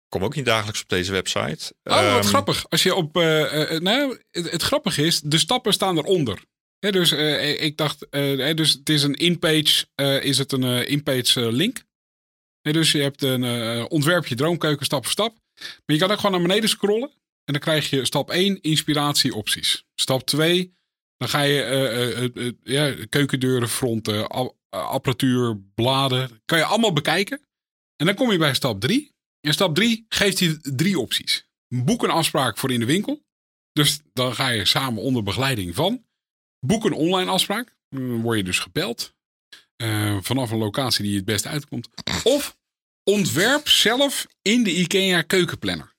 kom 0.09 0.25
ook 0.25 0.35
niet 0.35 0.45
dagelijks 0.45 0.83
op 0.83 0.89
deze 0.89 1.13
website. 1.13 1.75
Oh, 1.85 1.95
wat 1.95 2.03
Ehm, 2.05 2.23
grappig. 2.23 2.69
Als 2.69 2.83
je 2.83 2.95
op, 2.95 3.17
eh, 3.17 3.73
eh, 3.75 3.81
nou, 3.81 4.19
het, 4.31 4.51
het 4.51 4.63
grappige 4.63 5.03
is, 5.05 5.21
de 5.21 5.39
stappen 5.39 5.73
staan 5.73 5.99
eronder. 5.99 6.39
Hè, 6.79 6.91
dus 6.93 7.11
eh, 7.13 7.63
ik 7.63 7.77
dacht, 7.77 8.09
eh, 8.09 8.21
hè, 8.23 8.55
dus 8.55 8.73
het 8.73 8.89
is 8.89 9.03
een 9.03 9.15
in-page, 9.15 9.87
eh, 9.95 10.23
is 10.25 10.39
het 10.39 10.53
een 10.53 10.63
eh, 10.65 10.89
in-page 10.89 11.41
eh, 11.41 11.53
link. 11.53 11.85
Hè, 12.61 12.73
dus 12.73 12.93
je 12.93 13.03
hebt 13.03 13.23
een 13.23 13.45
eh, 13.45 13.85
ontwerp 13.89 14.27
je 14.27 14.35
droomkeuken 14.35 14.87
stap 14.87 15.03
voor 15.03 15.13
stap. 15.13 15.35
Maar 15.61 15.97
je 15.97 15.99
kan 15.99 16.11
ook 16.11 16.17
gewoon 16.17 16.33
naar 16.33 16.47
beneden 16.49 16.69
scrollen. 16.69 17.11
En 17.45 17.53
dan 17.53 17.61
krijg 17.61 17.91
je 17.91 18.05
stap 18.05 18.31
1, 18.31 18.61
inspiratie 18.61 19.35
opties. 19.35 19.85
Stap 19.95 20.27
2, 20.27 20.75
dan 21.17 21.29
ga 21.29 21.41
je 21.43 21.63
eh, 21.63 22.25
eh, 22.25 22.91
eh, 22.99 23.07
keukendeuren, 23.09 23.69
fronten, 23.69 24.29
ap- 24.29 24.57
apparatuur, 24.69 25.59
bladen. 25.75 26.43
Kan 26.45 26.59
je 26.59 26.65
allemaal 26.65 26.93
bekijken. 26.93 27.41
En 27.97 28.07
dan 28.07 28.15
kom 28.15 28.31
je 28.33 28.39
bij 28.39 28.55
stap 28.55 28.81
3. 28.81 29.13
En 29.41 29.53
stap 29.53 29.75
3 29.75 30.07
geeft 30.09 30.39
hij 30.39 30.59
drie 30.61 30.99
opties. 30.99 31.49
Boek 31.75 32.03
een 32.03 32.11
afspraak 32.11 32.59
voor 32.59 32.73
in 32.73 32.81
de 32.81 32.87
winkel. 32.87 33.23
Dus 33.73 34.01
dan 34.13 34.35
ga 34.35 34.49
je 34.49 34.65
samen 34.65 35.03
onder 35.03 35.23
begeleiding 35.23 35.75
van. 35.75 36.05
Boek 36.67 36.85
een 36.85 36.93
online 36.93 37.31
afspraak. 37.31 37.77
Dan 37.89 38.21
word 38.21 38.37
je 38.39 38.45
dus 38.45 38.59
gebeld. 38.59 39.15
vanaf 40.21 40.51
een 40.51 40.59
locatie 40.59 41.03
die 41.03 41.11
je 41.11 41.17
het 41.17 41.27
beste 41.27 41.49
uitkomt. 41.49 41.89
Of 42.25 42.59
ontwerp 43.05 43.69
zelf 43.69 44.27
in 44.43 44.63
de 44.63 44.71
IKEA 44.75 45.23
keukenplanner. 45.23 45.95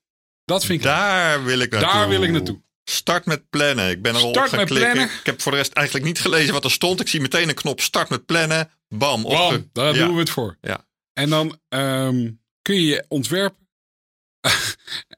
Dat 0.45 0.65
vind 0.65 0.79
ik 0.79 0.85
Daar 0.85 1.43
wil 1.43 1.59
ik 1.59 1.71
naartoe. 1.71 1.91
Daar 1.91 2.09
wil 2.09 2.23
ik 2.23 2.31
naartoe. 2.31 2.61
Start 2.83 3.25
met 3.25 3.49
plannen. 3.49 3.89
Ik 3.89 4.01
ben 4.01 4.15
er 4.15 4.21
al 4.21 4.27
op 4.27 4.33
Start 4.33 4.49
gaan 4.49 4.59
met 4.59 4.67
klikken. 4.67 4.91
plannen. 4.91 5.15
Ik 5.19 5.25
heb 5.25 5.41
voor 5.41 5.51
de 5.51 5.57
rest 5.57 5.71
eigenlijk 5.73 6.05
niet 6.05 6.19
gelezen 6.19 6.53
wat 6.53 6.63
er 6.63 6.71
stond. 6.71 6.99
Ik 7.01 7.07
zie 7.07 7.21
meteen 7.21 7.49
een 7.49 7.55
knop 7.55 7.81
start 7.81 8.09
met 8.09 8.25
plannen. 8.25 8.69
Bam. 8.87 9.21
Bam, 9.21 9.69
daar 9.73 9.95
Ja. 9.95 10.05
doen 10.05 10.13
we 10.13 10.19
het 10.19 10.29
voor. 10.29 10.57
Ja. 10.61 10.85
En 11.13 11.29
dan 11.29 11.59
ehm, 11.69 12.29
kun 12.61 12.75
je 12.75 12.85
je 12.85 13.05
ontwerp 13.07 13.55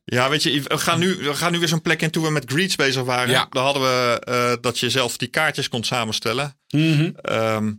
Ja, 0.03 0.29
weet 0.29 0.43
je, 0.43 0.61
we 0.61 0.77
gaan 0.77 0.99
nu, 0.99 1.15
we 1.15 1.33
gaan 1.33 1.51
nu 1.51 1.59
weer 1.59 1.67
zo'n 1.67 1.81
plek 1.81 2.01
in 2.01 2.09
toe 2.11 2.23
we 2.23 2.31
met 2.31 2.51
greets 2.51 2.75
bezig 2.75 3.03
waren. 3.03 3.29
Ja. 3.29 3.47
Daar 3.49 3.63
hadden 3.63 3.81
we 3.83 4.19
eh, 4.25 4.53
dat 4.61 4.79
je 4.79 4.89
zelf 4.89 5.17
die 5.17 5.27
kaartjes 5.27 5.69
kon 5.69 5.83
samenstellen. 5.83 6.59
Mhm. 6.69 7.11
Ehm, 7.15 7.73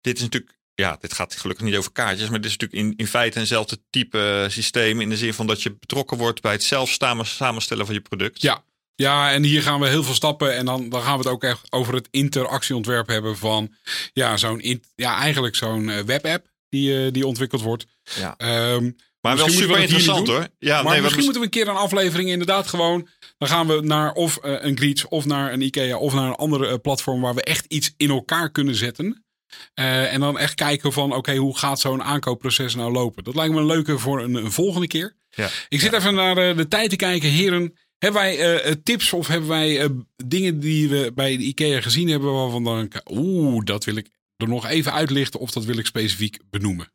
dit 0.00 0.16
is 0.16 0.22
natuurlijk, 0.22 0.55
ja, 0.76 0.96
dit 1.00 1.12
gaat 1.12 1.36
gelukkig 1.36 1.64
niet 1.64 1.76
over 1.76 1.92
kaartjes, 1.92 2.28
maar 2.28 2.40
dit 2.40 2.50
is 2.50 2.56
natuurlijk 2.56 2.88
in, 2.88 2.94
in 2.96 3.06
feite 3.06 3.38
eenzelfde 3.38 3.78
type 3.90 4.42
eh, 4.42 4.50
systeem. 4.50 5.00
In 5.00 5.08
de 5.08 5.16
zin 5.16 5.34
van 5.34 5.46
dat 5.46 5.62
je 5.62 5.76
betrokken 5.78 6.16
wordt 6.16 6.40
bij 6.40 6.52
het 6.52 6.62
zelf 6.62 6.90
samen, 6.90 7.26
samenstellen 7.26 7.86
van 7.86 7.94
je 7.94 8.00
product. 8.00 8.42
Ja. 8.42 8.64
Ja, 8.94 9.32
en 9.32 9.42
hier 9.42 9.62
gaan 9.62 9.80
we 9.80 9.88
heel 9.88 10.02
veel 10.02 10.14
stappen. 10.14 10.54
En 10.56 10.64
dan, 10.64 10.88
dan 10.88 11.02
gaan 11.02 11.12
we 11.12 11.18
het 11.18 11.32
ook 11.32 11.44
echt 11.44 11.72
over 11.72 11.94
het 11.94 12.08
interactieontwerp 12.10 13.06
hebben 13.06 13.36
van 13.36 13.74
ja, 14.12 14.36
zo'n 14.36 14.82
ja, 14.94 15.16
eigenlijk 15.16 15.56
zo'n 15.56 15.90
eh, 15.90 16.00
webapp 16.00 16.46
die, 16.68 17.04
eh, 17.04 17.12
die 17.12 17.26
ontwikkeld 17.26 17.62
wordt. 17.62 17.86
Ja. 18.18 18.34
Ehm, 18.36 18.90
Maar 19.20 19.36
wel 19.36 19.44
Misschien 19.46 19.52
moeten 19.52 19.56
we 19.56 19.62
super 19.62 19.78
niet 19.78 19.88
interessant 19.88 20.28
hoor. 20.28 20.48
Ja, 20.58 20.74
maar 20.74 20.84
nee, 20.84 20.92
wat 20.92 21.02
misschien 21.02 21.24
moeten 21.24 21.40
we 21.40 21.46
een 21.46 21.64
keer 21.64 21.68
een 21.68 21.80
aflevering 21.80 22.28
inderdaad 22.28 22.66
gewoon. 22.66 23.08
Dan 23.38 23.48
gaan 23.48 23.66
we 23.66 23.80
naar 23.80 24.12
of 24.12 24.38
een 24.42 24.76
Greets 24.76 25.08
of 25.08 25.24
naar 25.24 25.52
een 25.52 25.60
Ikea 25.60 25.98
of 25.98 26.14
naar 26.14 26.26
een 26.26 26.34
andere 26.34 26.78
platform 26.78 27.20
waar 27.20 27.34
we 27.34 27.42
echt 27.42 27.64
iets 27.68 27.94
in 27.96 28.10
elkaar 28.10 28.50
kunnen 28.50 28.74
zetten. 28.74 29.25
Eh, 29.74 30.12
en 30.12 30.20
dan 30.20 30.38
echt 30.38 30.54
kijken 30.54 30.92
van 30.92 31.12
oké, 31.12 31.36
hoe 31.36 31.58
gaat 31.58 31.80
zo'n 31.80 32.02
aankoopproces 32.02 32.74
nou 32.74 32.92
lopen? 32.92 33.24
Dat 33.24 33.34
lijkt 33.34 33.54
me 33.54 33.60
een 33.60 33.66
leuke 33.66 33.98
voor 33.98 34.22
een, 34.22 34.34
een 34.34 34.52
volgende 34.52 34.86
keer. 34.86 35.16
Ja. 35.30 35.48
Ik 35.68 35.80
zit 35.80 35.92
even 35.92 36.14
naar 36.14 36.36
eh, 36.36 36.56
de 36.56 36.68
tijd 36.68 36.90
te 36.90 36.96
kijken. 36.96 37.28
Heren, 37.28 37.76
hebben 37.98 38.20
wij 38.20 38.60
eh, 38.62 38.72
tips 38.82 39.12
of 39.12 39.26
hebben 39.26 39.48
wij 39.48 39.90
dingen 40.24 40.60
die 40.60 40.88
we 40.88 41.12
bij 41.14 41.36
de 41.36 41.42
Ikea 41.42 41.80
gezien 41.80 42.08
hebben 42.08 42.32
waarvan 42.32 42.64
dan 42.64 42.92
oeh, 43.04 43.64
dat 43.64 43.84
wil 43.84 43.96
ik 43.96 44.08
er 44.36 44.48
nog 44.48 44.66
even 44.66 44.92
uitlichten 44.92 45.40
of 45.40 45.50
dat 45.50 45.64
wil 45.64 45.78
ik 45.78 45.86
specifiek 45.86 46.38
benoemen. 46.50 46.92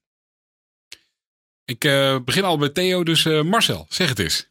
Ik 1.65 1.79
begin 2.25 2.43
al 2.43 2.57
bij 2.57 2.69
Theo, 2.69 3.03
dus 3.03 3.23
Marcel, 3.23 3.85
zeg 3.89 4.09
het 4.09 4.19
eens. 4.19 4.49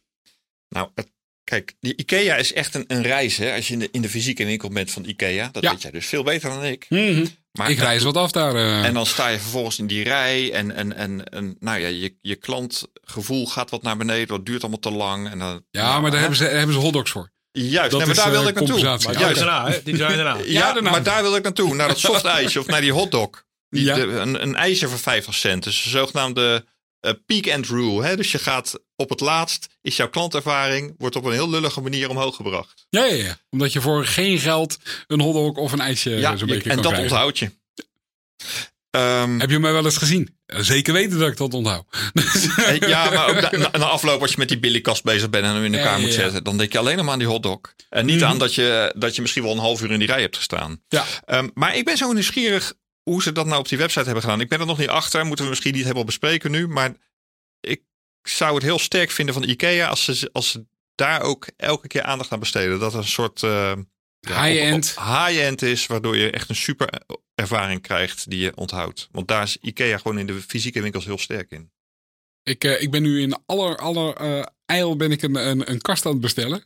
Nou, 0.69 0.89
het- 0.95 1.11
kijk, 1.51 1.73
die 1.79 1.93
IKEA 1.95 2.35
is 2.35 2.53
echt 2.53 2.75
een, 2.75 2.83
een 2.87 3.01
reis. 3.03 3.37
Hè? 3.37 3.55
Als 3.55 3.67
je 3.67 3.73
in 3.73 3.79
de, 3.79 3.89
in 3.91 4.01
de 4.01 4.09
fysieke 4.09 4.45
winkel 4.45 4.69
bent 4.69 4.91
van 4.91 5.05
IKEA. 5.05 5.49
Dat 5.51 5.63
Ja. 5.63 5.71
weet 5.71 5.81
jij 5.81 5.91
dus 5.91 6.05
veel 6.05 6.23
beter 6.23 6.49
dan 6.49 6.63
ik. 6.63 6.85
Mhm. 6.89 7.25
Maar, 7.51 7.69
ik 7.69 7.77
reis 7.79 8.03
wat 8.03 8.17
af 8.17 8.31
daar. 8.31 8.55
eh. 8.55 8.85
En 8.85 8.93
dan 8.93 9.05
sta 9.05 9.27
je 9.27 9.39
vervolgens 9.39 9.79
in 9.79 9.87
die 9.87 10.03
rij. 10.03 10.51
En, 10.53 10.75
en, 10.75 10.95
en, 10.95 11.23
en 11.25 11.55
nou 11.59 11.79
ja, 11.79 11.87
je, 11.87 12.15
je 12.21 12.35
klantgevoel 12.35 13.47
gaat 13.47 13.69
wat 13.69 13.81
naar 13.83 13.97
beneden. 13.97 14.27
Dat 14.27 14.45
duurt 14.45 14.61
allemaal 14.61 14.79
te 14.79 14.91
lang. 14.91 15.29
En 15.29 15.39
dan, 15.39 15.63
ja, 15.71 15.99
maar 15.99 16.11
daar 16.11 16.19
hebben 16.19 16.37
ze, 16.37 16.43
hebben 16.43 16.75
ze 16.75 16.81
hotdogs 16.81 17.11
voor. 17.11 17.31
Juist, 17.51 17.75
dat 17.91 17.99
nee, 17.99 17.99
maar 17.99 18.09
is, 18.17 18.21
daar 18.21 18.31
wilde 18.31 18.49
ik 18.49 18.55
naartoe. 18.55 18.83
Maar 18.83 18.99
zijn 19.01 19.33
daarna, 19.35 19.69
hè? 19.69 19.83
Die 19.83 19.95
zijn 19.97 20.15
daarna. 20.15 20.35
Ja, 20.37 20.43
Ja, 20.45 20.73
daarna. 20.73 20.89
maar 20.91 21.03
daar 21.03 21.21
wilde 21.21 21.37
ik 21.37 21.43
naartoe. 21.43 21.75
Naar 21.75 21.87
dat 21.87 21.99
soft 22.09 22.25
ijsje 22.25 22.59
of 22.59 22.65
naar 22.67 22.81
die 22.81 22.91
hotdog. 22.93 23.43
Die, 23.69 23.83
Ja. 23.83 23.95
de- 23.95 24.01
een, 24.01 24.41
een 24.41 24.55
ijsje 24.55 24.87
voor 24.87 24.99
50 24.99 25.33
cent. 25.35 25.63
Dus 25.63 25.83
de 25.83 25.89
zogenaamde 25.89 26.65
eh, 27.01 27.11
peak 27.25 27.49
and 27.49 27.67
rule. 27.67 28.03
Hè? 28.05 28.15
Dus 28.15 28.31
je 28.31 28.39
gaat 28.39 28.79
op 28.95 29.09
het 29.09 29.19
laatst, 29.19 29.67
is 29.81 29.95
jouw 29.95 30.09
klantervaring, 30.09 30.95
wordt 30.97 31.15
op 31.15 31.23
een 31.25 31.31
heel 31.31 31.49
lullige 31.49 31.81
manier 31.81 32.09
omhoog 32.09 32.35
gebracht. 32.35 32.85
Ja, 32.89 33.05
ja, 33.05 33.13
ja. 33.23 33.37
Omdat 33.49 33.73
je 33.73 33.81
voor 33.81 34.05
geen 34.05 34.39
geld 34.39 34.77
een 35.07 35.21
hotdog 35.21 35.55
of 35.57 35.71
een 35.71 35.79
ijsje 35.81 36.09
ja, 36.09 36.35
zo'n 36.37 36.47
je- 36.47 36.53
beetje 36.53 36.69
en 36.69 36.75
kan 36.75 36.83
dat 36.83 36.91
krijgen. 36.93 37.11
onthoud 37.11 37.39
je. 37.39 37.51
Ehm, 38.91 39.39
Heb 39.39 39.49
je 39.49 39.59
mij 39.59 39.71
wel 39.73 39.85
eens 39.85 39.97
gezien? 39.97 40.37
Zeker 40.45 40.93
weten 40.93 41.19
dat 41.19 41.27
ik 41.27 41.37
dat 41.37 41.53
onthoud. 41.53 41.85
eh, 42.57 42.79
ja, 42.79 43.09
maar 43.13 43.29
ook 43.29 43.57
na, 43.71 43.85
afloop 43.85 44.21
als 44.21 44.31
je 44.31 44.37
met 44.37 44.47
die 44.47 44.59
billykast 44.59 45.03
bezig 45.03 45.29
bent 45.29 45.45
en 45.45 45.53
hem 45.53 45.63
in 45.63 45.73
elkaar 45.73 45.89
Ja, 45.91 45.95
ja, 45.95 46.01
moet 46.01 46.13
ja. 46.13 46.21
zetten, 46.21 46.43
dan 46.43 46.57
denk 46.57 46.71
je 46.71 46.77
alleen 46.79 46.95
maar 47.05 47.09
aan 47.13 47.19
die 47.19 47.27
hotdog. 47.27 47.59
En 47.89 48.05
niet 48.05 48.15
Mhm. 48.19 48.25
aan 48.25 48.37
dat 48.37 48.55
je, 48.55 48.93
dat 48.97 49.15
je 49.15 49.21
misschien 49.21 49.43
wel 49.43 49.51
een 49.51 49.57
half 49.57 49.81
uur 49.81 49.91
in 49.91 49.99
die 49.99 50.07
rij 50.07 50.21
hebt 50.21 50.37
gestaan. 50.37 50.81
Ja. 50.87 51.05
Ehm, 51.25 51.49
maar 51.53 51.75
ik 51.75 51.85
ben 51.85 51.97
zo 51.97 52.11
nieuwsgierig 52.11 52.73
hoe 53.03 53.21
ze 53.21 53.31
dat 53.31 53.45
nou 53.45 53.59
op 53.59 53.67
die 53.67 53.77
website 53.77 54.03
hebben 54.05 54.23
gedaan. 54.23 54.41
Ik 54.41 54.49
ben 54.49 54.59
er 54.59 54.65
nog 54.65 54.77
niet 54.77 54.87
achter. 54.89 55.25
Moeten 55.25 55.45
we 55.45 55.49
misschien 55.51 55.73
niet 55.73 55.83
helemaal 55.83 56.03
bespreken 56.03 56.51
nu. 56.51 56.67
Maar 56.67 56.93
ik 57.59 57.81
zou 58.23 58.53
het 58.53 58.63
heel 58.63 58.79
sterk 58.79 59.11
vinden 59.11 59.33
van 59.33 59.43
IKEA 59.43 59.87
als 59.87 60.03
ze, 60.05 60.29
als 60.31 60.51
ze 60.51 60.65
daar 60.95 61.21
ook 61.21 61.47
elke 61.57 61.87
keer 61.87 62.03
aandacht 62.03 62.31
aan 62.31 62.39
besteden. 62.39 62.79
Dat 62.79 62.93
er 62.93 62.99
een 62.99 63.05
soort 63.05 63.43
eh, 63.43 63.73
ja, 64.19 64.43
High-end. 64.43 64.93
op- 64.97 65.03
high-end 65.03 65.61
is, 65.61 65.87
waardoor 65.87 66.17
je 66.17 66.31
echt 66.31 66.49
een 66.49 66.55
super 66.55 67.01
ervaring 67.35 67.81
krijgt 67.81 68.29
die 68.29 68.39
je 68.39 68.55
onthoudt. 68.55 69.07
Want 69.11 69.27
daar 69.27 69.43
is 69.43 69.57
IKEA 69.61 69.97
gewoon 69.97 70.19
in 70.19 70.25
de 70.27 70.41
fysieke 70.41 70.81
winkels 70.81 71.05
heel 71.05 71.17
sterk 71.17 71.51
in. 71.51 71.71
Ik, 72.43 72.63
eh, 72.63 72.81
ik 72.81 72.91
ben 72.91 73.01
nu 73.01 73.21
in 73.21 73.39
aller, 73.45 73.77
aller 73.77 74.15
eh 74.15 74.45
eil 74.65 74.95
ben 74.95 75.11
ik 75.11 75.21
een, 75.21 75.35
een, 75.35 75.71
een 75.71 75.81
kast 75.81 76.05
aan 76.05 76.11
het 76.11 76.21
bestellen. 76.21 76.63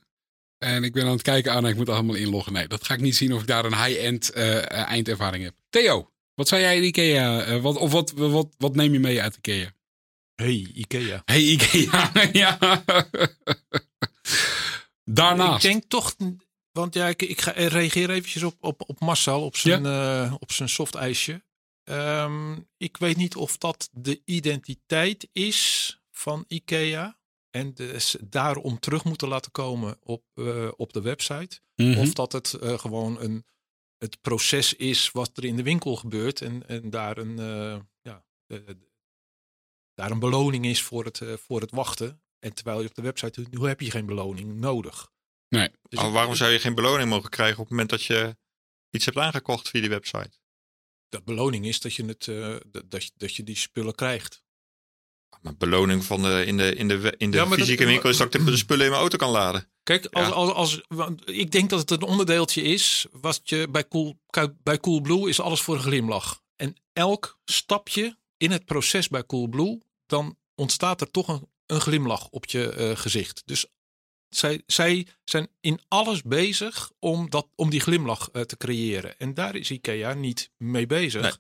En 0.58 0.84
ik 0.84 0.94
ben 0.94 1.06
aan 1.06 1.12
het 1.12 1.22
kijken 1.22 1.52
aan, 1.52 1.68
ik 1.68 1.76
moet 1.76 1.90
allemaal 1.90 2.16
inloggen. 2.16 2.54
Nee, 2.54 2.68
dat 2.68 2.84
ga 2.84 2.94
ik 2.94 3.00
niet 3.00 3.16
zien 3.16 3.34
of 3.34 3.42
ik 3.42 3.48
daar 3.48 3.66
een 3.66 3.84
high-end 3.84 4.30
eindervaring 4.32 5.44
heb. 5.44 5.54
Theo, 5.70 6.12
wat 6.36 6.48
zei 6.48 6.62
jij 6.62 6.78
in 6.78 6.84
Ikea? 6.84 7.44
Eh, 7.44 7.62
wat, 7.62 7.78
of 7.78 7.92
wat, 7.92 8.12
wat, 8.12 8.56
wat 8.58 8.76
neem 8.76 8.94
je 8.94 9.00
mee 9.00 9.22
uit 9.22 9.36
Ikea? 9.36 9.74
Hey, 10.36 10.68
Ikea. 10.74 11.22
Hey 11.26 11.42
Ikea, 11.42 12.12
ja. 12.32 12.84
Daarnaast. 15.04 15.64
Ik 15.64 15.72
denk 15.72 15.84
toch, 15.88 16.16
want 16.72 16.94
ja, 16.94 17.08
ik, 17.08 17.22
ik 17.22 17.42
ga 17.42 17.54
ik 17.54 17.72
reageer 17.72 18.10
eventjes 18.10 18.44
op, 18.44 18.56
op, 18.60 18.84
op 18.88 19.00
Marcel, 19.00 19.44
op 19.44 19.58
zijn, 19.58 19.86
eh, 19.86 20.36
op 20.40 20.52
zijn 20.52 20.70
soft 20.70 20.96
ijsje. 20.96 21.44
Ehm, 21.84 22.58
ik 22.78 22.98
weet 22.98 23.18
niet 23.18 23.36
of 23.36 23.58
dat 23.58 23.90
de 23.92 24.22
identiteit 24.26 25.28
is 25.32 26.00
van 26.12 26.46
Ikea. 26.48 27.18
En 27.52 27.74
dus 27.74 28.16
daarom 28.22 28.80
terug 28.80 29.04
moeten 29.04 29.28
laten 29.28 29.52
komen 29.52 29.98
op, 30.04 30.24
eh, 30.34 30.68
op 30.76 30.94
de 30.94 31.02
website. 31.02 31.60
Mhm. 31.76 32.00
Of 32.00 32.14
dat 32.14 32.32
het 32.32 32.54
eh, 32.54 32.80
gewoon 32.80 33.20
een, 33.20 33.46
het 33.98 34.22
proces 34.22 34.74
is 34.74 35.12
wat 35.12 35.38
er 35.38 35.46
in 35.46 35.56
de 35.56 35.64
winkel 35.64 35.96
gebeurt. 35.96 36.42
En, 36.42 36.68
en 36.68 36.90
daar, 36.90 37.18
een, 37.18 37.40
eh, 37.40 37.80
ja, 38.02 38.26
daar 39.94 40.12
een 40.12 40.20
beloning 40.20 40.66
is 40.66 40.82
voor 40.82 41.06
het, 41.06 41.22
eh, 41.22 41.34
voor 41.34 41.62
het 41.62 41.72
wachten. 41.72 42.22
En 42.40 42.54
terwijl 42.54 42.82
je 42.82 42.88
op 42.88 42.96
de 42.96 43.02
website 43.02 43.42
doet, 43.42 43.52
nu 43.52 43.68
heb 43.68 43.82
je 43.82 43.92
geen 43.92 44.06
beloning 44.06 44.60
nodig. 44.60 45.12
Nee. 45.50 45.72
Dus 45.90 46.02
waarom 46.02 46.36
zou 46.36 46.52
je 46.52 46.60
geen 46.60 46.76
beloning 46.76 47.10
mogen 47.10 47.30
krijgen 47.30 47.58
op 47.58 47.64
het 47.64 47.70
moment 47.70 47.90
dat 47.90 48.04
je 48.04 48.38
iets 48.90 49.06
hebt 49.06 49.18
aangekocht 49.18 49.70
via 49.70 49.82
die 49.82 49.90
website? 49.90 50.40
dat 51.16 51.26
beloning 51.26 51.66
is 51.66 51.80
dat 51.80 51.94
je, 51.94 52.06
het, 52.06 52.28
eh, 52.28 52.56
dat, 52.68 52.92
dat, 52.92 53.04
je, 53.04 53.12
dat 53.16 53.36
je 53.36 53.44
die 53.44 53.56
spullen 53.56 53.96
krijgt. 53.96 54.44
Maar 55.42 55.56
beloning 55.58 56.04
van 56.06 56.22
de, 56.22 56.44
in 56.46 56.58
de, 56.58 56.76
in 56.76 56.88
de, 56.88 57.14
in 57.18 57.32
de 57.32 57.38
Ja, 57.38 57.46
dat- 57.46 57.54
fysieke 57.60 57.86
winkel 57.86 58.10
is 58.10 58.18
dat 58.18 58.34
ik 58.34 58.46
de 58.46 58.58
spullen 58.66 58.84
in 58.86 58.90
mijn 58.90 59.02
auto 59.02 59.18
kan 59.18 59.30
laden. 59.30 59.68
Kijk, 59.84 60.06
als, 60.06 60.28
Ja. 60.28 60.34
als, 60.34 60.52
als, 60.52 60.82
want 60.88 61.30
ik 61.30 61.52
denk 61.52 61.70
dat 61.70 61.80
het 61.80 61.92
een 61.92 62.02
onderdeeltje 62.02 62.62
is. 62.62 63.06
Wat 63.12 63.42
je 63.44 63.68
bij 63.72 63.88
Cool, 63.88 64.20
bij 64.64 64.80
Coolblue 64.80 65.30
is 65.30 65.40
alles 65.40 65.62
voor 65.62 65.76
een 65.76 65.82
glimlach. 65.82 66.42
En 66.56 66.76
elk 66.94 67.40
stapje 67.46 68.18
in 68.38 68.52
het 68.52 68.66
proces 68.66 69.08
bij 69.08 69.26
Coolblue, 69.26 69.82
dan 70.06 70.38
ontstaat 70.56 71.02
er 71.02 71.12
toch 71.12 71.28
een, 71.28 71.48
een 71.66 71.82
glimlach 71.82 72.28
op 72.30 72.46
je 72.46 72.70
eh, 72.70 72.92
gezicht. 72.98 73.42
Dus 73.46 73.66
zij, 74.30 74.62
zij 74.66 75.08
zijn 75.24 75.48
in 75.62 75.80
alles 75.88 76.22
bezig 76.22 76.92
om, 77.00 77.30
dat, 77.30 77.48
om 77.56 77.70
die 77.70 77.80
glimlach 77.80 78.30
eh, 78.32 78.42
te 78.42 78.58
creëren. 78.58 79.20
En 79.20 79.34
daar 79.34 79.56
is 79.56 79.72
IKEA 79.72 80.14
niet 80.14 80.50
mee 80.58 80.86
bezig. 80.86 81.22
Nee. 81.22 81.32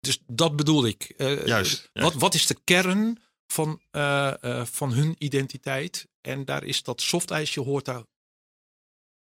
Dus 0.00 0.18
dat 0.26 0.56
bedoel 0.56 0.86
ik. 0.86 1.02
Eh, 1.16 1.46
Juist, 1.46 1.90
Wat, 1.92 2.14
wat 2.14 2.34
is 2.34 2.46
de 2.46 2.56
kern 2.64 3.22
van, 3.52 3.82
eh, 3.90 4.42
eh, 4.42 4.66
van 4.66 4.92
hun 4.92 5.14
identiteit? 5.18 6.06
En 6.20 6.44
daar 6.44 6.64
is 6.64 6.82
dat 6.82 7.00
softijsje 7.00 7.60
hoort 7.60 7.84
daar. 7.84 8.02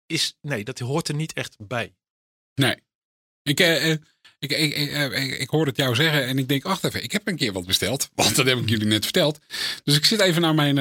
Is, 0.07 0.37
nee, 0.41 0.65
dat 0.65 0.79
hoort 0.79 1.09
er 1.09 1.15
niet 1.15 1.33
echt 1.33 1.57
bij. 1.59 1.95
Nee. 2.55 2.77
Ik, 3.43 3.61
eh, 3.61 3.91
ik, 3.91 4.01
ik, 4.39 4.75
ik, 4.75 5.39
ik, 5.39 5.49
hoor 5.49 5.67
het 5.67 5.77
jou 5.77 5.95
zeggen 5.95 6.27
en 6.27 6.39
ik 6.39 6.49
denk, 6.49 6.63
wacht 6.63 6.85
even, 6.85 7.03
ik 7.03 7.13
heb 7.13 7.27
een 7.27 7.37
keer 7.37 7.53
wat 7.53 7.67
besteld. 7.67 8.11
Want 8.15 8.37
dat 8.37 8.47
heb 8.47 8.59
ik 8.59 8.69
jullie 8.69 8.87
net 8.87 9.05
verteld. 9.05 9.39
Dus 9.85 9.97
ik 9.97 10.05
zit 10.05 10.21
even 10.21 10.43
naar 10.43 10.55
mijn 10.55 10.75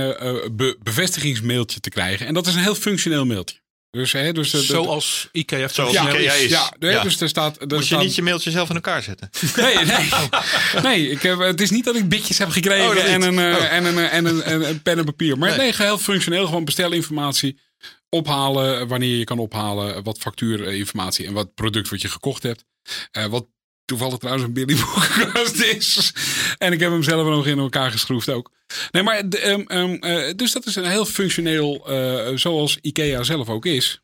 be- 0.55 0.77
bevestigingsmailtje 0.83 1.79
te 1.79 1.89
krijgen. 1.89 2.27
En 2.27 2.33
dat 2.33 2.47
is 2.47 2.55
een 2.55 2.61
heel 2.61 2.75
functioneel 2.75 3.25
mailtje. 3.25 3.62
Dus, 3.97 4.11
hè, 4.11 4.31
dus, 4.33 4.53
eh, 4.53 4.59
de- 4.59 4.65
Zoals 4.65 5.29
IKEA 5.31 5.67
Zoals 5.67 5.93
ja, 5.93 6.09
IKEA 6.09 6.33
is. 6.33 6.49
Ja, 6.49 6.73
dus 7.03 7.21
er 7.21 7.29
staat... 7.29 7.61
Er 7.61 7.67
Moet 7.67 7.77
je 7.79 7.83
staat- 7.85 8.01
niet 8.01 8.15
je 8.15 8.21
mailtje 8.21 8.51
zelf 8.51 8.69
in 8.69 8.75
elkaar 8.75 9.03
zetten? 9.03 9.29
Nee, 9.55 9.75
nee. 9.85 10.09
nee 10.83 11.09
ik 11.09 11.21
heb, 11.21 11.39
het 11.39 11.61
is 11.61 11.69
niet 11.69 11.85
dat 11.85 11.95
ik 11.95 12.09
bitjes 12.09 12.37
heb 12.37 12.49
gekregen 12.49 12.89
Oh, 12.89 12.95
dat 12.95 13.03
en, 13.05 13.19
niet. 13.19 13.29
een, 13.29 13.39
eh, 13.39 13.57
Oh. 13.57 13.73
en, 13.73 13.85
een, 13.85 13.97
en, 14.09 14.25
een, 14.25 14.43
en 14.43 14.69
een 14.69 14.81
pen 14.81 14.97
en 14.97 15.05
papier. 15.05 15.37
Maar 15.37 15.49
Nee. 15.49 15.57
nee, 15.57 15.73
heel 15.75 15.97
functioneel. 15.97 16.45
Gewoon 16.45 16.65
bestelinformatie. 16.65 17.59
Ophalen 18.09 18.87
wanneer 18.87 19.17
je 19.17 19.23
kan 19.23 19.39
ophalen. 19.39 20.03
Wat 20.03 20.17
factuurinformatie 20.17 21.25
en 21.25 21.33
wat 21.33 21.53
product 21.53 21.89
wat 21.89 22.01
je 22.01 22.09
gekocht 22.09 22.43
hebt. 22.43 22.65
Eh, 23.11 23.25
wat 23.25 23.45
toevallig 23.85 24.17
trouwens 24.17 24.45
een 24.45 24.53
Billy 24.53 24.75
Boekenkast 24.75 25.55
is. 25.55 26.13
En 26.57 26.73
ik 26.73 26.79
heb 26.79 26.91
hem 26.91 27.03
zelf 27.03 27.27
nog 27.27 27.47
in 27.47 27.59
elkaar 27.59 27.91
geschroefd 27.91 28.29
ook. 28.29 28.51
Nee, 28.91 29.03
maar 29.03 29.17
ehm, 29.17 29.61
ehm, 29.61 29.93
eh, 29.93 30.33
dus 30.35 30.51
dat 30.51 30.65
is 30.65 30.75
een 30.75 30.89
heel 30.89 31.05
functioneel, 31.05 31.87
eh, 31.89 32.35
zoals 32.35 32.77
IKEA 32.81 33.23
zelf 33.23 33.49
ook 33.49 33.65
is. 33.65 34.01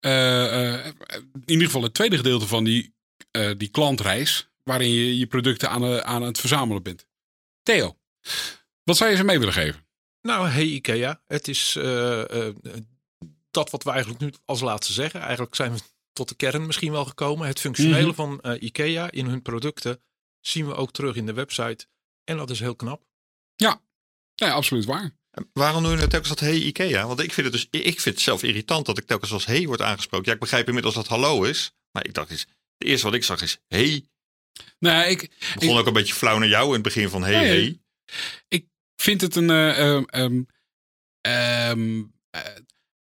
Eh, 0.00 0.86
in 0.86 1.42
ieder 1.46 1.66
geval 1.66 1.82
het 1.82 1.94
tweede 1.94 2.16
gedeelte 2.16 2.46
van 2.46 2.64
die, 2.64 2.94
die 3.56 3.68
klantreis. 3.68 4.48
Waarin 4.62 4.90
je 4.90 5.18
je 5.18 5.26
producten 5.26 5.70
aan, 5.70 6.02
aan 6.02 6.22
het 6.22 6.38
verzamelen 6.38 6.82
bent. 6.82 7.06
Theo, 7.62 7.96
wat 8.82 8.96
zou 8.96 9.10
je 9.10 9.16
ze 9.16 9.24
mee 9.24 9.38
willen 9.38 9.54
geven? 9.54 9.86
Nou, 10.22 10.48
hey 10.48 10.64
IKEA. 10.64 11.22
Het 11.26 11.48
is 11.48 11.78
dat 13.50 13.70
wat 13.70 13.82
we 13.82 13.90
eigenlijk 13.90 14.20
nu 14.20 14.32
als 14.44 14.60
laatste 14.60 14.92
zeggen. 14.92 15.20
Eigenlijk 15.20 15.54
zijn 15.54 15.72
we 15.72 15.80
tot 16.16 16.28
de 16.28 16.34
kern 16.34 16.66
misschien 16.66 16.92
wel 16.92 17.04
gekomen. 17.04 17.46
Het 17.46 17.60
functionele 17.60 18.06
Mhm. 18.06 18.14
van 18.14 18.40
eh, 18.40 18.62
IKEA 18.62 19.10
in 19.10 19.26
hun 19.26 19.42
producten 19.42 20.02
zien 20.40 20.66
we 20.66 20.74
ook 20.74 20.92
terug 20.92 21.16
in 21.16 21.26
de 21.26 21.32
website. 21.32 21.86
En 22.24 22.36
dat 22.36 22.50
is 22.50 22.60
heel 22.60 22.76
knap. 22.76 23.04
Ja, 24.34 24.50
absoluut 24.50 24.84
waar. 24.84 25.16
Waarom 25.52 25.82
doen 25.82 25.96
we 25.96 26.06
telkens 26.06 26.28
dat 26.28 26.40
hey 26.40 26.54
Ikea? 26.56 27.06
Want 27.06 27.20
ik 27.20 27.32
vind 27.32 27.46
het 27.46 27.54
dus, 27.70 27.80
ik 27.82 28.00
vind 28.00 28.14
het 28.14 28.20
zelf 28.24 28.42
irritant 28.42 28.86
dat 28.86 28.98
ik 28.98 29.06
telkens 29.06 29.32
als 29.32 29.46
hey 29.46 29.66
wordt 29.66 29.82
aangesproken. 29.82 30.26
Ja, 30.26 30.32
ik 30.32 30.40
begrijp 30.40 30.66
inmiddels 30.68 30.94
dat 30.94 31.06
hallo 31.06 31.42
is. 31.42 31.72
Maar 31.90 32.04
ik 32.06 32.14
dacht 32.14 32.30
eens, 32.30 32.40
het 32.78 32.88
eerste 32.88 33.06
wat 33.06 33.14
ik 33.14 33.24
zag 33.24 33.42
is 33.42 33.58
hey. 33.68 34.04
Nee, 34.78 35.10
ik, 35.10 35.30
begon 35.58 35.78
ook 35.78 35.86
een 35.86 35.92
beetje 35.92 36.14
flauw 36.14 36.38
naar 36.38 36.48
jou 36.48 36.66
in 36.66 36.72
het 36.72 36.82
begin 36.82 37.08
van 37.08 37.22
hey 37.22 37.32
Nee. 37.40 37.48
hey. 37.48 37.80
ik 38.48 38.66
vind 38.96 39.20
het 39.20 39.36
een. 39.36 39.50
eh, 39.50 39.78
ehm, 39.94 40.02
ehm, 40.06 40.42
ehm, 41.20 42.02
eh, 42.30 42.40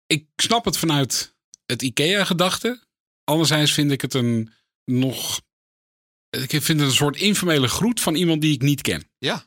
ik 0.06 0.26
snap 0.36 0.64
het 0.64 0.76
vanuit 0.78 1.34
het 1.66 1.82
IKEA-gedachte. 1.82 2.85
Anderzijds 3.30 3.72
vind 3.72 3.90
ik 3.90 4.00
het 4.00 4.14
een 4.14 4.52
nog. 4.84 5.40
Ik 6.30 6.50
vind 6.50 6.66
het 6.68 6.80
een 6.80 6.90
soort 6.90 7.16
informele 7.16 7.68
groet 7.68 8.00
van 8.00 8.14
iemand 8.14 8.40
die 8.40 8.52
ik 8.54 8.62
niet 8.62 8.80
ken. 8.80 9.10
Ja, 9.18 9.46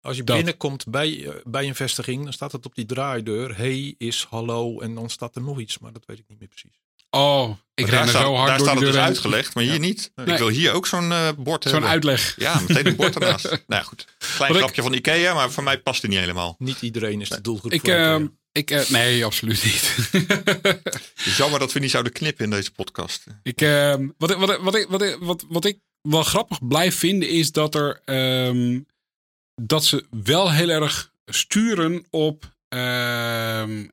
Als 0.00 0.16
je 0.16 0.24
Dat. 0.24 0.36
binnenkomt 0.36 0.86
bij, 0.88 1.26
eh, 1.26 1.34
bij 1.44 1.68
een 1.68 1.74
vestiging, 1.74 2.22
dan 2.24 2.32
staat 2.32 2.52
het 2.52 2.66
op 2.66 2.74
die 2.74 2.84
draaideur. 2.86 3.56
Hey 3.56 3.94
is 3.98 4.24
hallo 4.24 4.80
en 4.80 4.94
dan 4.94 5.10
staat 5.10 5.36
er 5.36 5.42
nog 5.42 5.60
iets, 5.60 5.78
maar 5.78 5.92
dat 5.92 6.06
weet 6.06 6.18
ik 6.18 6.28
niet 6.28 6.38
meer 6.38 6.48
precies. 6.48 6.81
Oh, 7.16 7.56
ik 7.74 7.90
daar 7.90 8.02
er 8.02 8.08
staat, 8.08 8.22
zo 8.22 8.34
hard 8.34 8.48
daar 8.48 8.56
door 8.58 8.66
staat 8.66 8.76
het 8.78 8.86
dus 8.86 8.94
heen. 8.94 9.04
uitgelegd, 9.04 9.54
maar 9.54 9.64
hier 9.64 9.78
niet. 9.78 10.12
Nee. 10.14 10.26
Ik 10.26 10.38
wil 10.38 10.48
hier 10.48 10.72
ook 10.72 10.86
zo'n 10.86 11.12
eh, 11.12 11.28
bord 11.38 11.62
Zo'n 11.62 11.72
hebben. 11.72 11.90
uitleg. 11.90 12.34
Ja, 12.38 12.60
meteen 12.68 12.86
een 12.86 12.96
bord 12.96 13.14
ernaast. 13.14 13.44
nou 13.50 13.60
ja, 13.66 13.82
goed. 13.82 14.04
Klein 14.18 14.38
Wat 14.38 14.50
ik- 14.50 14.56
grapje 14.56 14.82
van 14.82 14.92
Ikea, 14.92 15.34
maar 15.34 15.50
voor 15.50 15.62
mij 15.62 15.78
past 15.80 16.00
die 16.00 16.10
niet 16.10 16.18
helemaal. 16.18 16.54
Niet 16.58 16.82
iedereen 16.82 17.20
is 17.20 17.28
de 17.28 17.40
doelgroep. 17.40 17.72
Ik, 17.72 17.88
ehm, 17.88 18.26
ik, 18.52 18.70
eh, 18.70 18.88
nee, 18.88 19.24
absoluut 19.24 19.64
niet. 19.64 19.96
Het 20.12 21.26
is 21.26 21.36
jammer 21.36 21.58
dat 21.58 21.72
we 21.72 21.78
niet 21.80 21.90
zouden 21.90 22.12
knippen 22.12 22.44
in 22.44 22.50
deze 22.50 22.72
podcast. 22.72 23.24
Ik, 23.42 23.60
ehm, 23.60 24.08
wat, 24.18 24.30
ik- 24.30 24.36
wat, 24.36 24.50
ik- 24.50 24.58
wat, 24.60 24.74
ik, 24.74 24.86
wat, 24.88 25.02
ik- 25.02 25.16
wat, 25.20 25.44
wat 25.48 25.64
ik 25.64 25.78
wel 26.02 26.22
grappig 26.22 26.66
blijf 26.68 26.98
vinden 26.98 27.28
is 27.28 27.52
dat 27.52 27.74
er 27.74 28.00
ehm, 28.04 28.80
dat 29.62 29.84
ze 29.84 30.06
wel 30.24 30.52
heel 30.52 30.68
erg 30.68 31.12
sturen 31.26 32.04
op. 32.10 32.50
ehm, 32.68 33.86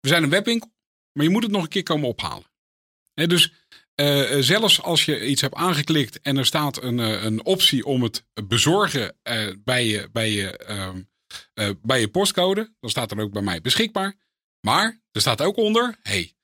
we 0.00 0.08
zijn 0.08 0.22
een 0.22 0.30
webwinkel, 0.30 0.72
maar 1.12 1.24
je 1.24 1.30
moet 1.30 1.42
het 1.42 1.52
nog 1.52 1.62
een 1.62 1.68
keer 1.68 1.82
komen 1.82 2.08
ophalen. 2.08 2.44
Dus 3.14 3.52
eh, 3.94 4.36
zelfs 4.40 4.82
als 4.82 5.04
je 5.04 5.26
iets 5.26 5.40
hebt 5.40 5.54
aangeklikt 5.54 6.20
en 6.20 6.36
er 6.36 6.46
staat 6.46 6.82
een, 6.82 7.00
eh, 7.00 7.22
een 7.22 7.44
optie 7.44 7.84
om 7.84 8.02
het 8.02 8.24
bezorgen 8.48 9.16
eh, 9.22 9.48
bij, 9.64 9.86
je, 9.86 10.08
bij, 10.12 10.30
je, 10.30 10.56
ehm, 10.56 11.02
eh, 11.54 11.70
bij 11.82 12.00
je 12.00 12.08
postcode, 12.08 12.74
dan 12.80 12.90
staat 12.90 13.10
er 13.10 13.20
ook 13.20 13.32
bij 13.32 13.42
mij 13.42 13.60
beschikbaar. 13.60 14.16
Maar 14.60 15.00
er 15.10 15.20
staat 15.20 15.40
ook 15.42 15.56
onder: 15.56 15.98
hey, 16.02 16.34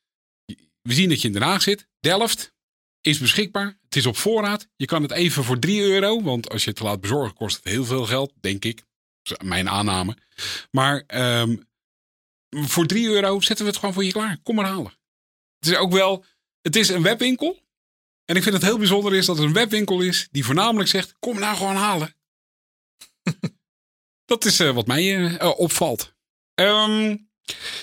we 0.82 0.92
zien 0.92 1.08
dat 1.08 1.20
je 1.20 1.26
in 1.26 1.32
Den 1.32 1.42
Haag 1.42 1.62
zit. 1.62 1.88
Delft 2.00 2.54
is 3.00 3.18
beschikbaar. 3.18 3.78
Het 3.84 3.96
is 3.96 4.06
op 4.06 4.16
voorraad. 4.16 4.68
Je 4.76 4.86
kan 4.86 5.02
het 5.02 5.10
even 5.10 5.44
voor 5.44 5.58
3 5.58 5.80
euro. 5.80 6.22
Want 6.22 6.50
als 6.50 6.64
je 6.64 6.70
het 6.70 6.80
laat 6.80 7.00
bezorgen, 7.00 7.34
kost 7.34 7.56
het 7.56 7.64
heel 7.64 7.84
veel 7.84 8.06
geld, 8.06 8.32
denk 8.40 8.64
ik. 8.64 8.82
Mijn 9.44 9.68
aanname. 9.68 10.16
Maar 10.70 11.04
ehm, 11.06 11.56
voor 12.48 12.86
3 12.86 13.08
euro 13.08 13.40
zetten 13.40 13.64
we 13.64 13.70
het 13.70 13.80
gewoon 13.80 13.94
voor 13.94 14.04
je 14.04 14.12
klaar. 14.12 14.38
Kom 14.42 14.54
maar 14.54 14.66
halen. 14.66 14.92
Het 15.58 15.68
is 15.68 15.76
ook 15.76 15.92
wel. 15.92 16.24
Het 16.62 16.76
is 16.76 16.88
een 16.88 17.02
webwinkel. 17.02 17.58
En 18.24 18.36
ik 18.36 18.42
vind 18.42 18.54
het 18.54 18.64
heel 18.64 18.78
bijzonder 18.78 19.14
is 19.14 19.26
dat 19.26 19.36
het 19.36 19.46
een 19.46 19.52
webwinkel 19.52 20.00
is 20.00 20.28
die 20.30 20.44
voornamelijk 20.44 20.88
zegt: 20.88 21.14
kom 21.18 21.38
nou 21.38 21.56
gewoon 21.56 21.76
halen. 21.76 22.14
dat 24.24 24.44
is 24.44 24.60
eh, 24.60 24.70
wat 24.70 24.86
mij 24.86 25.16
eh, 25.16 25.40
eh, 25.40 25.58
opvalt. 25.58 26.14
Ehm, 26.54 27.16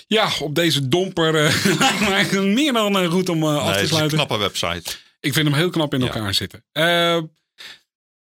ja, 0.08 0.32
op 0.40 0.56
deze 0.56 0.88
domper 0.88 1.32
lijkt 2.10 2.32
meer 2.32 2.74
dan 2.74 3.08
goed 3.12 3.30
om 3.30 3.44
af 3.44 3.60
te 3.62 3.66
het 3.68 3.76
is 3.76 3.82
een 3.82 3.88
sluiten. 3.88 4.18
knappe 4.18 4.38
website. 4.38 4.96
Ik 5.20 5.34
vind 5.34 5.48
hem 5.48 5.58
heel 5.58 5.70
knap 5.70 5.94
in 5.94 6.00
Ja. 6.00 6.06
elkaar 6.06 6.34
zitten. 6.34 6.66
Eh, 6.72 7.22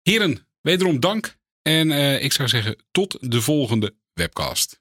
heren, 0.02 0.48
wederom 0.60 1.00
dank. 1.00 1.36
En 1.62 1.90
ik 2.22 2.32
zou 2.32 2.48
zeggen, 2.48 2.84
tot 2.90 3.16
de 3.20 3.42
volgende 3.42 3.94
webcast. 4.12 4.80